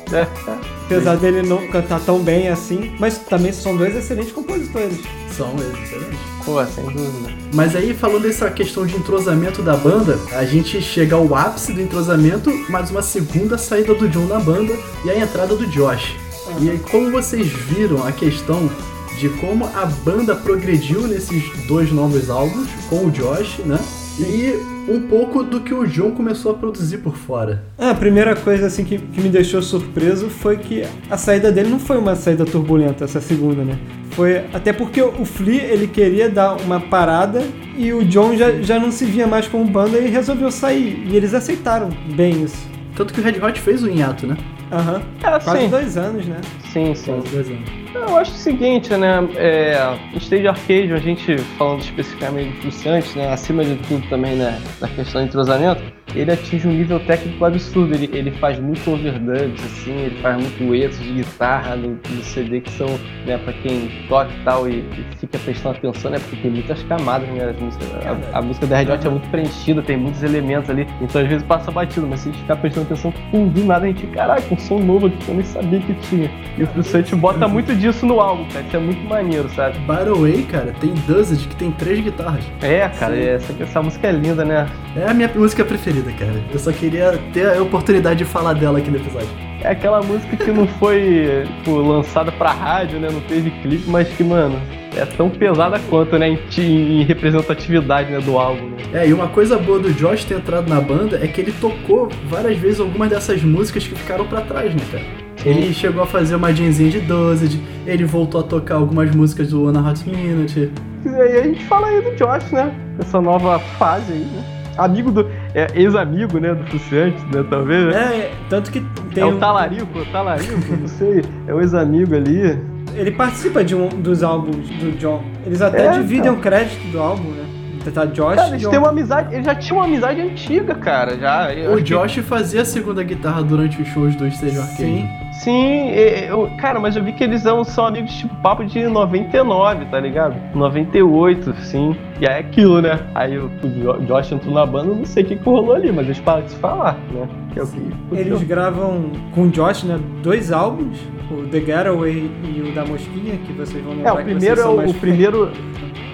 Apesar 0.85 1.15
dele 1.17 1.41
não 1.41 1.67
cantar 1.67 1.99
tão 2.01 2.19
bem 2.19 2.47
assim. 2.49 2.95
Mas 2.99 3.17
também 3.17 3.51
são 3.51 3.75
dois 3.75 3.95
excelentes 3.95 4.31
compositores. 4.31 4.99
São 5.37 5.55
eles, 5.57 5.83
excelente. 5.83 6.17
Pô, 6.45 6.63
sem 6.65 6.85
dúvida. 6.85 7.33
Mas 7.53 7.75
aí, 7.75 7.93
falando 7.93 8.23
dessa 8.23 8.51
questão 8.51 8.85
de 8.85 8.95
entrosamento 8.95 9.63
da 9.63 9.75
banda, 9.75 10.19
a 10.33 10.45
gente 10.45 10.81
chega 10.81 11.15
ao 11.15 11.33
ápice 11.33 11.73
do 11.73 11.81
entrosamento, 11.81 12.51
mais 12.69 12.91
uma 12.91 13.01
segunda 13.01 13.57
saída 13.57 13.95
do 13.95 14.07
John 14.09 14.27
na 14.27 14.39
banda 14.39 14.73
e 15.03 15.09
a 15.09 15.17
entrada 15.17 15.55
do 15.55 15.65
Josh. 15.67 16.15
E 16.61 16.69
aí, 16.69 16.79
como 16.79 17.11
vocês 17.11 17.47
viram 17.47 18.05
a 18.05 18.11
questão 18.11 18.69
de 19.17 19.29
como 19.29 19.65
a 19.65 19.85
banda 19.85 20.35
progrediu 20.35 21.07
nesses 21.07 21.43
dois 21.67 21.91
novos 21.91 22.29
álbuns 22.29 22.69
com 22.89 23.05
o 23.05 23.11
Josh, 23.11 23.59
né? 23.65 23.79
E 24.19 24.53
um 24.87 25.07
pouco 25.07 25.43
do 25.43 25.61
que 25.61 25.73
o 25.73 25.87
John 25.87 26.11
começou 26.11 26.51
a 26.51 26.53
produzir 26.55 26.99
por 26.99 27.15
fora. 27.15 27.63
Ah, 27.77 27.89
A 27.91 27.95
primeira 27.95 28.35
coisa 28.35 28.67
assim 28.67 28.83
que, 28.83 28.97
que 28.99 29.21
me 29.21 29.29
deixou 29.29 29.61
surpreso 29.61 30.29
foi 30.29 30.57
que 30.57 30.83
a 31.09 31.17
saída 31.17 31.51
dele 31.51 31.69
não 31.69 31.79
foi 31.79 31.97
uma 31.97 32.15
saída 32.15 32.45
turbulenta, 32.45 33.05
essa 33.05 33.19
segunda, 33.19 33.63
né? 33.63 33.77
Foi 34.11 34.37
até 34.53 34.71
porque 34.71 35.01
o 35.01 35.25
Flea 35.25 35.63
ele 35.63 35.87
queria 35.87 36.29
dar 36.29 36.55
uma 36.61 36.79
parada 36.79 37.43
e 37.75 37.91
o 37.91 38.03
John 38.05 38.35
já, 38.35 38.51
já 38.61 38.79
não 38.79 38.91
se 38.91 39.05
via 39.05 39.25
mais 39.25 39.47
como 39.47 39.65
banda 39.65 39.97
e 39.97 40.07
resolveu 40.09 40.51
sair. 40.51 41.03
E 41.09 41.15
eles 41.15 41.33
aceitaram 41.33 41.89
bem 42.15 42.43
isso. 42.43 42.67
Tanto 42.95 43.11
que 43.11 43.19
o 43.19 43.23
Red 43.23 43.39
Hot 43.43 43.59
fez 43.59 43.81
o 43.81 43.89
hiato, 43.89 44.27
né? 44.27 44.37
Aham. 44.73 45.01
É, 45.23 45.39
Quase 45.39 45.59
sim. 45.59 45.69
dois 45.69 45.97
anos, 45.97 46.25
né? 46.25 46.37
Sim, 46.71 46.95
sim. 46.95 47.11
Quase 47.13 47.29
dois 47.29 47.49
anos. 47.49 47.69
Eu 47.93 48.17
acho 48.17 48.31
o 48.31 48.35
seguinte, 48.35 48.93
né? 48.95 49.19
É, 49.35 49.97
no 50.11 50.17
Stage 50.17 50.47
Arcade, 50.47 50.93
a 50.93 50.97
gente 50.97 51.37
falando 51.57 51.81
especificamente 51.81 52.59
do 52.59 52.65
Luciante, 52.65 53.17
né? 53.17 53.31
Acima 53.31 53.63
de 53.63 53.75
tudo 53.87 54.07
também, 54.09 54.35
né? 54.35 54.59
Na 54.81 54.87
questão 54.87 55.21
de 55.21 55.27
entrosamento, 55.27 55.81
ele 56.15 56.31
atinge 56.31 56.67
um 56.67 56.71
nível 56.71 56.99
técnico 56.99 57.43
absurdo. 57.45 57.93
Ele, 57.93 58.09
ele 58.13 58.31
faz 58.31 58.59
muito 58.59 58.89
overdubs, 58.91 59.63
assim, 59.63 59.91
ele 59.91 60.15
faz 60.21 60.37
muito 60.37 60.75
erros 60.75 60.99
de 60.99 61.13
guitarra 61.13 61.75
no, 61.75 61.99
no 62.09 62.23
CD 62.23 62.61
que 62.61 62.71
são, 62.71 62.87
né, 63.25 63.37
pra 63.37 63.53
quem 63.53 63.89
toca 64.07 64.31
e 64.31 64.43
tal 64.43 64.69
e, 64.69 64.79
e 64.79 65.17
fica 65.17 65.37
prestando 65.39 65.77
atenção, 65.77 66.11
né? 66.11 66.19
Porque 66.19 66.35
tem 66.37 66.51
muitas 66.51 66.81
camadas, 66.83 67.27
né? 67.29 67.49
As 67.49 67.59
músicas, 67.59 67.87
a, 68.05 68.37
a, 68.37 68.41
música 68.41 68.67
da 68.67 68.77
Red 68.77 68.91
Hot 68.91 69.07
é 69.07 69.09
muito 69.09 69.29
preenchida, 69.29 69.81
tem 69.81 69.97
muitos 69.97 70.23
elementos 70.23 70.69
ali, 70.69 70.87
então 71.01 71.21
às 71.21 71.27
vezes 71.27 71.43
passa 71.43 71.71
batido, 71.71 72.07
mas 72.07 72.21
se 72.21 72.29
a 72.29 72.31
gente 72.31 72.41
ficar 72.41 72.55
prestando 72.57 72.85
atenção, 72.87 73.13
pum, 73.31 73.47
do 73.47 73.63
nada 73.65 73.85
a 73.85 73.87
gente, 73.87 74.05
caraca, 74.07 74.41
um 74.53 74.57
som 74.57 74.79
novo 74.79 75.07
aqui 75.07 75.17
que 75.17 75.29
eu 75.29 75.35
nem 75.35 75.43
sabia 75.43 75.79
que 75.79 75.93
tinha. 75.95 76.31
E 76.57 76.63
o 76.63 76.67
Frustrante 76.67 77.15
bota 77.15 77.47
muito 77.47 77.75
disso 77.75 78.05
no 78.05 78.19
álbum, 78.19 78.45
cara. 78.49 78.65
Isso 78.65 78.75
é 78.75 78.79
muito 78.79 79.03
maneiro, 79.07 79.49
sabe? 79.49 79.77
By 79.79 80.05
the 80.05 80.19
way, 80.19 80.43
cara, 80.43 80.73
tem 80.79 80.93
Duzed 81.07 81.47
que 81.47 81.55
tem 81.55 81.71
três 81.71 81.99
guitarras. 81.99 82.43
É, 82.61 82.87
cara, 82.89 83.17
essa, 83.17 83.53
essa 83.59 83.81
música 83.81 84.07
é 84.07 84.11
linda, 84.11 84.45
né? 84.45 84.67
É 84.95 85.09
a 85.09 85.13
minha 85.13 85.29
música 85.33 85.65
preferida, 85.65 86.02
cara. 86.11 86.43
Eu 86.51 86.59
só 86.59 86.71
queria 86.71 87.19
ter 87.31 87.55
a 87.55 87.61
oportunidade 87.61 88.19
de 88.19 88.25
falar 88.25 88.53
dela 88.53 88.79
aqui 88.79 88.91
no 88.91 88.97
episódio. 88.97 89.29
É 89.61 89.69
aquela 89.69 90.01
música 90.01 90.35
que 90.35 90.51
não 90.51 90.67
foi 90.67 91.45
tipo, 91.59 91.77
lançada 91.77 92.31
pra 92.31 92.51
rádio, 92.51 92.99
né? 92.99 93.07
Não 93.09 93.21
teve 93.21 93.49
clipe, 93.61 93.89
mas 93.89 94.09
que, 94.09 94.23
mano, 94.23 94.59
é 94.95 95.05
tão 95.05 95.29
pesada 95.29 95.79
quanto, 95.89 96.17
né? 96.17 96.37
Em, 96.57 97.01
em 97.01 97.03
representatividade 97.03 98.11
né, 98.11 98.19
do 98.19 98.37
álbum. 98.37 98.69
Né? 98.69 99.03
É, 99.03 99.07
e 99.07 99.13
uma 99.13 99.27
coisa 99.27 99.57
boa 99.57 99.79
do 99.79 99.93
Josh 99.93 100.25
ter 100.25 100.35
entrado 100.35 100.67
na 100.67 100.81
banda 100.81 101.19
é 101.23 101.27
que 101.27 101.39
ele 101.39 101.53
tocou 101.53 102.09
várias 102.27 102.57
vezes 102.57 102.79
algumas 102.79 103.09
dessas 103.09 103.41
músicas 103.41 103.87
que 103.87 103.95
ficaram 103.95 104.25
para 104.25 104.41
trás, 104.41 104.73
né, 104.73 104.81
cara? 104.91 105.23
Ele 105.45 105.73
chegou 105.73 106.03
a 106.03 106.05
fazer 106.05 106.35
uma 106.35 106.53
jamzinha 106.53 106.89
de 106.89 107.01
Dozed, 107.01 107.59
ele 107.85 108.05
voltou 108.05 108.41
a 108.41 108.43
tocar 108.43 108.75
algumas 108.75 109.13
músicas 109.13 109.49
do 109.49 109.65
One 109.65 109.77
Hot 109.77 110.09
Minute. 110.09 110.71
E 111.05 111.09
aí 111.09 111.37
a 111.37 111.43
gente 111.43 111.65
fala 111.65 111.87
aí 111.87 112.01
do 112.01 112.15
Josh, 112.15 112.49
né? 112.51 112.73
Essa 112.99 113.19
nova 113.19 113.59
fase 113.59 114.13
aí, 114.13 114.19
né? 114.19 114.43
Amigo 114.77 115.11
do. 115.11 115.29
É, 115.55 115.67
ex-amigo, 115.75 116.39
né? 116.39 116.53
Do 116.53 116.63
Fuciante, 116.65 117.21
né? 117.33 117.45
Talvez. 117.49 117.85
Né? 117.87 118.17
É, 118.17 118.31
tanto 118.49 118.71
que 118.71 118.81
tem. 119.13 119.23
É 119.23 119.25
o 119.25 119.37
Talarico, 119.37 119.99
o 119.99 120.05
Talarico, 120.05 120.75
não 120.79 120.87
sei. 120.87 121.23
É 121.47 121.53
o 121.53 121.61
ex-amigo 121.61 122.15
ali. 122.15 122.59
Ele 122.95 123.11
participa 123.11 123.63
de 123.63 123.75
um 123.75 123.87
dos 123.87 124.23
álbuns 124.23 124.69
do 124.69 124.97
John. 124.97 125.23
Eles 125.45 125.61
até 125.61 125.87
é, 125.87 125.91
dividem 125.91 126.31
o 126.31 126.37
crédito 126.37 126.91
do 126.91 126.99
álbum, 126.99 127.29
né? 127.29 127.45
Tá 127.91 128.05
Josh 128.05 128.35
cara, 128.35 128.49
eles 128.49 128.67
têm 128.67 128.79
uma 128.79 128.89
amizade, 128.89 129.33
eles 129.33 129.45
já 129.45 129.55
tinham 129.55 129.77
uma 129.77 129.85
amizade 129.85 130.21
antiga, 130.21 130.75
cara. 130.75 131.17
Já, 131.17 131.49
o 131.71 131.81
Josh 131.81 132.15
que... 132.15 132.21
fazia 132.21 132.61
a 132.61 132.65
segunda 132.65 133.03
guitarra 133.03 133.43
durante 133.43 133.81
os 133.81 133.87
shows 133.87 134.15
do 134.15 134.27
Stage 134.27 134.57
Arcade. 134.57 134.77
Sim. 134.77 135.23
Sim, 135.33 135.89
eu, 135.89 136.49
cara, 136.57 136.79
mas 136.79 136.95
eu 136.95 137.03
vi 137.03 137.11
que 137.11 137.23
eles 137.23 137.41
são, 137.41 137.63
são 137.63 137.87
amigos 137.87 138.13
tipo 138.13 138.33
papo 138.35 138.63
de 138.63 138.87
99, 138.87 139.85
tá 139.85 139.99
ligado? 139.99 140.35
98, 140.55 141.53
sim. 141.55 141.95
E 142.21 142.27
aí 142.27 142.35
é 142.35 142.39
aquilo, 142.39 142.81
né? 142.81 142.99
Aí 143.15 143.37
o, 143.37 143.47
o 143.47 144.05
Josh 144.05 144.31
entrou 144.31 144.53
na 144.53 144.65
banda, 144.65 144.93
não 144.93 145.05
sei 145.05 145.23
o 145.23 145.25
que, 145.25 145.35
que 145.35 145.43
rolou 145.43 145.73
ali, 145.73 145.91
mas 145.91 146.05
eles 146.05 146.19
param 146.19 146.43
de 146.43 146.51
se 146.51 146.57
falar, 146.57 146.97
né? 147.11 147.27
Que 147.51 147.59
é 147.59 147.63
o 147.63 147.67
que 147.67 147.91
eles 148.11 148.43
gravam 148.43 149.11
com 149.33 149.43
o 149.43 149.49
Josh, 149.49 149.83
né? 149.83 149.99
Dois 150.21 150.51
álbuns, 150.51 150.97
o 151.31 151.47
The 151.47 151.59
Getaway 151.59 152.31
e 152.43 152.61
o 152.61 152.73
da 152.73 152.85
Mosquinha, 152.85 153.37
que 153.37 153.51
vocês 153.53 153.83
vão 153.83 153.95
lembrar. 153.95 154.09
É, 154.09 154.13
o 154.13 154.23
primeiro 154.23 154.61
é 154.61 154.65
o, 154.65 154.89
o 154.89 154.93
primeiro. 154.93 155.51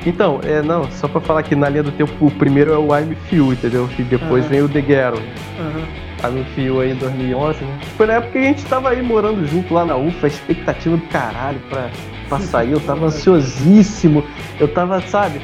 Então, 0.06 0.40
é, 0.44 0.62
não, 0.62 0.90
só 0.92 1.08
pra 1.08 1.20
falar 1.20 1.44
que 1.44 1.56
na 1.56 1.70
linha 1.70 1.84
do 1.84 1.92
tempo, 1.92 2.14
o 2.26 2.32
primeiro 2.32 2.72
é 2.72 2.78
o 2.78 2.88
I'm 2.98 3.16
entendeu? 3.52 3.90
E 3.98 4.04
depois 4.04 4.46
vem 4.46 4.62
o 4.62 4.70
The 4.70 4.82
Getaway. 4.82 5.24
Uhum. 5.60 6.10
I'm 6.22 6.80
aí 6.82 6.92
em 6.92 6.96
2011, 6.96 7.64
né? 7.64 7.80
Foi 7.96 8.06
na 8.06 8.14
época 8.14 8.34
que 8.34 8.38
a 8.40 8.44
gente 8.44 8.66
tava 8.66 8.90
aí 8.90 9.02
morando 9.02 9.46
junto 9.48 9.74
lá 9.74 9.86
na 9.86 9.96
UFA, 9.96 10.28
a 10.28 10.30
expectativa 10.30 10.98
do 10.98 11.08
caralho 11.08 11.60
pra, 11.70 11.90
pra 12.28 12.40
sair, 12.40 12.72
eu 12.72 12.80
tava 12.82 13.06
ansiosíssimo, 13.06 14.24
eu 14.60 14.68
tava, 14.68 15.02
sabe, 15.02 15.40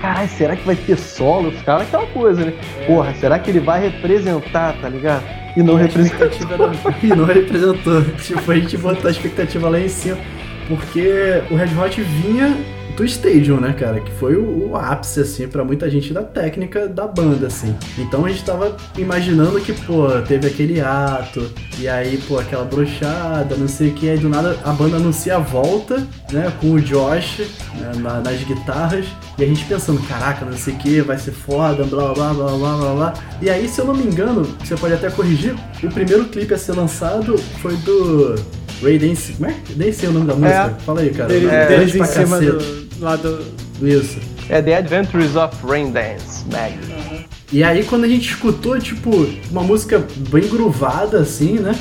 caralho, 0.00 0.28
será 0.28 0.54
que 0.54 0.64
vai 0.64 0.76
ter 0.76 0.96
solo? 0.96 1.48
Eu 1.48 1.52
ficava 1.52 1.82
aquela 1.82 2.06
coisa, 2.06 2.44
né? 2.44 2.52
Porra, 2.86 3.12
será 3.14 3.38
que 3.40 3.50
ele 3.50 3.60
vai 3.60 3.80
representar, 3.80 4.76
tá 4.80 4.88
ligado? 4.88 5.24
E 5.56 5.62
não 5.62 5.74
representou. 5.74 6.28
e 7.02 7.06
não 7.08 7.24
representou. 7.24 8.02
Tipo, 8.22 8.52
a 8.52 8.54
gente 8.54 8.78
botou 8.78 9.08
a 9.08 9.10
expectativa 9.10 9.68
lá 9.68 9.80
em 9.80 9.88
cima, 9.88 10.16
porque 10.68 11.42
o 11.50 11.56
Red 11.56 11.74
Hot 11.76 12.00
vinha 12.00 12.56
do 13.00 13.06
Stadium, 13.06 13.58
né, 13.58 13.72
cara? 13.72 13.98
Que 13.98 14.10
foi 14.12 14.36
o, 14.36 14.68
o 14.68 14.76
ápice, 14.76 15.20
assim, 15.20 15.48
para 15.48 15.64
muita 15.64 15.88
gente 15.88 16.12
da 16.12 16.22
técnica 16.22 16.86
da 16.86 17.06
banda, 17.06 17.46
assim. 17.46 17.74
Então 17.96 18.26
a 18.26 18.28
gente 18.28 18.44
tava 18.44 18.76
imaginando 18.98 19.58
que, 19.58 19.72
pô, 19.72 20.06
teve 20.28 20.46
aquele 20.46 20.80
ato, 20.80 21.50
e 21.78 21.88
aí, 21.88 22.18
pô, 22.28 22.38
aquela 22.38 22.64
brochada, 22.64 23.56
não 23.56 23.66
sei 23.66 23.88
o 23.88 23.94
que, 23.94 24.10
aí 24.10 24.18
do 24.18 24.28
nada 24.28 24.58
a 24.64 24.72
banda 24.72 24.96
anuncia 24.96 25.36
a 25.36 25.38
volta, 25.38 26.06
né, 26.30 26.52
com 26.60 26.72
o 26.72 26.80
Josh 26.80 27.38
né, 27.74 27.92
na, 27.96 28.20
nas 28.20 28.42
guitarras, 28.44 29.06
e 29.38 29.44
a 29.44 29.46
gente 29.46 29.64
pensando, 29.64 30.06
caraca, 30.06 30.44
não 30.44 30.56
sei 30.56 30.74
o 30.74 30.76
que, 30.76 31.00
vai 31.00 31.16
ser 31.16 31.32
foda, 31.32 31.84
blá 31.84 32.12
blá 32.12 32.34
blá 32.34 32.52
blá 32.52 32.76
blá 32.76 32.94
blá. 32.94 33.14
E 33.40 33.48
aí, 33.48 33.66
se 33.66 33.80
eu 33.80 33.86
não 33.86 33.94
me 33.94 34.04
engano, 34.04 34.42
você 34.62 34.76
pode 34.76 34.92
até 34.92 35.08
corrigir, 35.08 35.54
o 35.82 35.88
primeiro 35.88 36.26
clipe 36.26 36.52
a 36.52 36.58
ser 36.58 36.72
lançado 36.72 37.38
foi 37.62 37.74
do 37.76 38.34
Ray 38.82 38.98
Dance. 38.98 39.32
Como 39.32 39.48
é? 39.48 39.56
Nem 39.74 39.90
sei 39.90 40.10
o 40.10 40.12
nome 40.12 40.26
da 40.26 40.34
música. 40.34 40.76
É. 40.78 40.84
Fala 40.84 41.00
aí, 41.00 41.10
cara. 41.10 41.32
Ele, 41.32 41.46
é, 41.46 41.66
deles 41.66 41.94
em 41.94 42.04
cima 42.04 42.38
do, 42.38 42.79
lá 43.00 43.16
do. 43.16 43.44
Isso. 43.82 44.18
É 44.48 44.60
The 44.60 44.76
Adventures 44.76 45.36
of 45.36 45.56
Rain 45.66 45.90
Dance 45.90 46.44
Mag. 46.50 46.74
Uhum. 46.74 47.24
E 47.52 47.64
aí 47.64 47.84
quando 47.84 48.04
a 48.04 48.08
gente 48.08 48.28
escutou, 48.28 48.78
tipo, 48.78 49.10
uma 49.50 49.62
música 49.62 50.04
bem 50.30 50.46
groovada, 50.48 51.18
assim, 51.18 51.54
né? 51.54 51.74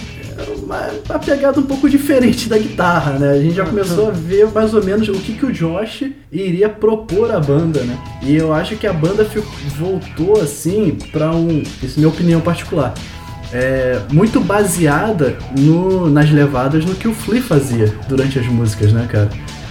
Uma, 0.63 0.87
uma 1.09 1.19
pegada 1.19 1.59
um 1.59 1.63
pouco 1.63 1.89
diferente 1.89 2.47
da 2.47 2.57
guitarra, 2.57 3.19
né? 3.19 3.31
A 3.31 3.41
gente 3.41 3.55
já 3.55 3.65
começou 3.65 4.07
a 4.07 4.11
ver 4.11 4.47
mais 4.51 4.73
ou 4.73 4.83
menos 4.83 5.09
o 5.09 5.13
que, 5.13 5.33
que 5.33 5.45
o 5.45 5.51
Josh 5.51 6.05
iria 6.31 6.69
propor 6.69 7.31
à 7.31 7.39
banda, 7.39 7.81
né? 7.81 7.97
E 8.21 8.35
eu 8.35 8.53
acho 8.53 8.77
que 8.77 8.87
a 8.87 8.93
banda 8.93 9.25
ficou, 9.25 9.51
voltou 9.77 10.41
assim 10.41 10.97
para 11.11 11.31
um, 11.31 11.61
isso 11.83 11.97
é 11.97 11.97
minha 11.97 12.07
opinião 12.07 12.39
particular, 12.39 12.93
é, 13.51 13.99
muito 14.11 14.39
baseada 14.39 15.37
no, 15.57 16.09
nas 16.09 16.31
levadas 16.31 16.85
no 16.85 16.95
que 16.95 17.07
o 17.07 17.13
Flea 17.13 17.41
fazia 17.41 17.93
durante 18.07 18.39
as 18.39 18.45
músicas, 18.45 18.93
né, 18.93 19.07
cara? 19.09 19.29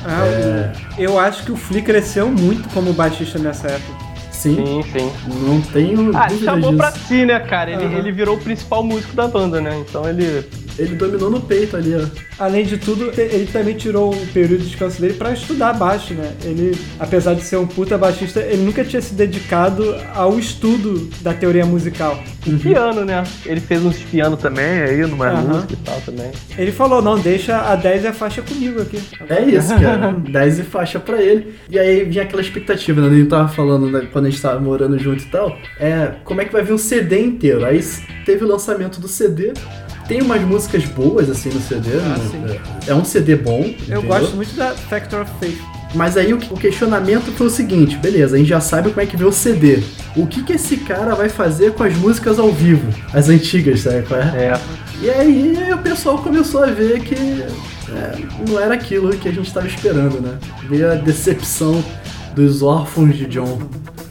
Ah, 0.09 0.27
é... 0.27 0.73
Eu 0.99 1.19
acho 1.19 1.45
que 1.45 1.53
o 1.53 1.57
Flea 1.57 1.83
cresceu 1.83 2.29
muito 2.31 2.69
como 2.71 2.93
baixista 2.93 3.39
nessa 3.39 3.69
época. 3.69 4.09
Sim, 4.31 4.57
sim, 4.65 4.83
sim. 4.93 5.13
Não 5.45 5.61
tenho. 5.61 6.17
Ah, 6.17 6.29
chamou 6.29 6.71
disso. 6.71 6.77
pra 6.77 6.93
si, 6.93 7.27
né, 7.27 7.41
cara? 7.41 7.73
Ele, 7.73 7.85
uhum. 7.85 7.99
ele 7.99 8.13
virou 8.13 8.37
o 8.37 8.41
principal 8.41 8.85
músico 8.85 9.15
da 9.15 9.27
banda, 9.27 9.61
né? 9.61 9.77
Então 9.81 10.09
ele 10.09 10.49
ele 10.79 10.95
dominou 10.95 11.31
no 11.31 11.41
peito 11.41 11.77
ali, 11.77 11.95
ó. 11.95 12.07
Além 12.39 12.65
de 12.65 12.79
tudo, 12.79 13.13
ele 13.17 13.47
também 13.47 13.75
tirou 13.75 14.15
um 14.15 14.27
período 14.27 14.63
de 14.63 14.69
descanso 14.69 15.01
dele 15.01 15.15
para 15.15 15.33
estudar 15.33 15.73
baixo, 15.73 16.15
né? 16.15 16.33
Ele, 16.45 16.79
apesar 16.99 17.35
de 17.35 17.43
ser 17.43 17.57
um 17.57 17.67
puta 17.67 17.99
baixista, 17.99 18.41
ele 18.41 18.63
nunca 18.63 18.85
tinha 18.85 19.03
se 19.03 19.15
dedicado 19.15 19.97
ao 20.15 20.39
estudo 20.39 21.11
da 21.21 21.35
teoria 21.35 21.67
musical. 21.67 22.23
E 22.47 22.51
uhum. 22.51 22.59
piano, 22.59 23.05
né? 23.05 23.25
Ele 23.45 23.61
fez 23.61 23.85
uns 23.85 23.99
piano 23.99 24.37
também 24.37 24.83
aí, 24.83 25.01
numa 25.07 25.33
uhum. 25.33 25.49
música 25.49 25.73
e 25.73 25.77
tal 25.77 26.01
também. 26.01 26.31
Ele 26.57 26.73
falou, 26.73 27.03
não, 27.03 27.19
deixa 27.19 27.59
a 27.59 27.75
10 27.75 28.05
e 28.05 28.07
a 28.07 28.13
faixa 28.13 28.41
comigo 28.43 28.81
aqui. 28.81 29.01
É 29.29 29.43
isso, 29.43 29.75
cara. 29.75 30.13
10 30.31 30.61
e 30.61 30.63
faixa 30.63 31.01
pra 31.01 31.21
ele. 31.21 31.55
E 31.69 31.79
aí 31.79 32.05
vinha 32.05 32.23
aquela 32.23 32.41
expectativa, 32.41 33.01
né? 33.01 33.09
Ele 33.09 33.27
tava 33.27 33.49
falando, 33.49 33.91
né, 33.91 34.07
quando 34.13 34.27
a 34.27 34.31
gente 34.31 34.41
tava 34.41 34.61
morando 34.61 34.99
junto 34.99 35.23
e 35.25 35.27
tal, 35.27 35.59
é, 35.81 36.13
como 36.25 36.41
é 36.41 36.45
que 36.45 36.53
vai 36.53 36.63
vir 36.63 36.73
um 36.73 36.79
CD 36.79 37.21
inteiro? 37.21 37.65
Aí 37.65 37.81
teve 38.25 38.45
o 38.45 38.49
lançamento 38.49 39.01
do 39.01 39.09
CD, 39.09 39.53
tem 40.09 40.23
umas 40.23 40.41
músicas 40.43 40.85
boas, 40.87 41.29
assim, 41.29 41.51
no 41.51 41.61
CD. 41.61 41.91
Ah, 41.99 42.17
no, 42.19 42.53
é, 42.53 42.61
é, 42.89 42.95
um 42.95 43.05
CD 43.05 43.37
bom. 43.37 43.61
Eu 43.61 43.69
entendeu? 43.69 44.03
gosto 44.03 44.35
muito 44.35 44.57
da 44.57 44.71
Factor 44.71 45.21
of 45.21 45.31
Faith. 45.39 45.59
Mas 45.95 46.17
aí 46.17 46.33
o, 46.33 46.37
o, 46.37 46.57
questionamento 46.57 47.31
foi 47.33 47.47
o 47.47 47.51
seguinte, 47.51 47.97
beleza, 47.97 48.37
a 48.37 48.39
gente 48.39 48.49
já 48.49 48.61
sabe 48.61 48.91
como 48.91 49.01
é 49.01 49.07
que 49.07 49.17
vê 49.17 49.25
o 49.25 49.33
CD. 49.33 49.83
O 50.17 50.27
que 50.27 50.43
que 50.43 50.55
esse 50.55 50.79
cara 50.79 51.15
vai 51.15 51.29
fazer 51.29 51.73
com 51.73 51.83
as 51.83 51.95
músicas 51.95 52.39
ao 52.39 52.51
vivo? 52.51 52.93
As 53.13 53.29
antigas, 53.29 53.81
sabe 53.81 54.03
qual 54.03 54.21
é? 54.21 54.25
É. 54.25 54.61
E 55.01 55.11
aí 55.11 55.73
o 55.73 55.79
pessoal 55.79 56.19
começou 56.19 56.63
a 56.63 56.67
ver 56.67 57.01
que 57.01 57.15
é, 57.15 58.19
não 58.47 58.59
era 58.59 58.75
aquilo 58.75 59.11
que 59.17 59.29
a 59.29 59.33
gente 59.33 59.47
estava 59.47 59.67
esperando, 59.67 60.21
né? 60.21 60.39
Veio 60.69 60.91
a 60.91 60.95
decepção 60.95 61.83
dos 62.35 62.63
órfãos 62.63 63.17
de 63.17 63.27
John. 63.27 63.59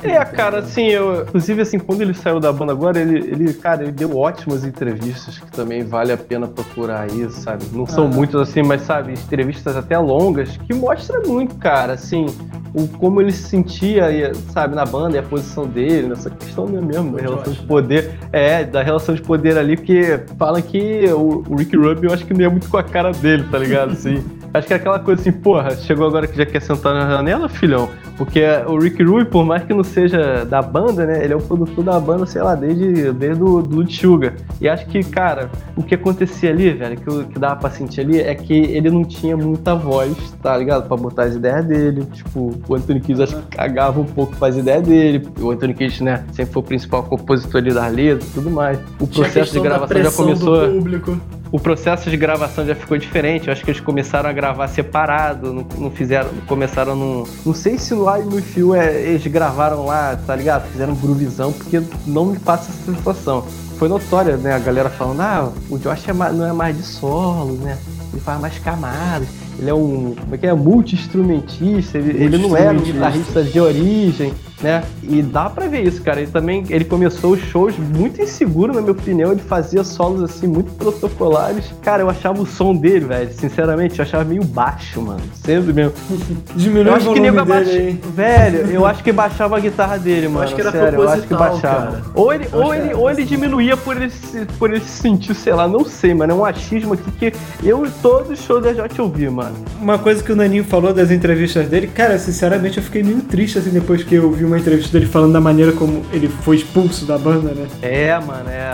É, 0.10 0.26
cara, 0.26 0.60
assim, 0.60 0.88
eu. 0.88 1.24
Inclusive, 1.24 1.62
assim, 1.62 1.80
quando 1.80 2.02
ele 2.02 2.14
saiu 2.14 2.40
da 2.40 2.52
banda 2.52 2.72
agora, 2.72 3.00
ele, 3.00 3.18
ele, 3.18 3.54
cara, 3.54 3.84
ele 3.84 3.92
deu 3.92 4.18
ótimas 4.18 4.64
entrevistas 4.64 5.38
que 5.38 5.52
também 5.52 5.84
vale 5.84 6.12
a 6.12 6.18
pena 6.18 6.48
procurar 6.48 7.02
aí, 7.02 7.30
sabe? 7.30 7.66
Não 7.74 7.86
são 7.86 8.06
ah. 8.06 8.10
muitas 8.10 8.42
assim, 8.42 8.64
mas 8.64 8.82
sabe, 8.82 9.14
entrevistas 9.14 9.76
até 9.76 9.98
longas, 9.98 10.58
que 10.58 10.74
mostra 10.74 11.20
muito, 11.22 11.56
cara, 11.56 11.94
assim, 11.94 12.26
o 12.74 12.88
como 12.88 13.22
ele 13.22 13.32
se 13.32 13.44
sentia, 13.44 14.34
sabe, 14.52 14.76
na 14.76 14.86
banda 14.86 15.18
e 15.18 15.20
a 15.20 15.24
posição 15.24 15.66
dele, 15.66 16.08
nessa 16.08 16.30
questão 16.30 16.68
mesmo, 16.68 17.16
da 17.16 17.22
relação 17.22 17.54
de 17.54 17.62
poder. 17.64 18.20
É, 18.32 18.64
da 18.64 18.84
relação 18.84 19.16
de 19.16 19.22
poder 19.22 19.58
ali, 19.58 19.76
porque 19.76 20.20
falam 20.38 20.62
que 20.62 21.06
o, 21.08 21.44
o 21.50 21.56
Rick 21.56 21.76
Rubin 21.76 22.08
eu 22.08 22.14
acho 22.14 22.26
que 22.26 22.34
não 22.34 22.46
é 22.46 22.50
muito 22.50 22.70
com 22.70 22.78
a 22.78 22.84
cara 22.84 23.12
dele, 23.12 23.46
tá 23.50 23.58
ligado? 23.58 23.92
Assim. 23.92 24.24
Acho 24.54 24.68
que 24.68 24.74
é 24.74 24.78
aquela 24.78 25.00
coisa 25.00 25.22
assim, 25.22 25.32
porra, 25.32 25.76
chegou 25.76 26.08
agora 26.08 26.28
que 26.28 26.38
já 26.38 26.46
quer 26.46 26.62
sentar 26.62 26.94
na 26.94 27.10
janela, 27.10 27.48
filhão? 27.50 27.90
Porque 28.18 28.42
o 28.68 28.78
Rick 28.80 29.04
Rubin, 29.04 29.26
por 29.26 29.46
mais 29.46 29.64
que 29.64 29.74
não 29.74 29.84
seja 29.84 30.44
da 30.46 30.62
banda, 30.62 31.06
né? 31.06 31.24
Ele 31.24 31.34
é 31.34 31.36
o 31.36 31.42
produtor 31.42 31.84
da 31.84 32.00
banda, 32.00 32.26
sei 32.26 32.42
lá, 32.42 32.56
desde, 32.56 33.12
desde 33.12 33.44
o 33.44 33.62
do 33.62 33.90
Sugar. 33.92 34.34
E 34.60 34.68
acho 34.68 34.88
que, 34.88 35.04
cara, 35.04 35.52
o 35.76 35.84
que 35.84 35.94
acontecia 35.94 36.50
ali, 36.50 36.72
velho, 36.72 36.98
que, 36.98 37.24
que 37.26 37.40
dava 37.40 37.56
pra 37.58 37.70
sentir 37.70 38.02
ali, 38.02 38.20
é 38.20 38.34
que 38.34 38.54
ele 38.54 38.90
não 38.90 39.04
tinha 39.04 39.38
muita 39.38 39.76
voz, 39.76 40.16
tá 40.42 40.58
ligado? 40.58 40.88
Pra 40.88 40.98
botar 40.98 41.24
as 41.24 41.36
ideias 41.36 41.64
dele. 41.66 42.06
Tipo, 42.06 42.54
o 42.68 42.76
Anthony 42.76 43.02
Kiss 43.02 43.22
acho 43.22 43.36
que 43.38 43.58
cagava 43.58 44.00
um 44.00 44.06
pouco 44.06 44.36
com 44.36 44.46
as 44.46 44.58
ideias 44.58 44.82
dele. 44.82 45.28
O 45.40 45.52
Anthony 45.52 45.74
Kiss, 45.76 46.04
né, 46.04 46.24
sempre 46.32 46.54
foi 46.54 46.64
o 46.64 46.66
principal 46.66 47.04
compositor 47.04 47.62
ali 47.62 47.74
das 47.74 47.94
letras 47.94 48.30
e 48.30 48.34
tudo 48.34 48.50
mais. 48.50 48.80
O 49.00 49.08
processo 49.08 49.54
de 49.54 49.60
da 49.60 49.64
gravação 49.64 50.04
já 50.04 50.12
começou 50.12 50.68
do 50.68 50.74
público. 50.74 51.20
O 51.52 51.60
processo 51.60 52.10
de 52.10 52.18
gravação 52.18 52.66
já 52.66 52.76
ficou 52.76 52.98
diferente. 52.98 53.48
Eu 53.48 53.54
acho 53.54 53.64
que 53.64 53.72
eles 53.72 53.82
começaram 53.82 54.30
a 54.30 54.34
gravar 54.34 54.68
separado, 54.68 55.54
não, 55.54 55.66
não 55.78 55.92
fizeram, 55.92 56.30
começaram 56.48 56.96
num, 56.96 57.24
não 57.46 57.54
sei 57.54 57.78
se 57.78 57.94
lá 57.94 58.18
no 58.20 58.42
Fio 58.42 58.74
é, 58.76 59.02
eles 59.02 59.26
gravaram 59.28 59.86
lá, 59.86 60.18
tá 60.26 60.36
ligado? 60.36 60.70
Fizeram 60.72 60.96
groovizão, 60.96 61.52
porque 61.54 61.82
não 62.06 62.26
me 62.26 62.40
passa 62.40 62.72
essa 62.72 62.94
sensação. 62.96 63.46
Foi 63.78 63.88
notória, 63.88 64.38
né? 64.38 64.56
A 64.56 64.60
galera 64.60 64.90
falando, 64.90 65.22
ah, 65.22 65.52
o 65.70 65.78
Josh 65.78 66.10
é 66.10 66.14
ma- 66.14 66.32
não 66.32 66.46
é 66.46 66.52
mais 66.52 66.76
de 66.76 66.84
solo, 66.84 67.54
né? 67.62 67.78
Ele 68.12 68.22
faz 68.22 68.42
mais 68.42 68.58
camadas. 68.58 69.28
Ele 69.60 69.70
é 69.70 69.74
um, 69.74 70.16
como 70.20 70.34
é 70.36 70.38
que 70.38 70.48
é? 70.48 70.54
Multi-instrumentista. 70.54 71.98
Ele, 71.98 72.24
ele 72.24 72.38
não 72.38 72.56
era 72.56 72.78
um 72.78 72.82
guitarrista 72.82 73.44
de 73.44 73.60
origem, 73.60 74.34
né? 74.62 74.84
E 75.04 75.22
dá 75.22 75.50
pra 75.50 75.68
ver 75.68 75.86
isso, 75.86 76.02
cara. 76.02 76.22
Ele 76.22 76.32
também, 76.32 76.64
ele 76.70 76.86
começou 76.86 77.34
os 77.34 77.40
shows 77.42 77.78
muito 77.78 78.22
inseguro, 78.22 78.74
na 78.74 78.82
minha 78.82 78.92
opinião. 78.92 79.32
Ele 79.32 79.42
fazia 79.42 79.84
solos, 79.84 80.22
assim, 80.22 80.48
muito 80.48 80.72
protocolares. 80.74 81.66
Cara, 81.82 82.04
eu 82.04 82.10
achava 82.10 82.42
o 82.42 82.46
som 82.46 82.76
dele, 82.76 83.06
velho, 83.06 83.32
sinceramente, 83.34 84.00
eu 84.00 84.04
achava 84.04 84.24
meio 84.24 84.44
baixo, 84.44 85.02
mano. 85.02 85.22
Sempre 85.36 85.74
mesmo. 85.74 85.94
Diminui 86.56 86.88
Eu 86.88 86.94
o 86.94 86.96
acho 86.96 87.14
que 87.14 87.20
volume 87.20 87.32
nego 87.32 87.46
dele. 87.46 88.02
Velho, 88.16 88.72
eu 88.72 88.86
acho 88.86 89.04
que 89.04 89.12
baixava 89.12 89.58
a 89.58 89.60
guitarra 89.60 89.98
dele, 89.98 90.28
mano. 90.28 90.46
acho 90.46 90.56
que 90.56 90.62
era 90.62 90.72
sério, 90.72 91.02
eu 91.02 91.10
acho 91.10 91.28
que 91.28 91.34
baixava. 91.34 91.92
cara. 91.92 92.04
Ou 92.16 92.34
ele, 92.34 92.48
Eu 92.52 92.60
ou 92.60 92.72
que 92.72 92.78
ele, 92.78 92.94
ou 92.94 93.10
ele 93.10 93.26
diminuía 93.26 93.78
por 93.78 93.96
ele, 93.96 94.10
se, 94.10 94.46
por 94.58 94.72
ele 94.72 94.82
se 94.82 95.02
sentir, 95.02 95.36
sei 95.36 95.54
lá, 95.54 95.68
não 95.68 95.86
sei, 95.86 96.14
mano. 96.14 96.34
É 96.34 96.36
um 96.36 96.46
achismo 96.46 96.94
aqui 96.94 97.12
que 97.12 97.34
eu 97.64 97.82
os 97.82 98.40
shows 98.40 98.64
da 98.64 98.74
J 98.74 99.02
ouvi, 99.02 99.30
mano. 99.30 99.56
Uma 99.80 100.00
coisa 100.00 100.24
que 100.24 100.32
o 100.32 100.36
Naninho 100.36 100.64
falou 100.64 100.94
das 100.94 101.12
entrevistas 101.12 101.68
dele, 101.68 101.88
cara, 101.88 102.18
sinceramente 102.18 102.78
eu 102.78 102.84
fiquei 102.84 103.04
meio 103.04 103.22
triste 103.22 103.58
assim 103.58 103.70
depois 103.70 104.04
que 104.04 104.16
eu 104.16 104.32
vi 104.32 104.47
uma 104.48 104.58
entrevista 104.60 104.92
dele 104.92 105.06
falando 105.10 105.34
da 105.34 105.42
maneira 105.42 105.72
como 105.72 106.04
ele 106.12 106.28
foi 106.28 106.56
expulso 106.58 107.06
da 107.06 107.18
banda, 107.18 107.52
né? 107.54 107.68
É, 107.82 108.20
mano, 108.20 108.50
é. 108.50 108.68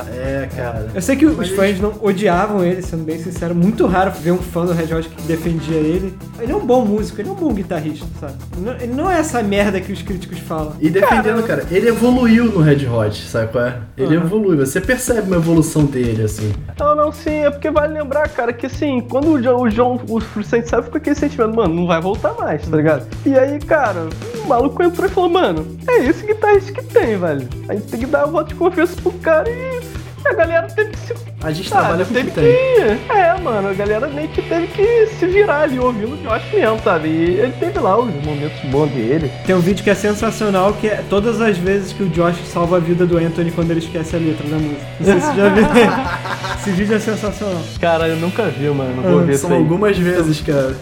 É, 0.44 0.50
cara. 0.56 0.88
Eu 0.94 1.02
sei 1.02 1.16
que 1.16 1.26
os 1.26 1.36
Mas 1.36 1.50
fãs 1.50 1.80
não 1.80 1.94
odiavam 2.02 2.64
ele, 2.64 2.82
sendo 2.82 3.04
bem 3.04 3.20
sincero. 3.20 3.54
Muito 3.54 3.86
raro 3.86 4.12
ver 4.12 4.32
um 4.32 4.38
fã 4.38 4.66
do 4.66 4.74
Red 4.74 4.94
Hot 4.94 5.10
que 5.10 5.22
defendia 5.24 5.76
ele. 5.78 6.14
Ele 6.40 6.52
é 6.52 6.56
um 6.56 6.66
bom 6.66 6.86
músico, 6.86 7.22
ele 7.22 7.30
é 7.30 7.32
um 7.32 7.36
bom 7.36 7.54
guitarrista, 7.54 8.06
sabe? 8.20 8.34
Não- 8.58 8.74
Ele 8.74 8.94
não 8.94 9.12
é 9.12 9.20
essa 9.20 9.42
merda 9.44 9.80
que 9.80 9.92
os 9.92 10.02
críticos 10.02 10.40
falam. 10.40 10.74
E 10.80 10.90
defendendo, 10.90 11.44
cara, 11.44 11.66
ele 11.72 11.90
evoluiu 11.90 12.46
no 12.46 12.60
Red 12.62 12.88
Hot, 12.88 13.22
sabe 13.24 13.52
qual 13.52 13.66
é? 13.66 13.78
Ele 13.98 14.16
evoluiu, 14.16 14.66
você 14.66 14.80
percebe 14.82 15.28
uma 15.28 15.36
evolução 15.38 15.86
dele, 15.86 16.24
assim. 16.24 16.52
Não, 16.80 16.96
não, 16.96 17.12
sim, 17.12 17.44
é 17.46 17.50
porque 17.50 17.70
vale 17.70 17.94
lembrar, 17.94 18.28
cara, 18.30 18.52
que 18.54 18.66
assim, 18.66 19.02
quando 19.02 19.32
o 19.32 19.42
John, 19.42 19.62
o 19.64 19.70
John 19.70 20.00
o 20.10 20.20
sabe, 20.44 20.86
fica 20.86 20.98
aquele 20.98 21.16
sentimento, 21.16 21.56
mano, 21.56 21.74
não 21.74 21.88
vai 21.88 22.02
voltar 22.02 22.34
mais, 22.34 22.68
tá 22.68 22.76
ligado? 22.76 23.06
E 23.26 23.38
aí, 23.38 23.60
cara, 23.60 24.08
o 24.44 24.48
maluco 24.48 24.82
entrou 24.84 25.08
e 25.08 25.12
falou, 25.12 25.30
mano, 25.30 25.63
é 25.88 26.06
esse 26.06 26.26
guitarrista 26.26 26.72
que 26.72 26.84
tem, 26.84 27.18
velho. 27.18 27.48
A 27.70 27.76
gente 27.76 27.88
tem 27.88 28.00
que 28.00 28.06
dar 28.06 28.24
a 28.24 28.26
voto 28.26 28.50
de 28.50 28.56
confiança 28.56 29.02
pro 29.02 29.12
cara 29.14 29.50
e 29.50 29.82
a 30.26 30.34
galera 30.34 30.68
teve 30.68 30.92
que 30.92 31.00
se. 31.00 31.14
A 31.44 31.52
gente 31.52 31.68
sabe, 31.68 31.82
trabalha 31.82 32.06
com 32.06 32.14
que 32.14 32.22
teve 32.22 32.32
tem. 32.32 32.44
que. 32.44 33.12
É, 33.14 33.38
mano, 33.42 33.70
a 33.70 33.74
galera 33.74 34.08
meio 34.08 34.30
que 34.30 34.42
teve 34.42 34.68
que 34.68 35.08
se 35.08 35.26
virar 35.28 35.62
ali 35.64 35.78
ouvindo 35.78 36.14
o 36.14 36.18
Josh 36.18 36.44
mesmo, 36.54 36.80
sabe? 36.84 37.10
E 37.10 37.40
ele 37.40 37.54
teve 37.60 37.80
lá 37.80 37.98
os 38.00 38.14
momentos 38.24 38.58
bons 38.72 38.90
dele. 38.92 39.30
Tem 39.46 39.54
um 39.56 39.60
vídeo 39.60 39.84
que 39.84 39.90
é 39.90 39.96
sensacional, 39.96 40.74
que 40.74 40.88
é 40.88 41.04
todas 41.10 41.42
as 41.42 41.58
vezes 41.58 41.92
que 41.92 42.04
o 42.04 42.10
Josh 42.10 42.38
salva 42.48 42.78
a 42.78 42.80
vida 42.80 43.06
do 43.06 43.18
Anthony 43.18 43.52
quando 43.52 43.72
ele 43.72 43.82
esquece 43.82 44.16
a 44.16 44.20
letra 44.20 44.48
da 44.48 44.56
música. 44.58 44.82
Não 45.00 45.06
sei 45.06 45.20
se 45.20 45.28
você 45.28 45.36
já 45.36 45.50
viu. 45.50 45.64
Esse 46.64 46.72
vídeo 46.72 46.96
é 46.96 47.00
sensacional. 47.00 47.62
Cara, 47.82 48.08
eu 48.08 48.16
nunca 48.16 48.44
vi, 48.46 48.70
mano. 48.70 49.02
Vou 49.02 49.20
Ah, 49.20 49.24
ver 49.24 49.34
isso 49.34 49.42
São 49.42 49.52
aí. 49.52 49.58
algumas 49.58 49.98
vezes, 49.98 50.40
cara. 50.40 50.74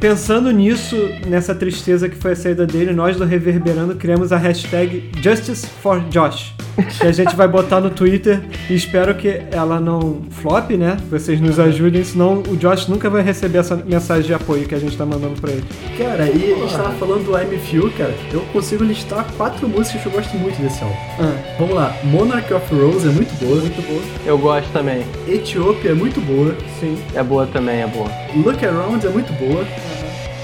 Pensando 0.00 0.50
nisso, 0.50 0.96
nessa 1.26 1.54
tristeza 1.54 2.08
que 2.08 2.16
foi 2.16 2.32
a 2.32 2.36
saída 2.36 2.66
dele, 2.66 2.92
nós 2.92 3.16
do 3.16 3.24
Reverberando 3.24 3.94
criamos 3.94 4.32
a 4.32 4.36
hashtag 4.36 5.10
Justice 5.20 5.66
for 5.82 6.00
Josh. 6.08 6.52
Que 7.00 7.08
a 7.08 7.12
gente 7.12 7.34
vai 7.34 7.48
botar 7.48 7.80
no 7.80 7.90
Twitter 7.90 8.40
e 8.68 8.74
espero 8.74 9.14
que 9.14 9.40
ela 9.50 9.80
não 9.80 10.22
flop, 10.30 10.70
né? 10.72 10.96
Vocês 11.10 11.40
nos 11.40 11.58
ajudem, 11.58 12.02
senão 12.04 12.42
o 12.48 12.56
Josh 12.56 12.86
nunca 12.88 13.08
vai 13.08 13.22
receber 13.22 13.58
essa 13.58 13.76
mensagem 13.76 14.24
de 14.26 14.34
apoio 14.34 14.66
que 14.66 14.74
a 14.74 14.78
gente 14.78 14.96
tá 14.96 15.04
mandando 15.06 15.40
pra 15.40 15.50
ele. 15.52 15.64
Cara, 15.96 16.24
e 16.30 16.52
a 16.52 16.56
gente 16.56 16.76
tava 16.76 16.92
falando 16.94 17.24
do 17.24 17.36
I'm 17.38 17.58
Few, 17.58 17.90
cara. 17.92 18.14
Eu 18.32 18.40
consigo 18.52 18.84
listar 18.84 19.26
quatro 19.36 19.68
músicas 19.68 20.02
que 20.02 20.08
eu 20.08 20.12
gosto 20.12 20.36
muito 20.36 20.60
desse 20.60 20.82
álbum. 20.82 20.96
Ah, 21.20 21.54
Vamos 21.58 21.74
lá, 21.74 21.96
Monarch 22.04 22.52
of 22.52 22.74
Rose 22.74 23.06
é 23.08 23.10
muito 23.10 23.34
boa. 23.44 23.60
muito 23.60 23.82
boa. 23.86 24.02
Eu 24.24 24.38
gosto 24.38 24.70
também. 24.72 25.04
Ethiopia 25.26 25.90
é 25.90 25.94
muito 25.94 26.20
boa. 26.20 26.54
Sim. 26.80 26.96
É 27.14 27.22
boa 27.22 27.46
também, 27.46 27.82
é 27.82 27.86
boa. 27.86 28.08
Look 28.36 28.64
Around 28.64 29.06
é 29.06 29.10
muito 29.10 29.32
boa. 29.34 29.64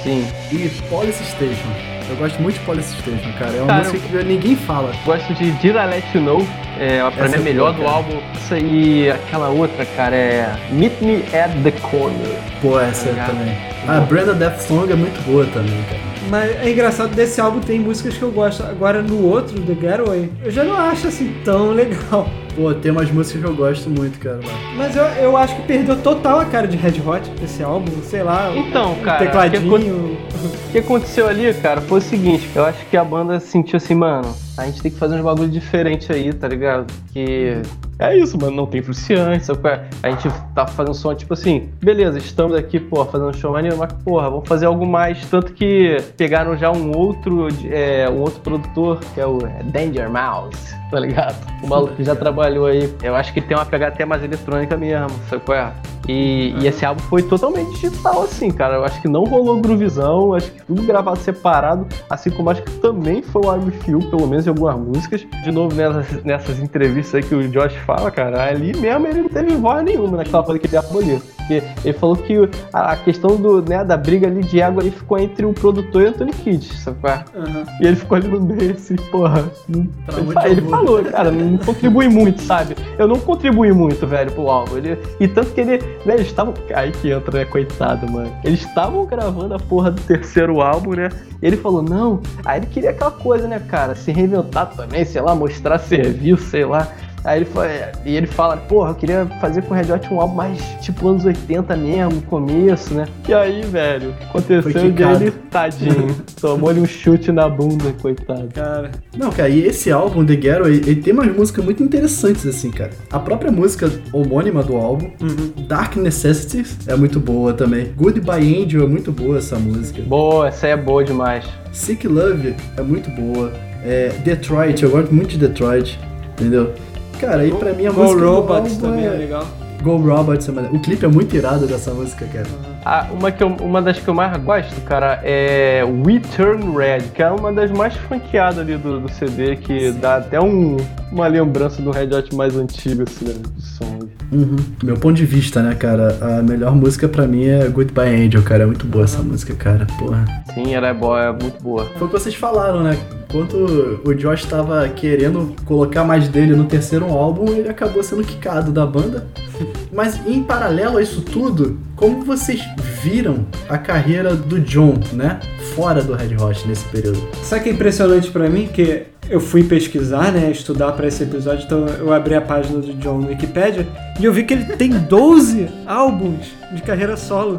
Sim. 0.02 0.26
E 0.52 0.68
Policy 0.90 1.24
Station. 1.24 1.93
Eu 2.10 2.16
gosto 2.16 2.40
muito 2.40 2.58
de 2.58 2.60
Policy 2.66 2.96
Station, 2.98 3.32
cara. 3.38 3.52
É 3.52 3.58
uma 3.58 3.66
Cara, 3.66 3.84
música 3.84 3.98
que 4.18 4.24
ninguém 4.24 4.56
fala. 4.56 4.92
Gosto 5.04 5.32
de 5.34 5.50
Did 5.52 5.74
I 5.74 5.86
Let 5.86 6.04
You 6.14 6.20
Know, 6.20 6.46
é, 6.78 6.98
pra 7.10 7.24
Essa 7.24 7.28
mim 7.28 7.34
é 7.34 7.36
a 7.36 7.40
melhor 7.40 7.72
boa, 7.72 7.72
do 7.72 7.82
cara. 7.84 7.96
álbum. 7.96 8.18
Isso 8.34 8.54
aí, 8.54 9.10
aquela 9.10 9.48
outra, 9.48 9.86
cara, 9.96 10.14
é 10.14 10.54
Meet 10.70 11.00
Me 11.00 11.16
at 11.32 11.50
the 11.62 11.70
Corner. 11.90 12.38
Pô, 12.60 12.78
essa 12.78 13.08
Obrigado. 13.08 13.30
também. 13.30 13.56
A 13.88 14.00
Brenda 14.00 14.34
Death 14.34 14.60
Song 14.60 14.92
é 14.92 14.96
muito 14.96 15.20
boa 15.24 15.46
também, 15.46 15.82
cara. 15.88 16.00
Mas 16.30 16.50
é 16.62 16.70
engraçado, 16.70 17.14
desse 17.14 17.40
álbum 17.40 17.60
tem 17.60 17.78
músicas 17.78 18.16
que 18.16 18.22
eu 18.22 18.30
gosto. 18.30 18.62
Agora 18.62 19.02
no 19.02 19.22
outro, 19.26 19.60
The 19.60 19.74
Getaway, 19.74 20.30
eu 20.44 20.50
já 20.50 20.64
não 20.64 20.76
acho 20.76 21.08
assim 21.08 21.34
tão 21.44 21.70
legal. 21.72 22.28
Pô, 22.54 22.72
tem 22.72 22.92
umas 22.92 23.10
músicas 23.10 23.42
que 23.42 23.48
eu 23.48 23.54
gosto 23.54 23.90
muito, 23.90 24.18
cara. 24.20 24.38
Mas 24.76 24.94
eu, 24.94 25.04
eu 25.04 25.36
acho 25.36 25.56
que 25.56 25.62
perdeu 25.62 26.00
total 26.00 26.38
a 26.38 26.44
cara 26.44 26.68
de 26.68 26.76
Red 26.76 27.00
Hot 27.04 27.30
esse 27.42 27.62
álbum, 27.62 27.90
sei 28.02 28.22
lá. 28.22 28.56
Então, 28.56 28.92
o 28.92 29.00
cara, 29.00 29.18
tecladinho. 29.18 29.74
O 29.74 30.72
que 30.72 30.78
aconteceu 30.78 31.28
ali, 31.28 31.52
cara, 31.54 31.80
foi 31.80 31.98
o 31.98 32.02
seguinte, 32.02 32.48
eu 32.54 32.64
acho 32.64 32.84
que 32.86 32.96
a 32.96 33.04
banda 33.04 33.40
sentiu 33.40 33.76
assim, 33.76 33.94
mano, 33.94 34.34
a 34.56 34.66
gente 34.66 34.82
tem 34.82 34.90
que 34.90 34.98
fazer 34.98 35.16
uns 35.16 35.22
bagulho 35.22 35.48
diferente 35.48 36.12
aí, 36.12 36.32
tá 36.32 36.46
ligado? 36.46 36.92
Que 37.12 37.60
é 37.98 38.16
isso, 38.16 38.38
mano, 38.38 38.56
não 38.56 38.66
tem 38.66 38.82
fruciante, 38.82 39.46
sabe? 39.46 39.60
qual 39.60 39.74
é? 39.74 39.88
A 40.02 40.10
gente 40.10 40.28
tá 40.54 40.66
fazendo 40.66 40.94
som, 40.94 41.14
tipo 41.14 41.32
assim, 41.34 41.70
beleza, 41.82 42.18
estamos 42.18 42.56
aqui, 42.56 42.80
pô, 42.80 43.04
fazendo 43.04 43.30
um 43.30 43.32
show 43.32 43.52
maneiro, 43.52 43.76
mas, 43.76 43.92
porra, 43.92 44.30
vamos 44.30 44.48
fazer 44.48 44.66
algo 44.66 44.86
mais. 44.86 45.24
Tanto 45.26 45.52
que 45.52 45.96
pegaram 46.16 46.56
já 46.56 46.70
um 46.70 46.96
outro, 46.96 47.48
é, 47.70 48.08
um 48.10 48.20
outro 48.20 48.40
produtor, 48.40 49.00
que 49.14 49.20
é 49.20 49.26
o 49.26 49.38
Danger 49.64 50.10
Mouse, 50.10 50.74
tá 50.90 50.98
ligado? 50.98 51.36
O 51.62 51.68
maluco 51.68 51.94
que 51.94 52.04
já 52.04 52.14
trabalhou 52.14 52.66
aí. 52.66 52.92
Eu 53.02 53.14
acho 53.14 53.32
que 53.32 53.40
tem 53.40 53.56
uma 53.56 53.66
pegada 53.66 53.94
até 53.94 54.04
mais 54.04 54.22
eletrônica 54.22 54.76
mesmo, 54.76 55.10
sabe 55.28 55.42
qual 55.44 55.58
é? 55.58 55.72
E, 56.08 56.54
e 56.60 56.66
esse 56.66 56.84
álbum 56.84 57.00
foi 57.04 57.22
totalmente 57.22 57.70
digital, 57.72 58.22
assim, 58.22 58.50
cara. 58.50 58.74
Eu 58.74 58.84
acho 58.84 59.00
que 59.00 59.08
não 59.08 59.24
rolou 59.24 59.60
groovizão, 59.60 60.34
acho 60.34 60.50
que 60.50 60.62
tudo 60.62 60.82
gravado 60.82 61.18
separado, 61.18 61.86
assim 62.10 62.30
como 62.30 62.50
acho 62.50 62.62
que 62.62 62.72
também 62.78 63.22
foi 63.22 63.42
o 63.42 63.50
Army 63.50 63.70
Feel, 63.70 64.00
pelo 64.10 64.26
menos 64.26 64.46
em 64.46 64.50
algumas 64.50 64.76
músicas. 64.76 65.26
De 65.42 65.50
novo, 65.50 65.74
nessas, 65.74 66.22
nessas 66.24 66.58
entrevistas 66.58 67.14
aí 67.14 67.22
que 67.22 67.34
o 67.34 67.48
Josh 67.48 67.74
fala, 67.94 68.10
cara, 68.10 68.48
ali 68.48 68.76
mesmo 68.76 69.06
ele 69.06 69.22
não 69.22 69.28
teve 69.28 69.54
voz 69.56 69.84
nenhuma 69.84 70.16
naquela 70.18 70.42
coisa 70.42 70.58
que 70.58 70.66
ele 70.66 70.76
aboliu. 70.76 71.22
Porque 71.44 71.62
ele 71.84 71.92
falou 71.98 72.16
que 72.16 72.48
a 72.72 72.96
questão 72.96 73.36
do, 73.36 73.60
né, 73.62 73.84
da 73.84 73.98
briga 73.98 74.26
ali 74.26 74.40
de 74.40 74.62
água 74.62 74.82
ali 74.82 74.90
ficou 74.90 75.18
entre 75.18 75.44
o 75.44 75.52
produtor 75.52 76.00
e 76.00 76.04
o 76.06 76.08
Anthony 76.08 76.32
Kidd, 76.32 76.64
sabe? 76.78 76.96
Aham. 77.04 77.64
E 77.82 77.86
ele 77.86 77.96
ficou 77.96 78.16
ali 78.16 78.28
no 78.28 78.40
meio, 78.40 78.72
assim, 78.72 78.96
porra. 78.96 79.44
Ele 79.68 80.60
Deus. 80.62 80.70
falou, 80.70 81.04
cara, 81.04 81.30
não 81.30 81.58
contribui 81.58 82.08
muito, 82.08 82.40
sabe? 82.40 82.74
Eu 82.98 83.06
não 83.06 83.18
contribuí 83.18 83.72
muito, 83.72 84.06
velho, 84.06 84.32
pro 84.32 84.48
álbum. 84.48 84.78
Ele, 84.78 84.98
e 85.20 85.28
tanto 85.28 85.52
que 85.52 85.60
ele, 85.60 85.78
né, 86.06 86.14
eles 86.14 86.28
estavam. 86.28 86.54
Aí 86.74 86.92
que 86.92 87.10
entra, 87.10 87.40
né, 87.40 87.44
coitado, 87.44 88.10
mano. 88.10 88.32
Eles 88.42 88.60
estavam 88.60 89.04
gravando 89.04 89.52
a 89.52 89.58
porra 89.58 89.90
do 89.90 90.00
terceiro 90.00 90.62
álbum, 90.62 90.94
né? 90.94 91.10
E 91.42 91.46
ele 91.46 91.58
falou, 91.58 91.82
não. 91.82 92.22
Aí 92.42 92.60
ele 92.60 92.66
queria 92.66 92.88
aquela 92.88 93.10
coisa, 93.10 93.46
né, 93.46 93.60
cara? 93.68 93.94
Se 93.94 94.10
reinventar 94.10 94.70
também, 94.74 95.04
sei 95.04 95.20
lá, 95.20 95.34
mostrar 95.34 95.78
serviço, 95.78 96.44
sei 96.48 96.64
lá. 96.64 96.88
Aí 97.24 97.38
ele 97.38 97.46
foi, 97.46 97.68
e 98.04 98.14
ele 98.16 98.26
fala, 98.26 98.58
porra, 98.58 98.90
eu 98.90 98.94
queria 98.94 99.26
fazer 99.40 99.62
com 99.62 99.72
o 99.72 99.76
Red 99.76 99.90
Hot 99.90 100.12
um 100.12 100.20
álbum 100.20 100.34
mais 100.34 100.60
tipo 100.82 101.08
anos 101.08 101.24
80 101.24 101.74
mesmo, 101.74 102.20
começo, 102.22 102.92
né? 102.92 103.06
E 103.26 103.32
aí, 103.32 103.62
velho, 103.62 104.14
aconteceu 104.28 104.62
quicado. 104.62 105.18
dele, 105.18 105.32
tadinho. 105.50 106.14
Tomou-lhe 106.38 106.80
um 106.80 106.86
chute 106.86 107.32
na 107.32 107.48
bunda, 107.48 107.94
coitado. 108.02 108.48
Cara, 108.52 108.90
Não, 109.16 109.30
cara, 109.30 109.48
e 109.48 109.64
esse 109.64 109.90
álbum, 109.90 110.24
The 110.24 110.36
Ghetto, 110.36 110.68
ele, 110.68 110.90
ele 110.90 111.00
tem 111.00 111.14
umas 111.14 111.34
músicas 111.34 111.64
muito 111.64 111.82
interessantes, 111.82 112.46
assim, 112.46 112.70
cara. 112.70 112.90
A 113.10 113.18
própria 113.18 113.50
música 113.50 113.90
homônima 114.12 114.62
do 114.62 114.76
álbum, 114.76 115.10
uhum. 115.22 115.66
Dark 115.66 115.96
Necessities, 115.96 116.76
é 116.86 116.94
muito 116.94 117.18
boa 117.18 117.54
também. 117.54 117.92
Goodbye 117.96 118.62
Angel 118.62 118.82
é 118.82 118.86
muito 118.86 119.10
boa 119.10 119.38
essa 119.38 119.58
música. 119.58 120.02
Boa, 120.02 120.48
essa 120.48 120.66
aí 120.66 120.72
é 120.72 120.76
boa 120.76 121.02
demais. 121.02 121.46
Sick 121.72 122.06
Love 122.06 122.54
é 122.76 122.82
muito 122.82 123.08
boa. 123.10 123.50
É, 123.82 124.08
Detroit, 124.22 124.82
eu 124.82 124.90
gosto 124.90 125.14
muito 125.14 125.30
de 125.30 125.38
Detroit, 125.38 125.98
entendeu? 126.32 126.72
Cara, 127.20 127.42
aí 127.42 127.52
pra 127.52 127.72
mim 127.72 127.86
a 127.86 127.90
Go 127.92 128.02
música 128.02 128.24
Robots 128.24 128.76
do 128.76 128.86
álbum 128.86 128.96
também 128.96 129.10
é 129.10 129.14
é... 129.14 129.18
legal. 129.18 129.46
Go 129.82 129.96
Robots 129.98 130.48
é. 130.48 130.52
O 130.72 130.78
clipe 130.80 131.04
é 131.04 131.08
muito 131.08 131.36
irado 131.36 131.66
dessa 131.66 131.92
música, 131.92 132.26
cara. 132.26 132.46
Ah, 132.86 133.06
uma, 133.12 133.30
que 133.30 133.42
eu- 133.42 133.54
uma 133.60 133.82
das 133.82 133.98
que 133.98 134.08
eu 134.08 134.14
mais 134.14 134.34
gosto, 134.38 134.80
cara, 134.82 135.20
é 135.22 135.82
We 135.84 136.20
Turn 136.34 136.74
Red, 136.76 137.10
que 137.14 137.22
é 137.22 137.30
uma 137.30 137.52
das 137.52 137.70
mais 137.70 137.94
funkeadas 137.94 138.58
ali 138.60 138.76
do, 138.76 139.00
do 139.00 139.12
CD, 139.12 139.56
que 139.56 139.90
dá 139.92 140.16
até 140.16 140.40
um, 140.40 140.76
uma 141.12 141.26
lembrança 141.26 141.82
do 141.82 141.90
Red 141.90 142.14
Hot 142.14 142.34
mais 142.34 142.56
antigo, 142.56 143.02
assim, 143.02 143.26
né, 143.26 143.34
de 143.56 143.62
som. 143.62 143.98
Uhum. 144.34 144.56
Meu 144.82 144.96
ponto 144.96 145.14
de 145.14 145.24
vista, 145.24 145.62
né, 145.62 145.74
cara? 145.76 146.18
A 146.20 146.42
melhor 146.42 146.74
música 146.74 147.08
pra 147.08 147.26
mim 147.26 147.46
é 147.46 147.68
Goodbye 147.68 148.26
Angel, 148.26 148.42
cara. 148.42 148.64
É 148.64 148.66
muito 148.66 148.84
boa 148.84 149.04
essa 149.04 149.22
música, 149.22 149.54
cara. 149.54 149.86
Porra. 149.98 150.24
Sim, 150.52 150.74
ela 150.74 150.88
é 150.88 150.94
boa, 150.94 151.22
é 151.22 151.30
muito 151.32 151.62
boa. 151.62 151.84
Foi 151.96 152.08
o 152.08 152.10
que 152.10 152.18
vocês 152.18 152.34
falaram, 152.34 152.82
né? 152.82 152.98
Enquanto 153.28 154.00
o 154.04 154.14
Josh 154.14 154.44
tava 154.44 154.88
querendo 154.88 155.54
colocar 155.64 156.04
mais 156.04 156.28
dele 156.28 156.54
no 156.54 156.64
terceiro 156.64 157.06
álbum, 157.06 157.52
ele 157.52 157.68
acabou 157.68 158.02
sendo 158.02 158.24
quicado 158.24 158.72
da 158.72 158.84
banda. 158.86 159.26
Mas 159.92 160.20
em 160.26 160.42
paralelo 160.42 160.98
a 160.98 161.02
isso 161.02 161.20
tudo, 161.20 161.78
como 161.96 162.24
vocês 162.24 162.60
viram 163.02 163.46
a 163.68 163.78
carreira 163.78 164.34
do 164.34 164.60
John, 164.60 164.94
né? 165.12 165.40
Fora 165.74 166.02
do 166.02 166.14
Red 166.14 166.36
Hot 166.40 166.66
nesse 166.66 166.84
período. 166.88 167.20
Sabe 167.42 167.60
o 167.60 167.64
que 167.64 167.70
é 167.70 167.72
impressionante 167.72 168.30
pra 168.30 168.48
mim? 168.48 168.66
Que 168.66 169.06
eu 169.30 169.40
fui 169.40 169.64
pesquisar, 169.64 170.30
né, 170.32 170.50
estudar 170.50 170.92
pra 170.92 171.06
esse 171.08 171.22
episódio, 171.22 171.64
então 171.64 171.86
eu 171.86 172.12
abri 172.12 172.34
a 172.34 172.40
página 172.40 172.78
do 172.80 172.92
John 172.94 173.18
no 173.18 173.28
Wikipedia 173.28 173.86
e 174.20 174.24
eu 174.24 174.32
vi 174.32 174.44
que 174.44 174.54
ele 174.54 174.64
tem 174.76 174.90
12 174.90 175.68
álbuns 175.86 176.46
de 176.72 176.82
carreira 176.82 177.16
solo. 177.16 177.58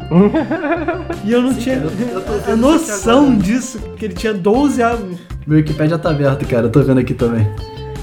e 1.24 1.32
eu 1.32 1.42
não 1.42 1.52
Sim, 1.52 1.60
tinha 1.60 1.76
eu- 1.76 2.52
a 2.52 2.56
noção 2.56 3.36
disso, 3.36 3.78
que 3.96 4.04
ele 4.06 4.14
tinha 4.14 4.32
12 4.32 4.82
álbuns. 4.82 5.18
Meu 5.46 5.58
Wikipedia 5.58 5.98
tá 5.98 6.10
aberto, 6.10 6.44
cara. 6.46 6.66
Eu 6.66 6.70
tô 6.70 6.82
vendo 6.82 6.98
aqui 6.98 7.14
também. 7.14 7.46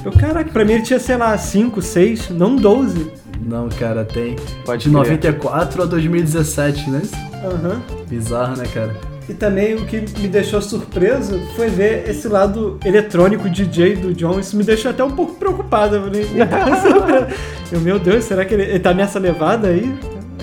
Eu, 0.05 0.11
caraca, 0.11 0.49
pra 0.51 0.63
mim 0.65 0.73
ele 0.73 0.83
tinha, 0.83 0.99
sei 0.99 1.15
lá, 1.17 1.37
5, 1.37 1.81
6, 1.81 2.29
não 2.29 2.55
12. 2.55 3.11
Não, 3.45 3.67
cara, 3.69 4.05
tem. 4.05 4.35
Pode 4.65 4.83
De 4.83 4.89
crer. 4.89 4.93
94 4.97 5.83
a 5.83 5.85
2017, 5.85 6.89
né? 6.89 7.01
Aham. 7.43 7.81
Bizarro, 8.07 8.55
né, 8.57 8.65
cara? 8.73 8.95
E 9.29 9.33
também 9.33 9.75
o 9.75 9.85
que 9.85 10.01
me 10.19 10.27
deixou 10.27 10.61
surpreso 10.61 11.39
foi 11.55 11.69
ver 11.69 12.09
esse 12.09 12.27
lado 12.27 12.77
eletrônico 12.83 13.49
DJ 13.49 13.95
do 13.95 14.13
John. 14.13 14.39
Isso 14.39 14.57
me 14.57 14.63
deixou 14.63 14.91
até 14.91 15.03
um 15.03 15.11
pouco 15.11 15.35
preocupado. 15.35 15.95
Eu, 15.95 16.01
falei, 16.03 16.25
eu, 17.71 17.79
meu 17.79 17.97
Deus, 17.99 18.25
será 18.25 18.43
que 18.43 18.53
ele, 18.53 18.63
ele 18.63 18.79
tá 18.79 18.93
nessa 18.93 19.19
levada 19.19 19.69
aí? 19.69 19.93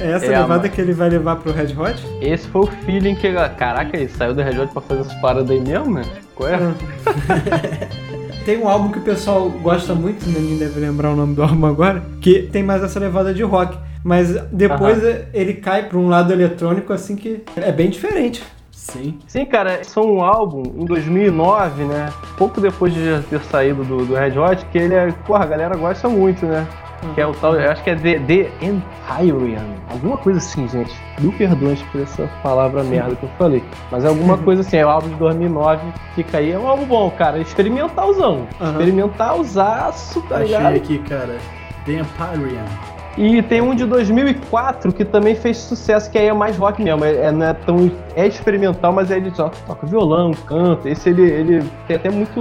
É 0.00 0.12
essa 0.12 0.24
É, 0.26 0.38
levada 0.38 0.66
que 0.68 0.80
ele 0.80 0.94
vai 0.94 1.10
levar 1.10 1.36
pro 1.36 1.52
Red 1.52 1.74
Hot? 1.78 2.02
Esse 2.22 2.48
foi 2.48 2.62
o 2.62 2.66
feeling 2.86 3.14
que, 3.14 3.26
ele- 3.26 3.48
caraca, 3.50 3.94
ele 3.98 4.08
saiu 4.08 4.32
do 4.34 4.40
Red 4.40 4.58
Hot 4.58 4.72
pra 4.72 4.80
fazer 4.80 5.00
essas 5.02 5.14
paradas 5.20 5.50
aí 5.50 5.60
mesmo, 5.60 5.92
né? 5.92 6.02
Qual 6.34 6.48
é? 6.48 6.58
Tem 8.46 8.56
um 8.58 8.66
álbum 8.66 8.90
que 8.90 8.98
o 8.98 9.02
pessoal 9.02 9.50
gosta 9.50 9.94
muito, 9.94 10.26
ninguém 10.26 10.56
deve 10.56 10.80
lembrar 10.80 11.10
o 11.10 11.16
nome 11.16 11.34
do 11.34 11.42
álbum 11.42 11.66
agora, 11.66 12.02
que 12.22 12.44
tem 12.50 12.62
mais 12.62 12.82
essa 12.82 12.98
levada 12.98 13.34
de 13.34 13.42
rock. 13.42 13.76
Mas 14.02 14.34
depois 14.50 14.98
ele 15.34 15.52
cai 15.54 15.86
pra 15.86 15.98
um 15.98 16.08
lado 16.08 16.32
eletrônico 16.32 16.90
assim 16.90 17.14
que 17.16 17.42
é 17.54 17.70
bem 17.70 17.90
diferente. 17.90 18.42
Sim. 18.80 19.18
Sim, 19.26 19.44
cara, 19.44 19.82
é 19.82 20.00
um 20.00 20.22
álbum 20.22 20.62
em 20.74 20.86
2009, 20.86 21.84
né? 21.84 22.10
Pouco 22.38 22.60
depois 22.60 22.94
de 22.94 23.20
ter 23.28 23.40
saído 23.42 23.84
do, 23.84 24.06
do 24.06 24.14
Red 24.14 24.38
Hot, 24.38 24.64
que 24.72 24.78
ele 24.78 24.94
é. 24.94 25.12
Porra, 25.26 25.44
a 25.44 25.46
galera 25.46 25.76
gosta 25.76 26.08
muito, 26.08 26.46
né? 26.46 26.66
Que 27.14 27.20
é 27.20 27.26
o 27.26 27.32
tal. 27.32 27.56
Eu 27.56 27.70
acho 27.70 27.82
que 27.84 27.90
é 27.90 27.94
The, 27.94 28.18
The 28.20 28.50
Empyrean. 28.62 29.64
Alguma 29.90 30.16
coisa 30.16 30.38
assim, 30.38 30.66
gente. 30.68 30.94
Mil 31.18 31.32
perdões 31.32 31.80
por 31.84 32.00
essa 32.00 32.28
palavra 32.42 32.82
merda 32.82 33.14
que 33.16 33.22
eu 33.22 33.30
falei. 33.38 33.62
Mas 33.90 34.04
é 34.04 34.08
alguma 34.08 34.36
coisa 34.38 34.62
assim, 34.62 34.78
é 34.78 34.86
o 34.86 34.88
álbum 34.88 35.08
de 35.10 35.14
2009. 35.16 35.82
Fica 36.14 36.38
aí. 36.38 36.50
É 36.50 36.58
um 36.58 36.66
álbum 36.66 36.86
bom, 36.86 37.10
cara. 37.10 37.38
Experimentalzão. 37.38 38.46
Aham. 38.60 38.70
Experimentalzaço, 38.70 40.22
tá 40.22 40.36
Achei 40.36 40.56
ligado? 40.56 40.76
aqui, 40.76 40.98
cara. 41.00 41.36
The 41.84 41.92
Empyrean. 41.92 42.99
E 43.18 43.42
tem 43.42 43.60
um 43.60 43.74
de 43.74 43.84
2004 43.86 44.92
que 44.92 45.04
também 45.04 45.34
fez 45.34 45.56
sucesso, 45.58 46.10
que 46.10 46.16
aí 46.16 46.26
é 46.28 46.32
mais 46.32 46.56
rock 46.56 46.82
mesmo. 46.82 47.04
É, 47.04 47.14
é- 47.26 47.32
não 47.32 47.46
é 47.46 47.52
tão. 47.54 47.90
É 48.14 48.26
experimental, 48.26 48.92
mas 48.92 49.10
ele 49.10 49.30
só 49.34 49.50
toca 49.66 49.86
violão, 49.86 50.32
canta. 50.46 50.88
Esse 50.88 51.10
ele, 51.10 51.22
ele 51.22 51.64
tem 51.86 51.96
até 51.96 52.10
muito, 52.10 52.40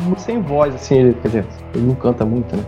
muito 0.00 0.20
sem 0.20 0.40
voz, 0.40 0.74
assim. 0.74 0.98
Ele, 0.98 1.14
quer 1.14 1.28
dizer, 1.28 1.46
ele 1.74 1.86
não 1.86 1.94
canta 1.94 2.24
muito, 2.24 2.54
né? 2.54 2.62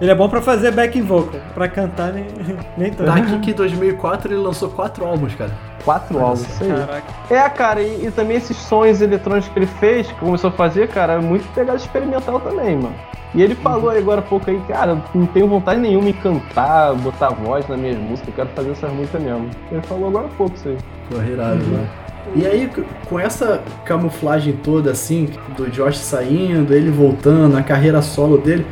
Ele 0.00 0.10
é 0.12 0.14
bom 0.14 0.28
pra 0.28 0.40
fazer 0.40 0.70
back 0.70 1.00
vocal, 1.00 1.40
pra 1.54 1.66
cantar 1.66 2.12
nem, 2.12 2.26
nem 2.78 2.90
tanto. 2.92 3.06
Tá 3.10 3.16
aqui 3.16 3.38
que 3.40 3.50
em 3.50 3.54
2004 3.54 4.32
ele 4.32 4.40
lançou 4.40 4.68
quatro 4.68 5.04
álbuns, 5.04 5.34
cara. 5.34 5.50
Quatro 5.88 6.18
álbuns, 6.18 6.42
isso 6.42 6.64
aí. 6.64 6.68
Caraca. 6.68 7.04
É, 7.30 7.48
cara, 7.48 7.80
e, 7.80 8.04
e 8.04 8.10
também 8.10 8.36
esses 8.36 8.54
sons 8.58 9.00
eletrônicos 9.00 9.48
que 9.48 9.58
ele 9.58 9.66
fez, 9.66 10.06
que 10.06 10.14
começou 10.16 10.50
a 10.50 10.52
fazer, 10.52 10.86
cara, 10.88 11.14
é 11.14 11.18
muito 11.18 11.50
pegada 11.54 11.78
experimental 11.78 12.38
também, 12.40 12.76
mano. 12.76 12.94
E 13.34 13.40
ele 13.40 13.54
falou 13.54 13.88
aí 13.88 13.96
agora 13.96 14.20
há 14.20 14.22
pouco 14.22 14.50
aí, 14.50 14.60
cara, 14.68 14.90
eu 14.92 15.02
não 15.18 15.26
tenho 15.28 15.48
vontade 15.48 15.80
nenhuma 15.80 16.10
em 16.10 16.12
cantar, 16.12 16.94
botar 16.96 17.30
voz 17.30 17.66
nas 17.68 17.78
minhas 17.78 17.96
músicas, 17.96 18.28
eu 18.28 18.34
quero 18.34 18.48
fazer 18.50 18.70
essas 18.72 18.92
músicas 18.92 19.22
mesmo. 19.22 19.48
Ele 19.72 19.80
falou 19.80 20.08
agora 20.08 20.26
há 20.26 20.36
pouco 20.36 20.54
isso 20.56 20.68
aí. 20.68 20.76
Pô, 21.10 21.22
irado, 21.22 21.64
né? 21.64 21.88
E 22.36 22.46
aí, 22.46 22.70
com 23.08 23.18
essa 23.18 23.62
camuflagem 23.86 24.52
toda, 24.62 24.90
assim, 24.90 25.30
do 25.56 25.70
Josh 25.70 25.96
saindo, 25.96 26.74
ele 26.74 26.90
voltando, 26.90 27.56
a 27.56 27.62
carreira 27.62 28.02
solo 28.02 28.36
dele, 28.36 28.66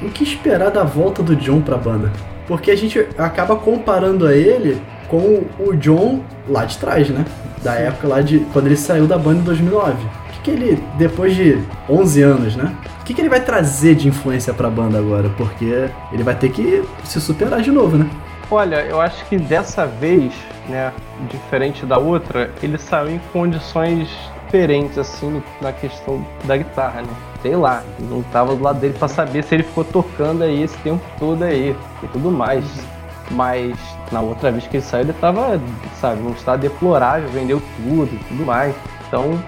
o 0.00 0.08
que 0.08 0.22
esperar 0.22 0.70
da 0.70 0.84
volta 0.84 1.20
do 1.20 1.34
John 1.34 1.60
pra 1.60 1.76
banda? 1.76 2.12
Porque 2.46 2.70
a 2.70 2.76
gente 2.76 3.04
acaba 3.18 3.56
comparando 3.56 4.24
a 4.24 4.36
ele 4.36 4.80
com 5.10 5.42
o 5.58 5.76
John 5.76 6.20
lá 6.48 6.64
de 6.64 6.78
trás, 6.78 7.08
né? 7.10 7.24
Da 7.62 7.74
época 7.74 8.08
lá 8.08 8.20
de 8.22 8.38
quando 8.52 8.66
ele 8.66 8.76
saiu 8.76 9.06
da 9.06 9.18
banda 9.18 9.40
em 9.40 9.44
2009. 9.44 9.92
O 9.92 10.32
que, 10.32 10.40
que 10.42 10.50
ele, 10.50 10.82
depois 10.96 11.34
de 11.34 11.60
11 11.88 12.22
anos, 12.22 12.56
né? 12.56 12.74
O 13.00 13.04
que, 13.04 13.12
que 13.12 13.20
ele 13.20 13.28
vai 13.28 13.40
trazer 13.40 13.96
de 13.96 14.08
influência 14.08 14.54
pra 14.54 14.70
banda 14.70 14.98
agora? 14.98 15.28
Porque 15.36 15.90
ele 16.12 16.22
vai 16.22 16.34
ter 16.34 16.50
que 16.50 16.82
se 17.04 17.20
superar 17.20 17.60
de 17.60 17.72
novo, 17.72 17.98
né? 17.98 18.08
Olha, 18.50 18.82
eu 18.82 19.00
acho 19.00 19.24
que 19.26 19.36
dessa 19.36 19.86
vez, 19.86 20.32
né, 20.68 20.92
diferente 21.30 21.84
da 21.84 21.98
outra, 21.98 22.50
ele 22.62 22.78
saiu 22.78 23.10
em 23.10 23.20
condições 23.32 24.08
diferentes, 24.44 24.98
assim, 24.98 25.42
na 25.60 25.72
questão 25.72 26.24
da 26.44 26.56
guitarra, 26.56 27.02
né? 27.02 27.08
Sei 27.42 27.54
lá, 27.54 27.82
não 28.00 28.22
tava 28.24 28.54
do 28.54 28.62
lado 28.62 28.80
dele 28.80 28.94
pra 28.98 29.06
saber 29.08 29.44
se 29.44 29.54
ele 29.54 29.62
ficou 29.62 29.84
tocando 29.84 30.42
aí 30.42 30.62
esse 30.62 30.76
tempo 30.78 31.02
todo 31.18 31.44
aí 31.44 31.76
e 32.02 32.06
tudo 32.08 32.30
mais. 32.30 32.64
Mas 33.30 33.76
na 34.10 34.20
outra 34.20 34.50
vez 34.50 34.66
que 34.66 34.76
ele 34.78 34.84
saiu, 34.84 35.04
ele 35.04 35.12
tava, 35.14 35.60
sabe, 36.00 36.20
num 36.20 36.32
estado 36.32 36.60
deplorável, 36.60 37.28
vendeu 37.30 37.62
tudo 37.76 38.08
e 38.12 38.18
tudo 38.28 38.44
mais. 38.44 38.74
Então, 39.06 39.38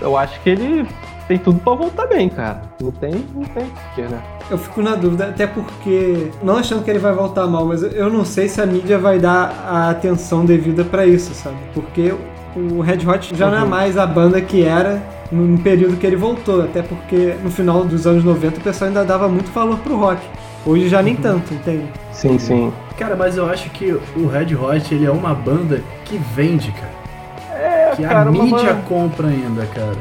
eu 0.00 0.16
acho 0.16 0.40
que 0.40 0.50
ele 0.50 0.86
tem 1.26 1.38
tudo 1.38 1.58
pra 1.60 1.74
voltar 1.74 2.06
bem, 2.06 2.28
cara. 2.28 2.62
Não 2.80 2.90
tem, 2.92 3.24
não 3.34 3.42
tem 3.44 3.64
porquê, 3.66 4.02
né? 4.02 4.20
Eu 4.50 4.58
fico 4.58 4.82
na 4.82 4.94
dúvida, 4.94 5.26
até 5.28 5.46
porque, 5.46 6.30
não 6.42 6.56
achando 6.58 6.84
que 6.84 6.90
ele 6.90 6.98
vai 6.98 7.12
voltar 7.12 7.46
mal, 7.46 7.64
mas 7.66 7.82
eu 7.82 8.10
não 8.10 8.24
sei 8.24 8.48
se 8.48 8.60
a 8.60 8.66
mídia 8.66 8.98
vai 8.98 9.18
dar 9.18 9.52
a 9.68 9.90
atenção 9.90 10.44
devida 10.44 10.84
pra 10.84 11.06
isso, 11.06 11.32
sabe? 11.34 11.56
Porque 11.74 12.14
o 12.54 12.80
Red 12.80 13.06
Hot 13.06 13.34
já 13.34 13.50
não 13.50 13.58
é 13.58 13.62
Uhum. 13.62 13.68
mais 13.68 13.96
a 13.96 14.06
banda 14.06 14.40
que 14.40 14.62
era 14.64 15.02
no 15.30 15.56
período 15.58 15.96
que 15.96 16.06
ele 16.06 16.16
voltou, 16.16 16.62
até 16.62 16.82
porque 16.82 17.34
no 17.42 17.50
final 17.50 17.82
dos 17.84 18.06
anos 18.06 18.22
90 18.22 18.58
o 18.58 18.62
pessoal 18.62 18.88
ainda 18.88 19.04
dava 19.04 19.26
muito 19.26 19.50
valor 19.52 19.78
pro 19.78 19.96
rock. 19.96 20.20
Hoje 20.66 20.88
já 20.88 21.00
nem 21.02 21.16
tanto, 21.16 21.54
entende? 21.54 21.86
Sim, 22.12 22.38
sim. 22.38 22.72
Cara, 22.98 23.16
mas 23.16 23.36
eu 23.36 23.48
acho 23.48 23.68
que 23.70 23.92
o 24.16 24.26
Red 24.26 24.54
Hot 24.54 24.94
ele 24.94 25.06
é 25.06 25.10
uma 25.10 25.34
banda 25.34 25.80
que 26.04 26.16
vende, 26.34 26.72
cara. 26.72 26.92
É, 27.58 27.92
Que 27.96 28.04
a 28.04 28.08
cara, 28.08 28.30
uma 28.30 28.42
mídia 28.44 28.58
banda- 28.74 28.82
compra 28.88 29.28
ainda, 29.28 29.66
cara. 29.66 29.96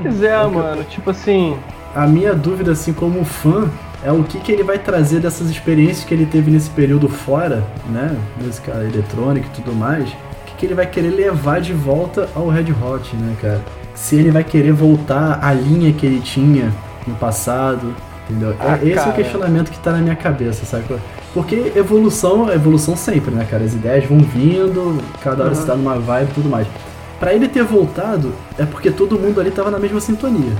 Pois 0.00 0.22
é, 0.22 0.46
mano. 0.46 0.84
Tipo 0.84 1.10
assim, 1.10 1.56
A 1.94 2.06
minha 2.06 2.34
dúvida, 2.34 2.72
assim, 2.72 2.92
como 2.92 3.24
fã, 3.24 3.70
é 4.04 4.12
o 4.12 4.22
que, 4.22 4.38
que 4.38 4.52
ele 4.52 4.62
vai 4.62 4.78
trazer 4.78 5.18
dessas 5.20 5.48
experiências 5.48 6.04
que 6.04 6.12
ele 6.12 6.26
teve 6.26 6.50
nesse 6.50 6.68
período 6.68 7.08
fora, 7.08 7.64
né? 7.88 8.14
Música 8.38 8.72
eletrônica 8.82 9.46
e 9.46 9.50
tudo 9.62 9.74
mais. 9.74 10.06
O 10.08 10.14
que, 10.46 10.54
que 10.58 10.66
ele 10.66 10.74
vai 10.74 10.86
querer 10.86 11.08
levar 11.10 11.58
de 11.60 11.72
volta 11.72 12.28
ao 12.36 12.48
Red 12.48 12.66
Hot, 12.72 13.16
né, 13.16 13.34
cara? 13.40 13.62
Se 13.94 14.14
ele 14.16 14.30
vai 14.30 14.44
querer 14.44 14.72
voltar 14.72 15.38
à 15.42 15.52
linha 15.54 15.90
que 15.92 16.04
ele 16.04 16.20
tinha 16.20 16.70
no 17.06 17.14
passado, 17.14 17.94
entendeu? 18.28 18.50
É- 18.50 18.56
Ah, 18.60 18.76
Esse 18.76 18.90
é 18.90 18.92
o 18.92 18.96
cara. 18.96 19.12
questionamento 19.12 19.70
que 19.70 19.78
tá 19.78 19.92
na 19.92 19.98
minha 19.98 20.16
cabeça, 20.16 20.66
sabe? 20.66 20.84
Porque 21.36 21.70
evolução, 21.76 22.50
evolução 22.50 22.96
sempre, 22.96 23.30
né, 23.34 23.44
cara? 23.44 23.62
As 23.62 23.74
ideias 23.74 24.06
vão 24.06 24.20
vindo, 24.20 25.02
cada 25.22 25.42
hora 25.44 25.50
Uhum. 25.52 25.54
você 25.54 25.66
tá 25.66 25.76
numa 25.76 25.98
vibe 25.98 26.30
e 26.30 26.34
tudo 26.34 26.48
mais. 26.48 26.66
Pra 27.20 27.34
ele 27.34 27.46
ter 27.46 27.62
voltado, 27.62 28.32
é 28.58 28.64
porque 28.64 28.90
todo 28.90 29.18
mundo 29.18 29.38
ali 29.38 29.50
tava 29.50 29.70
na 29.70 29.78
mesma 29.78 30.00
sintonia. 30.00 30.52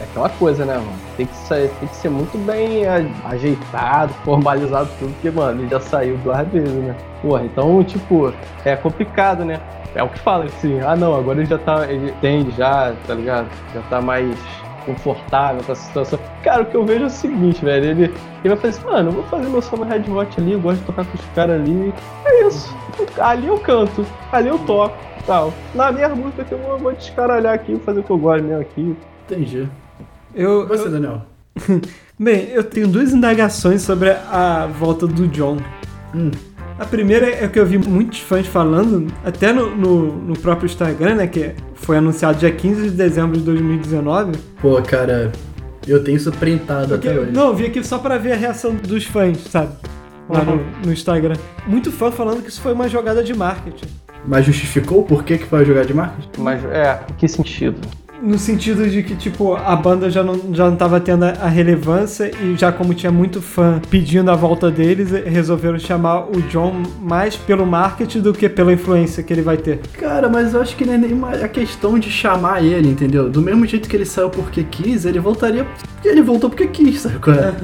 é 0.00 0.02
aquela 0.02 0.28
coisa, 0.28 0.64
né, 0.64 0.74
mano? 0.74 0.90
Tem 1.16 1.26
que 1.26 1.36
ser, 1.36 1.70
tem 1.78 1.88
que 1.88 1.94
ser 1.94 2.08
muito 2.08 2.36
bem 2.44 2.82
ajeitado, 3.24 4.12
formalizado 4.26 4.88
tudo, 4.98 5.12
porque, 5.14 5.30
mano, 5.30 5.62
ele 5.62 5.68
já 5.70 5.78
saiu 5.78 6.16
duas 6.24 6.46
vezes, 6.48 6.72
né? 6.74 6.96
Porra, 7.22 7.44
então, 7.44 7.84
tipo, 7.84 8.32
é 8.64 8.74
complicado, 8.74 9.44
né? 9.44 9.60
É 9.94 10.02
o 10.02 10.08
que 10.08 10.18
fala, 10.18 10.46
assim, 10.46 10.80
ah 10.80 10.96
não, 10.96 11.14
agora 11.14 11.38
ele 11.38 11.46
já 11.48 11.56
tá, 11.58 11.86
ele 11.88 12.10
entende 12.10 12.50
já, 12.58 12.92
tá 13.06 13.14
ligado? 13.14 13.46
Já 13.72 13.80
tá 13.82 14.00
mais 14.02 14.36
confortável 14.86 15.62
com 15.64 15.72
essa 15.72 15.82
situação. 15.86 16.18
Cara, 16.42 16.62
o 16.62 16.66
que 16.66 16.74
eu 16.76 16.84
vejo 16.86 17.02
é 17.02 17.06
o 17.06 17.10
seguinte, 17.10 17.62
velho, 17.64 17.84
ele, 17.84 18.02
ele 18.04 18.54
vai 18.54 18.56
fazer 18.56 18.78
assim, 18.78 18.86
mano, 18.86 19.08
eu 19.10 19.12
vou 19.14 19.22
fazer 19.24 19.48
meu 19.48 19.60
som 19.60 19.76
no 19.76 19.84
Red 19.84 20.04
Hot 20.10 20.40
ali, 20.40 20.52
eu 20.52 20.60
gosto 20.60 20.78
de 20.80 20.86
tocar 20.86 21.04
com 21.04 21.18
os 21.18 21.24
caras 21.34 21.60
ali, 21.60 21.92
é 22.24 22.46
isso. 22.46 22.74
Ali 23.20 23.46
eu 23.48 23.58
canto, 23.58 24.06
ali 24.32 24.48
eu 24.48 24.58
toco, 24.60 24.96
tal. 25.26 25.52
Na 25.74 25.92
minha 25.92 26.08
música 26.08 26.44
que 26.44 26.52
eu 26.52 26.58
vou, 26.58 26.78
vou 26.78 26.92
descaralhar 26.94 27.52
aqui, 27.54 27.72
vou 27.72 27.80
fazer 27.82 28.00
o 28.00 28.02
que 28.02 28.10
eu 28.10 28.18
gosto 28.18 28.44
mesmo 28.44 28.60
aqui. 28.62 28.96
Entendi. 29.28 29.68
Eu, 30.34 30.66
Você, 30.68 30.86
eu- 30.86 30.90
Daniel? 30.92 31.22
bem, 32.18 32.48
eu 32.50 32.62
tenho 32.64 32.86
duas 32.88 33.12
indagações 33.12 33.82
sobre 33.82 34.10
a 34.10 34.66
volta 34.66 35.06
do 35.06 35.26
John. 35.28 35.56
Hum. 36.14 36.30
A 36.78 36.84
primeira 36.84 37.26
é 37.30 37.48
que 37.48 37.58
eu 37.58 37.64
vi 37.64 37.78
muitos 37.78 38.20
fãs 38.20 38.46
falando, 38.46 39.06
até 39.24 39.50
no, 39.52 39.74
no, 39.74 40.12
no 40.16 40.38
próprio 40.38 40.66
Instagram, 40.66 41.14
né? 41.14 41.26
Que 41.26 41.52
foi 41.74 41.96
anunciado 41.96 42.38
dia 42.38 42.50
15 42.52 42.82
de 42.82 42.90
dezembro 42.90 43.38
de 43.38 43.44
2019. 43.44 44.32
Pô, 44.60 44.80
cara, 44.82 45.32
eu 45.86 46.04
tenho 46.04 46.16
isso 46.18 46.30
printado 46.32 46.88
Porque- 46.88 47.08
até 47.08 47.18
hoje. 47.18 47.32
não, 47.32 47.48
eu 47.48 47.54
vi 47.54 47.64
aqui 47.66 47.82
só 47.82 47.98
pra 47.98 48.18
ver 48.18 48.32
a 48.32 48.36
reação 48.36 48.74
dos 48.74 49.04
fãs, 49.04 49.38
sabe? 49.50 49.72
Lá 50.28 50.42
no, 50.44 50.56
no 50.84 50.92
Instagram. 50.92 51.36
Muito 51.66 51.90
fã 51.90 52.10
falando 52.10 52.42
que 52.42 52.50
isso 52.50 52.60
foi 52.60 52.72
uma 52.74 52.88
jogada 52.88 53.22
de 53.22 53.32
marketing. 53.32 53.86
Mas 54.26 54.44
justificou 54.44 55.02
por 55.04 55.22
que, 55.24 55.38
que 55.38 55.46
foi 55.46 55.64
jogar 55.64 55.84
de 55.86 55.94
marketing? 55.94 56.28
Mas, 56.38 56.62
é, 56.64 57.00
em 57.10 57.14
que 57.14 57.28
sentido? 57.28 57.80
No 58.22 58.38
sentido 58.38 58.88
de 58.88 59.02
que, 59.02 59.14
tipo, 59.14 59.54
a 59.54 59.76
banda 59.76 60.08
já 60.10 60.22
não, 60.22 60.54
já 60.54 60.68
não 60.70 60.76
tava 60.76 60.98
tendo 60.98 61.24
a 61.24 61.46
relevância 61.48 62.30
e 62.42 62.56
já 62.56 62.72
como 62.72 62.94
tinha 62.94 63.12
muito 63.12 63.42
fã 63.42 63.80
pedindo 63.90 64.30
a 64.30 64.34
volta 64.34 64.70
deles, 64.70 65.10
resolveram 65.26 65.78
chamar 65.78 66.20
o 66.30 66.40
John 66.42 66.82
mais 67.00 67.36
pelo 67.36 67.66
marketing 67.66 68.20
do 68.20 68.32
que 68.32 68.48
pela 68.48 68.72
influência 68.72 69.22
que 69.22 69.32
ele 69.32 69.42
vai 69.42 69.56
ter. 69.58 69.80
Cara, 69.98 70.28
mas 70.28 70.54
eu 70.54 70.62
acho 70.62 70.74
que 70.76 70.84
não 70.86 70.94
é 70.94 70.98
nem 70.98 71.12
uma- 71.12 71.32
a 71.32 71.48
questão 71.48 71.98
de 71.98 72.10
chamar 72.10 72.64
ele, 72.64 72.88
entendeu? 72.88 73.28
Do 73.28 73.42
mesmo 73.42 73.66
jeito 73.66 73.88
que 73.88 73.94
ele 73.96 74.06
saiu 74.06 74.30
porque 74.30 74.64
quis, 74.64 75.04
ele 75.04 75.20
voltaria 75.20 75.64
porque 75.94 76.08
ele 76.08 76.22
voltou 76.22 76.48
porque 76.48 76.66
quis, 76.68 77.00
sabe? 77.02 77.18
qual 77.18 77.36
é? 77.36 77.54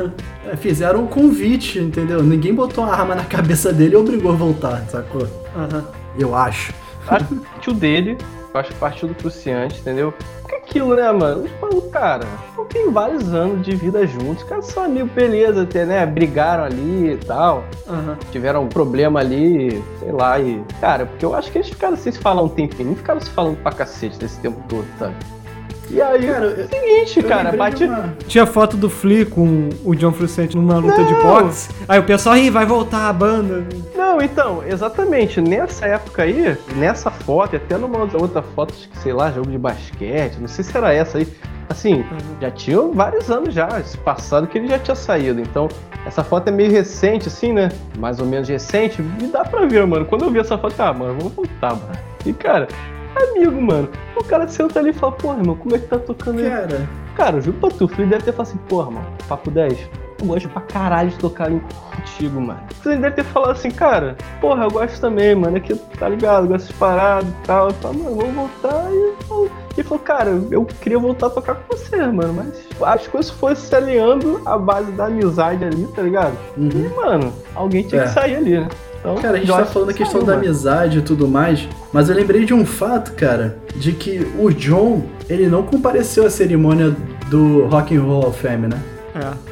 É, 0.53 0.57
Fizeram 0.57 1.05
um 1.05 1.07
convite, 1.07 1.78
entendeu? 1.78 2.22
Ninguém 2.22 2.55
botou 2.55 2.84
uma 2.84 2.92
arma 2.92 3.14
na 3.14 3.24
cabeça 3.24 3.72
dele 3.72 3.94
e 3.94 3.96
obrigou 3.96 4.30
a 4.32 4.34
voltar, 4.34 4.84
sacou? 4.90 5.26
Aham. 5.57 5.84
Eu 6.18 6.34
acho. 6.36 6.74
Acho 7.09 7.24
que 7.24 7.34
partiu 7.36 7.72
dele, 7.72 8.18
eu 8.53 8.61
acho 8.61 8.70
que 8.70 8.76
partiu 8.76 9.09
do 9.09 9.14
Cruciante, 9.14 9.80
entendeu? 9.80 10.12
Porque 10.40 10.57
aquilo, 10.57 10.94
né, 10.94 11.11
mano? 11.11 11.48
Malucos, 11.61 11.90
cara, 11.90 12.24
não 12.57 12.64
tem 12.64 12.90
vários 12.90 13.32
anos 13.32 13.64
de 13.64 13.74
vida 13.74 14.07
juntos. 14.07 14.42
Os 14.42 14.48
caras 14.48 14.66
são 14.66 14.84
amigos, 14.84 15.11
beleza, 15.12 15.62
até, 15.62 15.84
né? 15.84 16.05
Brigaram 16.05 16.64
ali 16.64 17.12
e 17.12 17.16
tal. 17.16 17.64
Aham. 17.88 18.16
Tiveram 18.30 18.64
um 18.64 18.68
problema 18.68 19.20
ali, 19.20 19.82
sei 19.98 20.12
lá, 20.12 20.38
e. 20.38 20.62
Cara, 20.80 21.07
porque 21.07 21.24
eu 21.24 21.34
acho 21.34 21.50
que 21.50 21.59
eles 21.59 21.68
ficaram 21.68 21.96
sem 21.96 22.12
se 22.12 22.18
falar 22.18 22.42
um 22.42 22.48
tempinho, 22.48 22.90
não 22.90 22.96
ficaram 22.96 23.20
se 23.20 23.30
falando 23.30 23.57
pra 23.62 23.72
cacete 23.72 24.18
nesse 24.20 24.38
tempo 24.40 24.62
todo, 24.68 24.86
sabe? 24.98 25.14
E 25.93 26.01
aí, 26.01 26.26
Cara, 26.26 26.45
eu- 26.47 26.68
seguinte, 26.68 27.20
eu 27.20 27.28
cara, 27.28 27.53
bate. 27.53 27.76
de 27.76 27.84
uma- 27.84 28.14
Tinha 28.26 28.47
foto 28.47 28.76
do 28.78 28.88
Flea 28.88 29.26
com 29.26 29.68
o 29.84 29.95
John 29.95 30.11
Frusciante 30.12 30.57
numa 30.57 30.78
luta 30.78 31.05
de 31.05 31.12
Não. 31.12 31.22
boxe. 31.22 31.68
Aí 31.86 31.99
o 31.99 32.03
pessoal, 32.03 32.34
ih, 32.36 32.49
vai 32.49 32.64
voltar 32.64 33.09
a 33.11 33.12
banda. 33.12 33.66
Não, 33.95 34.20
então, 34.22 34.62
exatamente. 34.66 35.38
Nessa 35.40 35.84
época 35.86 36.22
aí, 36.22 36.57
nessa 36.76 37.11
foto, 37.11 37.55
e 37.55 37.57
até 37.57 37.76
numa 37.76 37.99
outra 38.14 38.40
foto, 38.40 38.72
sei 39.03 39.12
lá, 39.12 39.30
jogo 39.30 39.51
de 39.51 39.59
basquete, 39.59 40.38
não 40.40 40.49
sei 40.49 40.64
se 40.64 40.74
era 40.76 40.95
essa 40.95 41.18
aí. 41.18 41.28
Assim, 41.68 42.05
já 42.40 42.51
tinha 42.51 42.80
vários 42.93 43.30
anos 43.30 43.53
já, 43.55 43.68
esse 43.78 43.97
passado 43.99 44.47
que 44.47 44.59
ele 44.59 44.68
já 44.68 44.78
tinha 44.78 44.95
saído. 44.95 45.40
Então, 45.40 45.68
essa 46.07 46.24
foto 46.24 46.49
é 46.49 46.51
meio 46.51 46.70
recente, 46.70 47.28
assim, 47.28 47.53
né? 47.53 47.68
Mais 47.99 48.18
ou 48.18 48.26
menos 48.26 48.49
recente. 48.49 49.01
E 49.20 49.26
dá 49.26 49.45
pra 49.45 49.66
ver, 49.66 49.86
mano. 49.86 50.05
Quando 50.07 50.24
eu 50.24 50.30
vi 50.30 50.38
essa 50.38 50.57
foto, 50.59 50.74
ah, 50.80 50.93
mano, 50.93 51.14
vamos 51.18 51.32
voltar, 51.34 51.70
mano. 51.74 51.93
E, 52.26 52.32
cara, 52.32 52.66
amigo, 53.16 53.60
mano. 53.60 53.88
O 54.16 54.24
cara 54.24 54.46
senta 54.48 54.78
ali 54.78 54.90
e 54.90 54.92
fala, 54.92 55.12
porra, 55.12 55.38
irmão, 55.38 55.56
como 55.56 55.74
é 55.74 55.78
que 55.78 55.86
tá 55.86 55.98
tocando 55.98 56.40
aí? 56.40 56.48
Cara, 56.48 56.88
Cara, 57.16 57.36
eu 57.36 57.42
juro 57.42 57.58
pra 57.58 57.68
tu, 57.70 57.84
o 57.84 57.88
Felipe 57.88 58.10
deve 58.10 58.24
ter 58.24 58.32
falado 58.32 58.48
assim, 58.48 58.58
porra, 58.68 58.90
mano, 58.90 59.06
papo 59.28 59.50
10. 59.50 59.78
Eu 60.20 60.26
gosto 60.26 60.48
pra 60.48 60.62
caralho 60.62 61.10
de 61.10 61.18
tocar 61.18 61.44
ali 61.46 61.60
contigo, 61.94 62.40
mano. 62.40 62.60
Ele 62.86 62.96
deve 62.96 63.16
ter 63.16 63.24
falado 63.24 63.50
assim, 63.50 63.70
cara, 63.70 64.16
porra, 64.40 64.64
eu 64.64 64.70
gosto 64.70 64.98
também, 65.00 65.34
mano. 65.34 65.56
Aqui, 65.56 65.74
tá 65.98 66.08
ligado? 66.08 66.44
Eu 66.44 66.48
gosto 66.48 66.68
de 66.68 66.74
parado 66.74 67.26
e 67.26 67.46
tal. 67.46 67.66
Eu 67.68 67.74
falo, 67.74 67.98
mano, 68.02 68.16
vamos 68.16 68.34
voltar. 68.34 68.86
E 68.90 69.14
ele 69.76 69.82
falou, 69.82 69.98
cara, 69.98 70.30
eu 70.50 70.64
queria 70.64 70.98
voltar 70.98 71.26
a 71.26 71.30
tocar 71.30 71.54
com 71.56 71.76
você, 71.76 71.96
mano. 72.06 72.32
Mas 72.34 72.64
as 73.00 73.06
coisas 73.08 73.30
foram 73.32 73.56
se 73.56 73.74
alinhando 73.74 74.40
à 74.46 74.56
base 74.56 74.90
da 74.92 75.06
amizade 75.06 75.64
ali, 75.64 75.86
tá 75.88 76.00
ligado? 76.02 76.36
uhum. 76.56 76.70
E, 76.70 76.96
mano, 76.96 77.32
alguém 77.54 77.82
tinha 77.82 78.02
É. 78.02 78.04
que 78.04 78.10
sair 78.10 78.36
ali, 78.36 78.58
né? 78.60 78.68
Então, 79.03 79.16
Cara, 79.16 79.34
a 79.36 79.40
gente 79.40 79.48
tá 79.50 79.64
falando 79.64 79.90
a 79.90 79.92
que 79.92 79.98
questão 79.98 80.22
da 80.22 80.34
amizade 80.34 80.98
e 80.98 81.03
tudo 81.03 81.26
mais, 81.26 81.68
mas 81.92 82.09
eu 82.09 82.14
lembrei 82.14 82.44
de 82.44 82.55
um 82.55 82.64
fato, 82.64 83.12
cara, 83.14 83.57
de 83.74 83.90
que 83.92 84.30
o 84.38 84.48
John, 84.50 85.03
ele 85.28 85.48
não 85.48 85.64
compareceu 85.64 86.24
à 86.24 86.30
cerimônia 86.30 86.94
do 87.28 87.66
Rock 87.66 87.96
and 87.96 88.03
Roll 88.03 88.20
Hall 88.20 88.28
of 88.30 88.38
Fame, 88.40 88.68
né? 88.68 88.80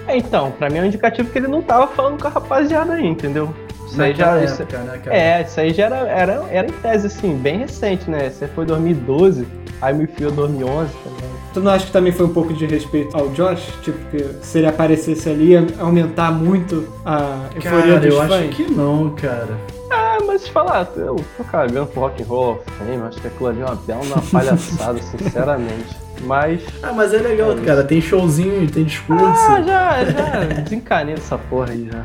É. 0.06 0.12
É, 0.12 0.16
então, 0.16 0.52
pra 0.52 0.70
mim 0.70 0.78
é 0.78 0.82
um 0.82 0.86
indicativo 0.86 1.28
que 1.30 1.36
ele 1.38 1.48
não 1.48 1.60
tava 1.62 1.88
falando 1.88 2.20
com 2.20 2.28
a 2.28 2.30
rapaziada 2.30 2.92
aí, 2.92 3.04
entendeu? 3.04 3.52
Isso 3.88 4.00
aí 4.00 4.14
já. 4.14 4.26
Naquela 4.26 4.44
isso- 4.44 4.62
época, 4.62 4.78
né, 4.78 5.00
cara? 5.04 5.16
É, 5.16 5.42
isso 5.42 5.60
aí 5.60 5.72
já 5.74 5.86
era, 5.86 5.96
era, 6.08 6.44
era 6.48 6.68
em 6.68 6.72
tese, 6.72 7.08
assim, 7.08 7.34
bem 7.36 7.58
recente, 7.58 8.08
né? 8.08 8.28
Isso 8.28 8.44
aí 8.44 8.50
foi 8.54 8.64
2012, 8.64 9.46
aí 9.80 9.94
me 9.94 10.04
enfiou 10.04 10.30
2011 10.32 10.90
também. 11.04 11.30
Tu 11.52 11.60
não 11.60 11.72
acha 11.72 11.86
que 11.86 11.92
também 11.92 12.12
foi 12.12 12.26
um 12.26 12.32
pouco 12.32 12.52
de 12.52 12.64
respeito 12.66 13.16
ao 13.16 13.28
Josh? 13.30 13.66
Tipo, 13.82 13.98
que 14.10 14.24
se 14.40 14.58
ele 14.58 14.68
aparecesse 14.68 15.28
ali 15.28 15.50
ia 15.50 15.66
aumentar 15.80 16.30
muito 16.30 16.86
a 17.04 17.46
euforia 17.54 17.82
Cara, 17.94 17.96
dos 18.00 18.06
eu 18.14 18.16
fãs? 18.18 18.32
acho 18.32 18.48
que 18.50 18.70
não, 18.70 19.10
cara. 19.10 19.58
Ah, 19.90 20.18
mas 20.24 20.44
te 20.44 20.52
falar, 20.52 20.88
eu 20.96 21.16
tô 21.36 21.42
cagando 21.42 21.86
pro 21.88 22.02
rock 22.02 22.22
and 22.22 22.26
roll 22.26 22.52
of 22.52 22.62
fame, 22.78 23.02
acho 23.02 23.20
que 23.20 23.26
aquilo 23.26 23.48
ali 23.48 23.60
é 23.60 23.64
uma 23.64 23.74
bela 23.74 24.00
uma 24.04 24.22
palhaçada, 24.22 25.00
sinceramente. 25.02 25.96
Mas. 26.22 26.60
Ah, 26.82 26.92
mas 26.92 27.12
é 27.12 27.18
legal, 27.18 27.56
cara. 27.64 27.82
Tem 27.82 28.00
showzinho, 28.00 28.70
tem 28.70 28.84
discurso. 28.84 29.24
Ah, 29.24 29.62
já, 29.62 30.04
já 30.04 30.44
desencanei 30.62 31.14
essa 31.14 31.36
porra 31.38 31.70
aí 31.70 31.88
já. 31.90 32.04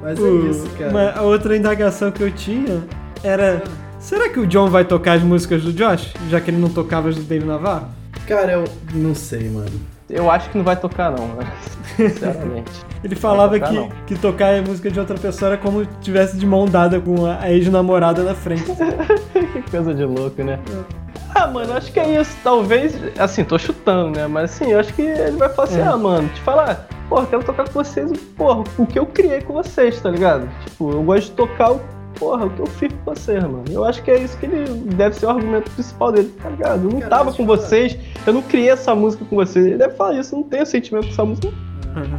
Mas 0.00 0.18
é 0.18 0.22
O- 0.22 0.50
isso, 0.50 0.66
cara. 0.78 0.90
Uma, 0.90 1.10
a 1.10 1.22
outra 1.22 1.54
indagação 1.56 2.10
que 2.10 2.22
eu 2.22 2.30
tinha 2.30 2.82
era: 3.22 3.62
será 4.08 4.30
que 4.30 4.40
o 4.40 4.46
John 4.46 4.68
vai 4.68 4.84
tocar 4.84 5.12
as 5.12 5.22
músicas 5.22 5.62
do 5.62 5.72
Josh, 5.72 6.14
já 6.30 6.40
que 6.40 6.50
ele 6.50 6.56
não 6.56 6.70
tocava 6.70 7.10
as 7.10 7.16
do 7.16 7.22
Dave 7.22 7.44
Navarro? 7.44 7.88
Cara, 8.26 8.52
eu 8.52 8.64
não 8.94 9.14
sei, 9.14 9.50
mano. 9.50 9.70
Eu 10.08 10.30
acho 10.30 10.48
que 10.48 10.56
não 10.56 10.64
vai 10.64 10.76
tocar, 10.76 11.10
não, 11.10 11.28
né? 11.34 11.46
Sinceramente. 11.96 12.72
Ele 13.04 13.14
falava 13.14 13.54
tocar, 13.54 13.68
que, 13.68 13.74
não. 13.76 13.88
que 14.06 14.18
tocar 14.18 14.54
a 14.54 14.62
música 14.62 14.90
de 14.90 14.98
outra 14.98 15.16
pessoa 15.18 15.52
era 15.52 15.60
como 15.60 15.84
se 15.84 15.90
tivesse 16.00 16.38
de 16.38 16.46
mão 16.46 16.64
dada 16.64 16.98
com 16.98 17.26
a, 17.26 17.38
a 17.40 17.52
ex-namorada 17.52 18.22
na 18.22 18.34
frente. 18.34 18.64
que 19.32 19.70
coisa 19.70 19.92
de 19.92 20.04
louco, 20.04 20.42
né? 20.42 20.58
Ah, 21.34 21.46
mano, 21.46 21.74
acho 21.74 21.92
que 21.92 22.00
é 22.00 22.18
isso. 22.18 22.34
Talvez, 22.42 22.98
assim, 23.18 23.44
tô 23.44 23.58
chutando, 23.58 24.18
né? 24.18 24.26
Mas 24.26 24.52
assim, 24.52 24.72
eu 24.72 24.80
acho 24.80 24.94
que 24.94 25.02
ele 25.02 25.36
vai 25.36 25.50
falar 25.50 25.68
assim, 25.68 25.80
É. 25.80 25.82
ah, 25.82 25.96
mano, 25.98 26.28
te 26.28 26.40
falar, 26.40 26.88
porra, 27.10 27.26
quero 27.26 27.44
tocar 27.44 27.68
com 27.68 27.84
vocês, 27.84 28.10
porra, 28.36 28.64
o 28.78 28.86
que 28.86 28.98
eu 28.98 29.04
criei 29.04 29.42
com 29.42 29.52
vocês, 29.52 30.00
tá 30.00 30.08
ligado? 30.10 30.48
Tipo, 30.64 30.92
eu 30.92 31.02
gosto 31.02 31.28
de 31.28 31.32
tocar 31.32 31.72
o, 31.72 31.80
porra, 32.18 32.46
o 32.46 32.50
que 32.50 32.60
eu 32.60 32.66
fiz 32.66 32.92
com 32.92 33.14
vocês, 33.14 33.42
mano. 33.42 33.64
Eu 33.70 33.84
acho 33.84 34.02
que 34.02 34.10
é 34.10 34.18
isso 34.18 34.36
que 34.38 34.46
ele 34.46 34.64
deve 34.94 35.16
ser 35.16 35.26
o 35.26 35.30
argumento 35.30 35.70
principal 35.70 36.12
dele, 36.12 36.32
tá 36.42 36.48
ligado? 36.48 36.84
Eu 36.84 36.90
não 36.90 37.00
Cara, 37.00 37.10
tava 37.10 37.32
com 37.32 37.46
vocês, 37.46 37.96
eu 38.26 38.32
não 38.32 38.42
criei 38.42 38.70
essa 38.70 38.94
música 38.94 39.24
com 39.24 39.36
vocês. 39.36 39.66
Ele 39.66 39.76
deve 39.76 39.94
falar 39.94 40.14
isso, 40.18 40.34
eu 40.34 40.40
não 40.40 40.48
tenho 40.48 40.66
sentimento 40.66 41.06
com 41.06 41.12
essa 41.12 41.24
música. 41.24 41.48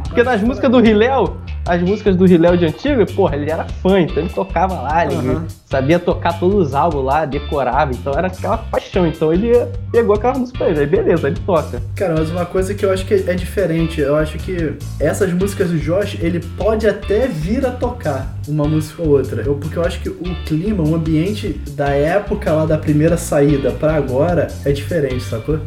Porque 0.04 0.22
nas 0.22 0.42
músicas 0.42 0.70
do 0.70 0.80
Riléu, 0.80 1.36
as 1.66 1.82
músicas 1.82 2.16
do 2.16 2.26
Riléu 2.26 2.56
de 2.56 2.66
antigo, 2.66 3.04
porra, 3.14 3.36
ele 3.36 3.50
era 3.50 3.64
fã, 3.64 4.00
então 4.00 4.22
ele 4.22 4.32
tocava 4.32 4.74
lá, 4.74 5.06
ele 5.06 5.14
Aham. 5.14 5.46
Sabia 5.70 6.00
tocar 6.00 6.38
todos 6.38 6.66
os 6.68 6.74
álbuns 6.74 7.04
lá, 7.04 7.24
decorava, 7.24 7.92
então 7.92 8.12
era 8.12 8.26
aquela 8.26 8.58
paixão. 8.58 9.06
Então 9.06 9.32
ele 9.32 9.52
pegou 9.92 10.16
aquela 10.16 10.36
música 10.36 10.58
pra 10.58 10.68
ele, 10.68 10.80
aí 10.80 10.86
beleza, 10.86 11.28
ele 11.28 11.38
toca. 11.46 11.80
Cara, 11.94 12.14
mas 12.18 12.28
uma 12.30 12.44
coisa 12.44 12.74
que 12.74 12.84
eu 12.84 12.92
acho 12.92 13.06
que 13.06 13.14
é 13.14 13.34
diferente, 13.34 14.00
eu 14.00 14.16
acho 14.16 14.36
que 14.38 14.74
essas 14.98 15.32
músicas 15.32 15.70
do 15.70 15.78
Josh, 15.78 16.18
ele 16.20 16.40
pode 16.40 16.88
até 16.88 17.28
vir 17.28 17.64
a 17.64 17.70
tocar 17.70 18.34
uma 18.48 18.64
música 18.64 19.00
ou 19.02 19.10
outra. 19.10 19.42
Eu, 19.42 19.54
porque 19.54 19.78
eu 19.78 19.84
acho 19.84 20.00
que 20.00 20.08
o 20.08 20.34
clima, 20.44 20.82
o 20.82 20.94
ambiente 20.94 21.60
da 21.70 21.90
época 21.90 22.52
lá 22.52 22.66
da 22.66 22.76
primeira 22.76 23.16
saída 23.16 23.70
pra 23.70 23.94
agora 23.94 24.48
é 24.64 24.72
diferente, 24.72 25.22
sacou? 25.22 25.60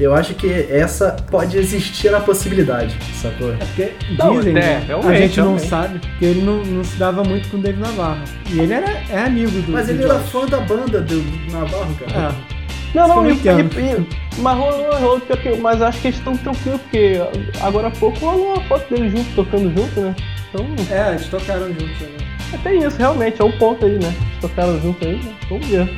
Eu 0.00 0.14
acho 0.14 0.34
que 0.34 0.50
essa 0.70 1.14
pode 1.30 1.58
existir 1.58 2.14
a 2.14 2.20
possibilidade, 2.20 2.96
sacou? 3.20 3.52
É 3.52 3.56
porque 3.56 3.92
Não, 4.18 4.36
dizem, 4.38 4.56
é, 4.56 4.80
né? 4.80 4.86
a 5.04 5.14
gente 5.14 5.40
não 5.40 5.58
sabe, 5.58 6.00
que 6.18 6.24
ele 6.24 6.40
não, 6.40 6.64
não 6.64 6.82
se 6.84 6.96
dava 6.96 7.22
muito 7.22 7.50
com 7.50 7.58
o 7.58 7.60
Dave 7.60 7.78
Navarro. 7.78 8.22
E 8.50 8.60
ele 8.60 8.72
era, 8.72 8.90
é 9.10 9.25
amigo 9.26 9.50
do 9.62 9.72
Mas 9.72 9.86
do 9.86 9.92
ele 9.92 10.04
era 10.04 10.18
fã 10.18 10.46
da 10.46 10.60
banda 10.60 11.00
do, 11.00 11.20
do 11.20 11.52
Navarro, 11.52 11.94
cara. 11.96 12.32
É. 12.52 12.56
Não, 12.94 13.08
não, 13.08 13.28
e, 13.28 13.34
entendo. 13.34 13.78
e- 13.78 14.40
mas 14.40 14.56
rolou, 14.58 14.94
rolou, 14.98 15.22
mas 15.60 15.82
acho 15.82 16.00
que 16.00 16.08
eles 16.08 16.18
estão 16.18 16.36
tranquilos, 16.36 16.80
porque 16.82 17.20
agora 17.60 17.88
há 17.88 17.90
pouco 17.90 18.18
rolou 18.18 18.54
uma 18.54 18.62
foto 18.64 18.94
deles 18.94 19.12
juntos, 19.12 19.34
tocando 19.34 19.74
junto, 19.76 20.00
né? 20.00 20.16
Então, 20.48 20.66
É, 20.90 21.10
eles 21.10 21.28
tocaram 21.28 21.66
juntos. 21.68 22.00
Né? 22.00 22.08
é, 22.54 22.56
tem 22.58 22.82
isso, 22.82 22.96
realmente, 22.96 23.40
é 23.40 23.44
um 23.44 23.52
ponto 23.52 23.84
aí, 23.84 23.98
né? 23.98 24.14
Eles 24.28 24.40
tocaram 24.40 24.80
junto 24.80 25.04
aí, 25.06 25.16
né? 25.16 25.34
Vamos 25.50 25.66
ver. 25.66 25.88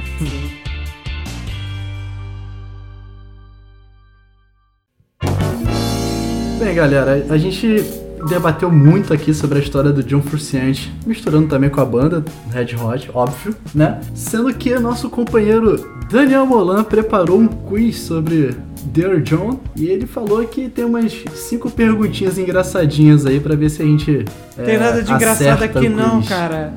Bem, 6.59 6.75
galera, 6.75 7.25
a 7.31 7.39
gente 7.39 7.85
debateu 8.27 8.71
muito 8.71 9.13
aqui 9.13 9.33
sobre 9.33 9.59
a 9.59 9.63
história 9.63 9.93
do 9.93 10.03
John 10.03 10.23
Frusciante, 10.23 10.93
misturando 11.07 11.49
também 11.49 11.71
com 11.71 11.81
a 11.81 11.85
banda 11.85 12.25
Red 12.51 12.77
Hot, 12.77 13.11
óbvio, 13.15 13.55
né? 13.75 14.01
Sendo 14.15 14.53
que 14.55 14.79
nosso 14.79 15.09
companheiro 15.11 15.99
Daniel 16.11 16.47
Molan 16.47 16.85
preparou 16.85 17.39
um 17.39 17.47
quiz 17.47 18.01
sobre 18.01 18.57
Dear 18.85 19.21
John 19.21 19.61
e 19.77 19.87
ele 19.87 20.07
falou 20.07 20.45
que 20.47 20.69
tem 20.69 20.85
umas 20.85 21.13
cinco 21.35 21.71
perguntinhas 21.71 22.39
engraçadinhas 22.39 23.27
aí 23.27 23.41
pra 23.41 23.55
ver 23.55 23.69
se 23.71 23.83
a 23.83 23.85
gente 23.85 24.25
é, 24.57 24.63
Tem 24.63 24.79
nada 24.79 25.03
de 25.03 25.13
engraçado 25.13 25.63
aqui 25.63 25.89
não, 25.89 26.23
cara. 26.23 26.73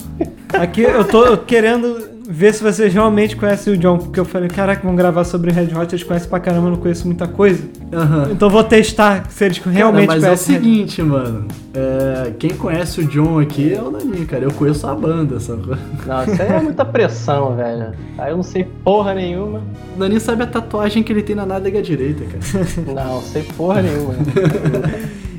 Aqui 0.53 0.81
eu 0.81 1.05
tô 1.05 1.37
querendo 1.37 2.10
ver 2.31 2.53
se 2.53 2.63
vocês 2.63 2.93
realmente 2.93 3.35
conhecem 3.35 3.73
o 3.73 3.77
John, 3.77 3.97
porque 3.97 4.19
eu 4.19 4.25
falei, 4.25 4.47
caraca, 4.49 4.81
vamos 4.83 4.97
gravar 4.97 5.23
sobre 5.23 5.51
Red 5.51 5.75
Hot, 5.75 5.93
eles 5.93 6.03
conhecem 6.03 6.29
pra 6.29 6.39
caramba, 6.39 6.67
eu 6.67 6.71
não 6.71 6.77
conheço 6.77 7.05
muita 7.05 7.27
coisa. 7.27 7.61
Aham. 7.93 8.29
Então 8.31 8.49
vou 8.49 8.63
testar 8.63 9.25
se 9.29 9.43
eles 9.45 9.57
realmente 9.57 10.07
cara, 10.07 10.19
mas 10.19 10.23
é 10.23 10.27
o 10.27 10.29
conhecem. 10.29 10.55
Red- 10.55 10.61
seguinte, 10.63 11.01
mano. 11.03 11.45
é, 11.73 12.31
quem 12.39 12.51
conhece 12.51 13.01
o 13.01 13.05
John 13.05 13.39
aqui 13.39 13.73
é 13.73 13.81
o 13.81 13.91
Nani, 13.91 14.25
cara. 14.25 14.43
Eu 14.45 14.51
conheço 14.51 14.87
a 14.87 14.95
banda, 14.95 15.39
sacou? 15.39 15.75
Não, 16.07 16.23
isso 16.23 16.41
aí 16.41 16.47
é 16.49 16.61
muita 16.61 16.85
pressão, 16.85 17.55
velho. 17.55 17.87
Aí 18.17 18.31
eu 18.31 18.37
não 18.37 18.43
sei 18.43 18.65
porra 18.83 19.13
nenhuma. 19.13 19.61
O 19.95 19.99
Nani 19.99 20.19
sabe 20.19 20.43
a 20.43 20.47
tatuagem 20.47 21.03
que 21.03 21.11
ele 21.11 21.21
tem 21.23 21.35
na 21.35 21.45
nádega 21.45 21.81
direita, 21.81 22.23
cara. 22.25 22.65
Não, 23.05 23.15
não 23.15 23.21
sei 23.21 23.43
porra 23.57 23.81
nenhuma. 23.81 24.13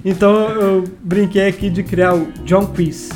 Então 0.05 0.32
eu 0.51 0.84
brinquei 1.01 1.47
aqui 1.47 1.70
de 1.70 1.82
criar 1.84 2.12
o 2.14 2.26
John 2.45 2.66
Quiz. 2.66 3.11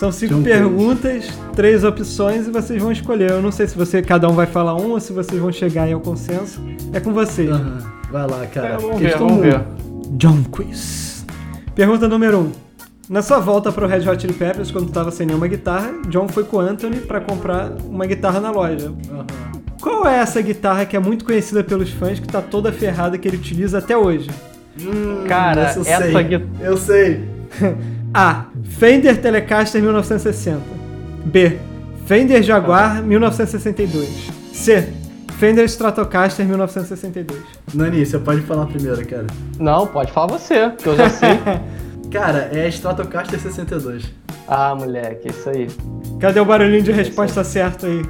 São 0.00 0.10
cinco 0.10 0.36
John 0.36 0.42
perguntas, 0.42 1.28
três 1.54 1.84
opções 1.84 2.46
e 2.46 2.50
vocês 2.50 2.80
vão 2.80 2.90
escolher. 2.90 3.32
Eu 3.32 3.42
não 3.42 3.52
sei 3.52 3.66
se 3.66 3.76
você 3.76 4.00
cada 4.00 4.26
um 4.30 4.32
vai 4.32 4.46
falar 4.46 4.74
um 4.74 4.92
ou 4.92 4.98
se 4.98 5.12
vocês 5.12 5.38
vão 5.38 5.52
chegar 5.52 5.86
em 5.86 5.94
um 5.94 6.00
consenso. 6.00 6.58
É 6.94 6.98
com 7.00 7.12
vocês. 7.12 7.50
Vai 8.10 8.26
lá, 8.26 8.46
cara. 8.46 8.68
É, 8.68 8.76
vamos 8.78 8.98
ver, 8.98 9.08
Questão 9.10 9.28
vamos 9.28 9.42
ver. 9.42 9.62
John 10.12 10.42
Quiz. 10.44 11.26
Pergunta 11.74 12.08
número 12.08 12.38
1. 12.38 12.40
Um. 12.40 12.52
Na 13.10 13.20
sua 13.20 13.40
volta 13.40 13.70
para 13.70 13.84
o 13.84 13.86
Red 13.86 14.08
Hot 14.08 14.22
Chili 14.22 14.32
Peppers, 14.32 14.70
quando 14.70 14.88
estava 14.88 15.10
sem 15.10 15.26
nenhuma 15.26 15.46
guitarra, 15.46 15.92
John 16.08 16.28
foi 16.28 16.44
com 16.44 16.56
o 16.56 16.60
Anthony 16.60 17.00
para 17.00 17.20
comprar 17.20 17.70
uma 17.84 18.06
guitarra 18.06 18.40
na 18.40 18.50
loja. 18.50 18.90
Aham. 19.10 19.26
Qual 19.82 20.08
é 20.08 20.16
essa 20.16 20.40
guitarra 20.40 20.86
que 20.86 20.96
é 20.96 20.98
muito 20.98 21.26
conhecida 21.26 21.62
pelos 21.62 21.90
fãs, 21.90 22.18
que 22.18 22.26
tá 22.26 22.40
toda 22.40 22.72
ferrada, 22.72 23.18
que 23.18 23.28
ele 23.28 23.36
utiliza 23.36 23.76
até 23.76 23.94
hoje? 23.94 24.30
Hum, 24.80 25.24
Cara, 25.28 25.60
essa 25.60 25.78
eu 25.80 25.84
essa 25.84 26.06
Eu 26.62 26.76
sei. 26.78 27.28
A. 28.12 28.46
Fender 28.78 29.20
Telecaster 29.20 29.80
1960. 29.80 30.60
B. 31.24 31.58
Fender 32.06 32.42
Jaguar 32.42 33.02
1962. 33.02 34.30
C. 34.52 34.92
Fender 35.38 35.64
Stratocaster 35.66 36.44
1962. 36.44 37.40
Nani, 37.72 38.04
você 38.04 38.18
pode 38.18 38.40
falar 38.42 38.66
primeiro, 38.66 39.06
cara. 39.06 39.26
Não, 39.58 39.86
pode 39.86 40.12
falar 40.12 40.26
você, 40.26 40.70
que 40.70 40.86
eu 40.86 40.96
já 40.96 41.08
sei. 41.08 41.30
Cara, 42.10 42.50
é 42.52 42.66
Stratocaster 42.68 43.38
62. 43.38 44.12
ah, 44.48 44.74
moleque, 44.74 45.28
isso 45.28 45.48
aí. 45.48 45.68
Cadê 46.18 46.40
o 46.40 46.44
barulhinho 46.44 46.82
de 46.82 46.90
resposta 46.90 47.44
certo 47.44 47.86
aí? 47.86 48.02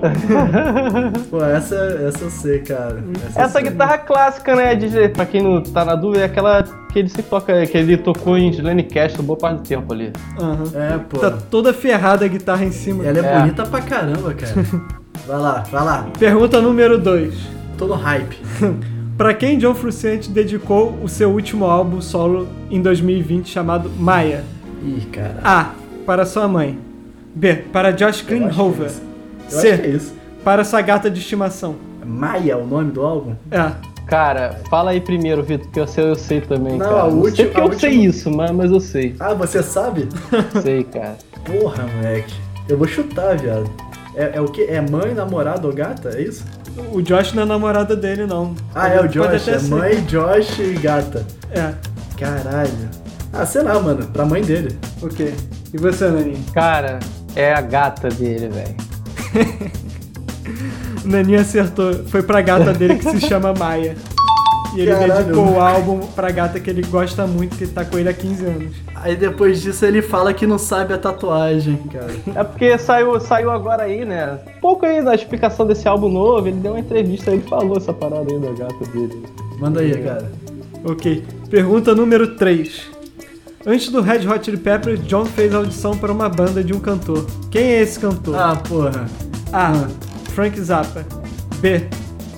Pô, 1.30 1.44
essa, 1.44 1.74
essa 1.74 2.24
eu 2.24 2.30
sei, 2.30 2.58
cara. 2.60 3.02
Essa 3.34 3.60
sei. 3.60 3.62
guitarra 3.70 3.98
clássica, 3.98 4.54
né, 4.54 4.74
DJ? 4.74 5.08
Pra 5.10 5.26
quem 5.26 5.42
não 5.42 5.62
tá 5.62 5.84
na 5.84 5.94
dúvida, 5.94 6.22
é 6.22 6.26
aquela 6.26 6.62
que 6.92 6.98
ele 6.98 7.08
sempre 7.08 7.24
toca, 7.30 7.66
que 7.66 7.76
ele 7.76 7.96
tocou 7.96 8.36
em 8.38 8.50
Slane 8.50 8.82
Cast 8.82 9.20
boa 9.22 9.38
parte 9.38 9.58
do 9.62 9.68
tempo 9.68 9.92
ali. 9.92 10.12
Aham. 10.38 10.64
É, 10.74 10.98
pô. 11.08 11.18
Tá 11.18 11.30
toda 11.50 11.72
ferrada 11.72 12.24
a 12.24 12.28
guitarra 12.28 12.64
em 12.64 12.72
cima. 12.72 13.04
Ela 13.04 13.18
é, 13.18 13.24
É. 13.24 13.38
bonita 13.40 13.64
pra 13.66 13.80
caramba, 13.80 14.34
cara. 14.34 14.54
Vai 15.26 15.38
lá, 15.38 15.64
vai 15.72 15.84
lá. 15.84 16.06
Pergunta 16.18 16.60
número 16.60 16.98
2. 16.98 17.34
Tô 17.76 17.86
no 17.86 17.94
hype. 17.94 18.36
Pra 19.16 19.32
quem 19.32 19.56
John 19.58 19.74
Frusciante 19.74 20.30
dedicou 20.30 20.96
o 21.02 21.08
seu 21.08 21.30
último 21.30 21.64
álbum 21.64 22.02
solo 22.02 22.46
em 22.70 22.80
2020 22.82 23.48
chamado 23.48 23.90
Maya? 23.98 24.44
Ih, 24.84 25.00
cara. 25.10 25.36
A. 25.42 25.70
Para 26.04 26.26
sua 26.26 26.46
mãe. 26.46 26.78
B. 27.34 27.54
Para 27.72 27.92
Josh 27.92 28.24
Eu 28.28 28.50
é. 29.50 29.54
Eu 29.54 29.58
acho 29.58 29.60
que 29.60 29.68
é 29.68 29.76
C. 29.76 29.88
isso. 29.88 30.14
Para 30.44 30.64
sua 30.64 30.80
gata 30.80 31.10
de 31.10 31.18
estimação. 31.20 31.76
Maia 32.04 32.52
é 32.52 32.56
o 32.56 32.64
nome 32.66 32.92
do 32.92 33.02
álbum? 33.04 33.34
É. 33.50 33.72
Cara, 34.06 34.60
fala 34.70 34.92
aí 34.92 35.00
primeiro, 35.00 35.42
Vitor, 35.42 35.68
que 35.72 35.80
eu 35.80 35.86
sei, 35.88 36.04
eu 36.08 36.14
sei 36.14 36.40
também, 36.40 36.78
Não, 36.78 36.86
cara. 36.86 37.02
a 37.02 37.10
não 37.10 37.18
última- 37.18 37.34
sei 37.36 37.44
porque 37.46 37.60
a 37.60 37.64
eu 37.64 37.68
última- 37.68 37.80
sei 37.80 38.00
isso, 38.06 38.30
mas, 38.30 38.50
mas 38.52 38.70
eu 38.70 38.78
sei. 38.78 39.16
Ah, 39.18 39.34
você 39.34 39.60
sabe? 39.64 40.08
sei, 40.62 40.84
cara. 40.84 41.16
Porra, 41.44 41.84
moleque. 41.96 42.32
Eu 42.68 42.78
vou 42.78 42.86
chutar, 42.86 43.36
viado. 43.36 43.68
É, 44.14 44.30
é 44.34 44.40
o 44.40 44.44
quê? 44.46 44.66
É 44.70 44.80
mãe, 44.80 45.12
namorado 45.12 45.66
ou 45.66 45.74
gata? 45.74 46.10
É 46.10 46.22
isso? 46.22 46.44
O 46.92 47.02
Josh 47.02 47.32
não 47.32 47.42
é 47.42 47.46
namorada 47.46 47.96
dele, 47.96 48.26
não. 48.26 48.54
Ah, 48.74 48.88
é 48.88 48.96
o 48.98 49.02
Pode 49.02 49.12
Josh. 49.14 49.48
É 49.48 49.58
ser. 49.58 49.68
mãe, 49.68 50.04
Josh 50.04 50.58
e 50.60 50.72
gata. 50.74 51.24
É. 51.50 51.72
Caralho. 52.16 52.70
Ah, 53.32 53.44
sei 53.44 53.62
lá, 53.62 53.78
mano. 53.80 54.06
Pra 54.06 54.24
mãe 54.24 54.40
dele. 54.42 54.78
Ok. 55.02 55.34
E 55.74 55.76
você, 55.78 56.08
Naninha? 56.08 56.38
Cara, 56.54 56.98
é 57.34 57.52
a 57.52 57.60
gata 57.60 58.08
dele, 58.08 58.48
velho. 58.48 58.76
O 61.04 61.08
Naninha 61.08 61.40
acertou. 61.42 61.92
Foi 62.06 62.22
pra 62.22 62.40
gata 62.40 62.72
dele 62.72 62.96
que 62.96 63.04
se 63.04 63.20
chama 63.20 63.54
Maia. 63.54 63.96
E 64.74 64.80
ele 64.80 64.90
Caralho. 64.90 65.14
dedicou 65.24 65.52
o 65.52 65.60
álbum 65.60 66.00
pra 66.00 66.30
gata 66.30 66.60
que 66.60 66.68
ele 66.68 66.82
gosta 66.82 67.26
muito, 67.26 67.56
que 67.56 67.64
ele 67.64 67.72
tá 67.72 67.84
com 67.84 67.98
ele 67.98 68.08
há 68.08 68.12
15 68.12 68.44
anos. 68.44 68.76
Aí 68.94 69.16
depois 69.16 69.62
disso 69.62 69.86
ele 69.86 70.02
fala 70.02 70.34
que 70.34 70.46
não 70.46 70.58
sabe 70.58 70.92
a 70.92 70.98
tatuagem, 70.98 71.78
cara. 71.90 72.12
É 72.34 72.44
porque 72.44 72.76
saiu, 72.76 73.18
saiu 73.20 73.50
agora 73.50 73.84
aí, 73.84 74.04
né? 74.04 74.38
Pouco 74.60 74.84
aí 74.84 75.02
da 75.02 75.14
explicação 75.14 75.66
desse 75.66 75.88
álbum 75.88 76.10
novo, 76.10 76.46
ele 76.48 76.58
deu 76.58 76.72
uma 76.72 76.80
entrevista 76.80 77.30
aí 77.30 77.38
e 77.38 77.48
falou 77.48 77.76
essa 77.76 77.92
parada 77.92 78.30
aí 78.30 78.38
da 78.38 78.52
gata 78.52 78.84
dele. 78.92 79.22
Manda 79.58 79.80
aí, 79.80 79.96
cara. 80.02 80.30
Ok. 80.84 81.24
Pergunta 81.48 81.94
número 81.94 82.36
3. 82.36 82.95
Antes 83.66 83.88
do 83.90 84.00
Red 84.00 84.26
Hot 84.28 84.44
Chili 84.44 84.56
Peppers, 84.56 85.00
John 85.06 85.24
fez 85.24 85.52
audição 85.52 85.96
para 85.96 86.12
uma 86.12 86.28
banda 86.28 86.62
de 86.62 86.72
um 86.72 86.78
cantor. 86.78 87.26
Quem 87.50 87.62
é 87.62 87.82
esse 87.82 87.98
cantor? 87.98 88.36
Ah, 88.36 88.54
porra. 88.56 89.06
A. 89.52 89.72
Frank 90.34 90.60
Zappa. 90.60 91.04
B. 91.60 91.82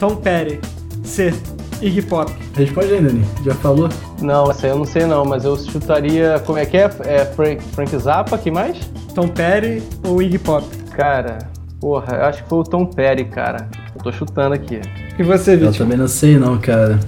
Tom 0.00 0.16
Petty. 0.16 0.58
C. 1.04 1.34
Iggy 1.82 2.00
Pop. 2.02 2.32
Responde 2.54 2.94
aí, 2.94 3.00
Nani. 3.00 3.24
Já 3.44 3.54
falou? 3.56 3.88
Não, 4.22 4.50
essa 4.50 4.66
aí 4.66 4.72
eu 4.72 4.78
não 4.78 4.84
sei 4.86 5.04
não, 5.04 5.24
mas 5.24 5.44
eu 5.44 5.54
chutaria. 5.58 6.42
Como 6.46 6.58
é 6.58 6.64
que 6.64 6.76
é? 6.78 6.90
É 7.04 7.24
Frank, 7.26 7.62
Frank 7.74 7.96
Zappa, 7.98 8.38
que 8.38 8.50
mais? 8.50 8.78
Tom 9.14 9.28
Petty 9.28 9.82
ou 10.04 10.22
Iggy 10.22 10.38
Pop? 10.38 10.66
Cara, 10.92 11.38
porra, 11.78 12.16
eu 12.16 12.24
acho 12.24 12.42
que 12.42 12.48
foi 12.48 12.58
o 12.58 12.64
Tom 12.64 12.86
Petty, 12.86 13.24
cara. 13.24 13.68
Eu 13.94 14.02
tô 14.02 14.10
chutando 14.10 14.54
aqui. 14.54 14.80
E 15.18 15.22
você, 15.22 15.52
Eu 15.54 15.58
Vitinho? 15.58 15.74
também 15.74 15.98
não 15.98 16.08
sei 16.08 16.38
não, 16.38 16.58
cara. 16.58 16.98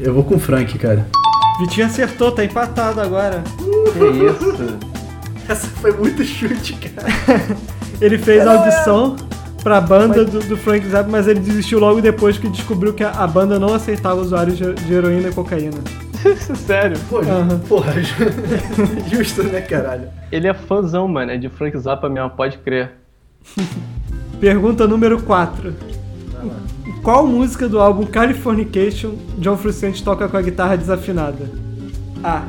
Eu 0.00 0.12
vou 0.12 0.24
com 0.24 0.34
o 0.34 0.38
Frank, 0.38 0.76
cara. 0.78 1.06
Vitinho 1.58 1.86
acertou, 1.86 2.30
tá 2.30 2.44
empatado 2.44 3.00
agora. 3.00 3.42
Que 3.92 4.26
isso? 4.26 4.78
Essa 5.48 5.66
foi 5.66 5.92
muito 5.92 6.24
chute, 6.24 6.74
cara. 6.74 7.08
Ele 8.00 8.18
fez 8.18 8.46
a 8.46 8.52
audição 8.58 9.16
pra 9.62 9.80
banda 9.80 10.24
do, 10.24 10.38
do 10.40 10.56
Frank 10.56 10.86
Zappa, 10.86 11.10
mas 11.10 11.26
ele 11.26 11.40
desistiu 11.40 11.80
logo 11.80 12.00
depois 12.00 12.38
que 12.38 12.48
descobriu 12.48 12.94
que 12.94 13.02
a, 13.02 13.10
a 13.10 13.26
banda 13.26 13.58
não 13.58 13.74
aceitava 13.74 14.20
usuários 14.20 14.56
de, 14.56 14.72
de 14.72 14.94
heroína 14.94 15.28
e 15.28 15.32
cocaína. 15.32 15.78
Sério? 16.66 16.96
Pô, 17.08 17.18
Aham. 17.18 17.58
Porra, 17.68 17.92
justo, 19.10 19.42
né, 19.42 19.60
caralho? 19.60 20.08
Ele 20.30 20.46
é 20.46 20.54
fãzão, 20.54 21.08
mano. 21.08 21.32
É 21.32 21.36
de 21.36 21.48
Frank 21.48 21.76
Zappa 21.78 22.08
mesmo, 22.08 22.30
pode 22.30 22.58
crer. 22.58 22.92
Pergunta 24.40 24.86
número 24.86 25.20
4. 25.22 25.74
Qual 27.02 27.26
música 27.26 27.68
do 27.68 27.78
álbum 27.80 28.04
Californication 28.06 29.14
John 29.38 29.56
Frusciante 29.56 30.02
toca 30.02 30.28
com 30.28 30.36
a 30.36 30.42
guitarra 30.42 30.76
desafinada? 30.76 31.50
A. 32.22 32.44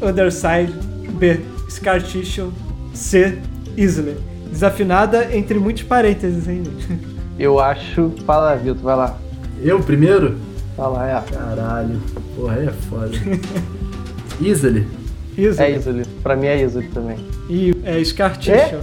Other 0.00 0.32
Side. 0.32 0.72
B. 1.18 1.40
Scar 1.70 2.02
Tissue. 2.02 2.50
C. 2.92 3.38
Easily. 3.76 4.16
Desafinada 4.50 5.34
entre 5.34 5.58
muitos 5.58 5.82
parênteses, 5.84 6.48
hein? 6.48 6.62
Eu 7.38 7.58
acho. 7.60 8.12
Fala, 8.26 8.54
Vitor, 8.56 8.76
vai 8.82 8.96
lá. 8.96 9.18
Eu 9.62 9.80
primeiro? 9.80 10.36
Fala, 10.76 11.08
é. 11.08 11.20
Caralho. 11.32 12.00
Porra, 12.36 12.54
aí 12.56 12.66
é 12.66 12.70
foda. 12.72 13.10
Easily. 14.42 14.86
Easily. 15.38 15.62
É 15.68 15.70
Easily. 15.72 16.04
Pra 16.22 16.36
mim 16.36 16.46
é 16.46 16.60
Easily 16.60 16.88
também. 16.88 17.16
E 17.48 17.74
é 17.84 18.02
Scar 18.04 18.36
Tissue. 18.36 18.80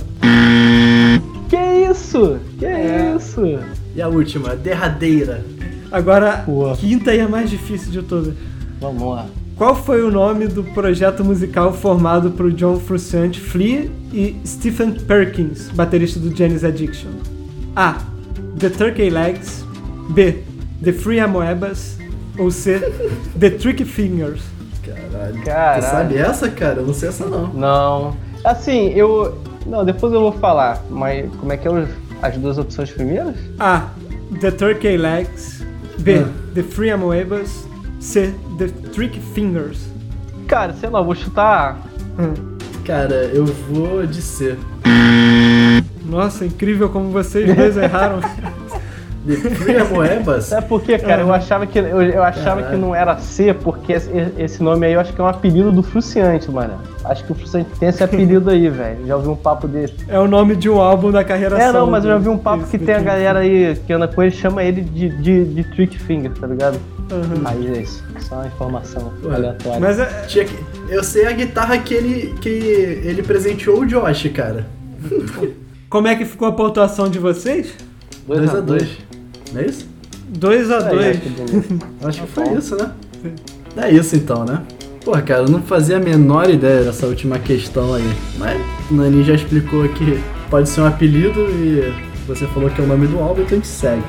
Que 1.50 1.58
isso? 1.92 2.40
Que 2.58 2.66
É. 2.66 3.14
isso? 3.16 3.42
E 4.00 4.02
a 4.02 4.08
última, 4.08 4.56
derradeira. 4.56 5.44
Agora, 5.92 6.38
Boa. 6.46 6.74
quinta 6.78 7.14
e 7.14 7.20
a 7.20 7.28
mais 7.28 7.50
difícil 7.50 7.92
de 7.92 8.02
todas. 8.02 8.34
Vamos 8.80 9.02
lá. 9.14 9.26
Qual 9.58 9.76
foi 9.76 10.02
o 10.02 10.10
nome 10.10 10.48
do 10.48 10.64
projeto 10.64 11.22
musical 11.22 11.74
formado 11.74 12.32
por 12.32 12.50
John 12.54 12.80
Frusciante, 12.80 13.42
Flea 13.42 13.92
e 14.14 14.38
Stephen 14.48 14.94
Perkins, 14.94 15.68
baterista 15.74 16.18
do 16.18 16.34
Janis 16.34 16.64
Addiction? 16.64 17.10
A. 17.76 17.98
The 18.58 18.70
Turkey 18.70 19.10
Legs. 19.10 19.66
B. 20.12 20.44
The 20.82 20.94
Free 20.94 21.20
Amoebas. 21.20 21.98
Ou 22.38 22.50
C. 22.50 22.80
The 23.38 23.50
Tricky 23.50 23.84
Fingers. 23.84 24.40
Caralho. 24.82 25.44
Caralho. 25.44 25.84
Tu 25.84 25.90
sabe 25.92 26.18
essa, 26.18 26.48
cara? 26.48 26.80
Eu 26.80 26.86
não 26.88 26.94
sei 26.94 27.10
essa 27.10 27.26
não. 27.26 27.48
Não. 27.54 28.18
Assim, 28.46 28.94
eu. 28.96 29.38
Não, 29.66 29.84
depois 29.84 30.14
eu 30.14 30.22
vou 30.22 30.32
falar, 30.32 30.82
mas 30.90 31.30
como 31.36 31.52
é 31.52 31.58
que 31.58 31.68
é 31.68 31.72
os- 31.72 31.90
as 32.22 32.38
duas 32.38 32.58
opções 32.58 32.92
primeiras? 32.92 33.36
A. 33.60 33.90
The 34.40 34.52
Turkey 34.52 34.98
Legs. 34.98 35.64
B. 36.00 36.20
Ah. 36.20 36.30
The 36.54 36.64
Free 36.64 36.92
Amoebas. 36.92 37.68
C. 38.00 38.34
The 38.58 38.68
Tricky 38.94 39.20
Fingers. 39.34 39.80
Cara, 40.48 40.74
sei 40.74 40.90
lá, 40.90 41.00
eu 41.00 41.06
vou 41.06 41.16
chutar. 41.16 41.78
Hum. 42.18 42.58
Cara, 42.86 43.26
eu 43.34 43.46
vou 43.46 44.06
de 44.06 44.22
C. 44.22 44.58
Nossa, 46.06 46.46
incrível 46.46 46.90
como 46.90 47.12
vocês 47.12 47.56
dois 47.56 47.78
erraram. 47.78 48.20
The 49.28 49.36
Free 49.56 49.76
Amoebas? 49.78 50.52
É 50.52 50.62
porque, 50.62 50.98
cara, 50.98 51.22
eu 51.22 51.34
achava 51.34 51.66
que 51.68 51.78
eu, 51.78 52.02
eu 52.02 52.24
achava 52.24 52.64
que 52.64 52.76
não 52.76 52.96
era 52.96 53.18
C, 53.18 53.54
porque 53.54 53.94
esse, 53.94 54.10
esse 54.38 54.64
nome 54.64 54.86
aí 54.86 54.94
eu 54.94 55.00
acho 55.00 55.12
que 55.14 55.20
é 55.20 55.24
um 55.24 55.28
apelido 55.28 55.72
do 55.72 55.84
Fruciante, 55.84 56.50
mano. 56.50 56.74
Acho 57.04 57.24
que 57.26 57.32
o 57.32 57.36
Fruciante 57.36 57.70
tem 57.80 57.90
esse 57.90 58.04
apelido 58.04 58.50
aí, 58.50 58.70
velho. 58.70 59.06
Já 59.06 59.16
ouvi 59.18 59.28
um 59.28 59.36
papo 59.36 59.68
desse. 59.68 59.94
É 60.08 60.20
o 60.20 60.28
nome 60.28 60.56
de 60.56 60.70
um 60.70 60.80
álbum 60.80 61.12
da 61.12 61.24
carreira 61.24 61.58
É, 61.60 61.72
não, 61.72 61.88
mas 61.88 62.04
eu 62.06 62.12
já 62.12 62.18
do- 62.18 62.24
vi 62.24 62.30
um 62.30 62.38
papo 62.38 62.66
que 62.66 62.78
tem 62.78 62.96
a 62.96 63.00
galera 63.02 63.40
aí 63.40 63.76
que 63.86 63.92
anda 63.94 64.08
com 64.08 64.22
ele, 64.24 64.32
chama 64.32 64.64
ele 64.64 64.82
de, 64.82 65.10
de, 65.10 65.46
de 65.46 65.64
Trick 65.76 65.98
Finger, 66.00 66.32
tá 66.32 66.48
ligado? 66.48 66.80
Uhum. 67.12 67.42
Aí 67.46 67.68
é 67.78 67.82
isso. 67.82 68.04
Só 68.20 68.36
uma 68.36 68.48
informação 68.48 69.12
Ué, 69.24 69.36
aleatória. 69.36 69.80
Mas 69.80 70.00
é, 70.00 70.06
Tinha 70.28 70.46
que- 70.46 70.56
Eu 70.88 71.04
sei 71.04 71.26
a 71.28 71.32
guitarra 71.32 71.78
que 71.80 71.94
ele, 71.94 72.36
que 72.40 72.50
ele 72.50 73.24
presenteou 73.24 73.80
o 73.82 73.86
Josh, 73.86 74.28
cara. 74.34 74.66
como 75.90 76.08
é 76.08 76.16
que 76.16 76.26
ficou 76.26 76.48
a 76.48 76.52
pontuação 76.52 77.10
de 77.10 77.18
vocês? 77.20 77.74
2x2. 78.28 78.88
Não 79.54 79.62
é 79.62 79.66
isso? 79.66 79.88
2 80.30 80.72
a 80.72 80.88
Aí, 80.88 80.96
2 80.96 81.08
acho 81.08 81.22
que 81.22 81.30
beleza. 81.30 81.68
Acho 82.06 82.22
que 82.22 82.28
foi 82.28 82.54
isso, 82.54 82.76
né? 82.76 82.92
É 83.78 83.92
isso 83.92 84.16
então, 84.16 84.46
né? 84.46 84.62
Porra, 85.04 85.22
cara, 85.22 85.44
eu 85.44 85.50
não 85.50 85.62
fazia 85.62 85.98
a 85.98 86.00
menor 86.00 86.50
ideia 86.50 86.84
dessa 86.84 87.08
última 87.08 87.40
questão 87.40 87.94
aí. 87.94 88.14
Mas 88.38 88.62
o 88.92 88.94
Nani 88.94 89.24
já 89.24 89.34
explicou 89.34 89.88
que 89.90 90.22
pode 90.50 90.70
ser 90.70 90.82
um 90.82 90.86
apelido 90.86 91.40
e 91.40 91.94
você 92.28 92.46
falou 92.48 92.70
que 92.70 92.80
é 92.80 92.84
o 92.84 92.88
nome 92.88 93.08
do 93.08 93.20
álbum, 93.20 93.42
então 93.42 93.58
a 93.58 93.62
gente 93.62 93.68
segue. 93.68 94.04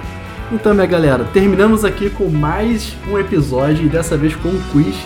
Então, 0.52 0.74
minha 0.74 0.86
galera, 0.86 1.24
terminamos 1.32 1.84
aqui 1.84 2.10
com 2.10 2.28
mais 2.28 2.94
um 3.08 3.18
episódio 3.18 3.86
e 3.86 3.88
dessa 3.88 4.16
vez 4.16 4.34
com 4.34 4.48
um 4.48 4.60
quiz 4.72 4.96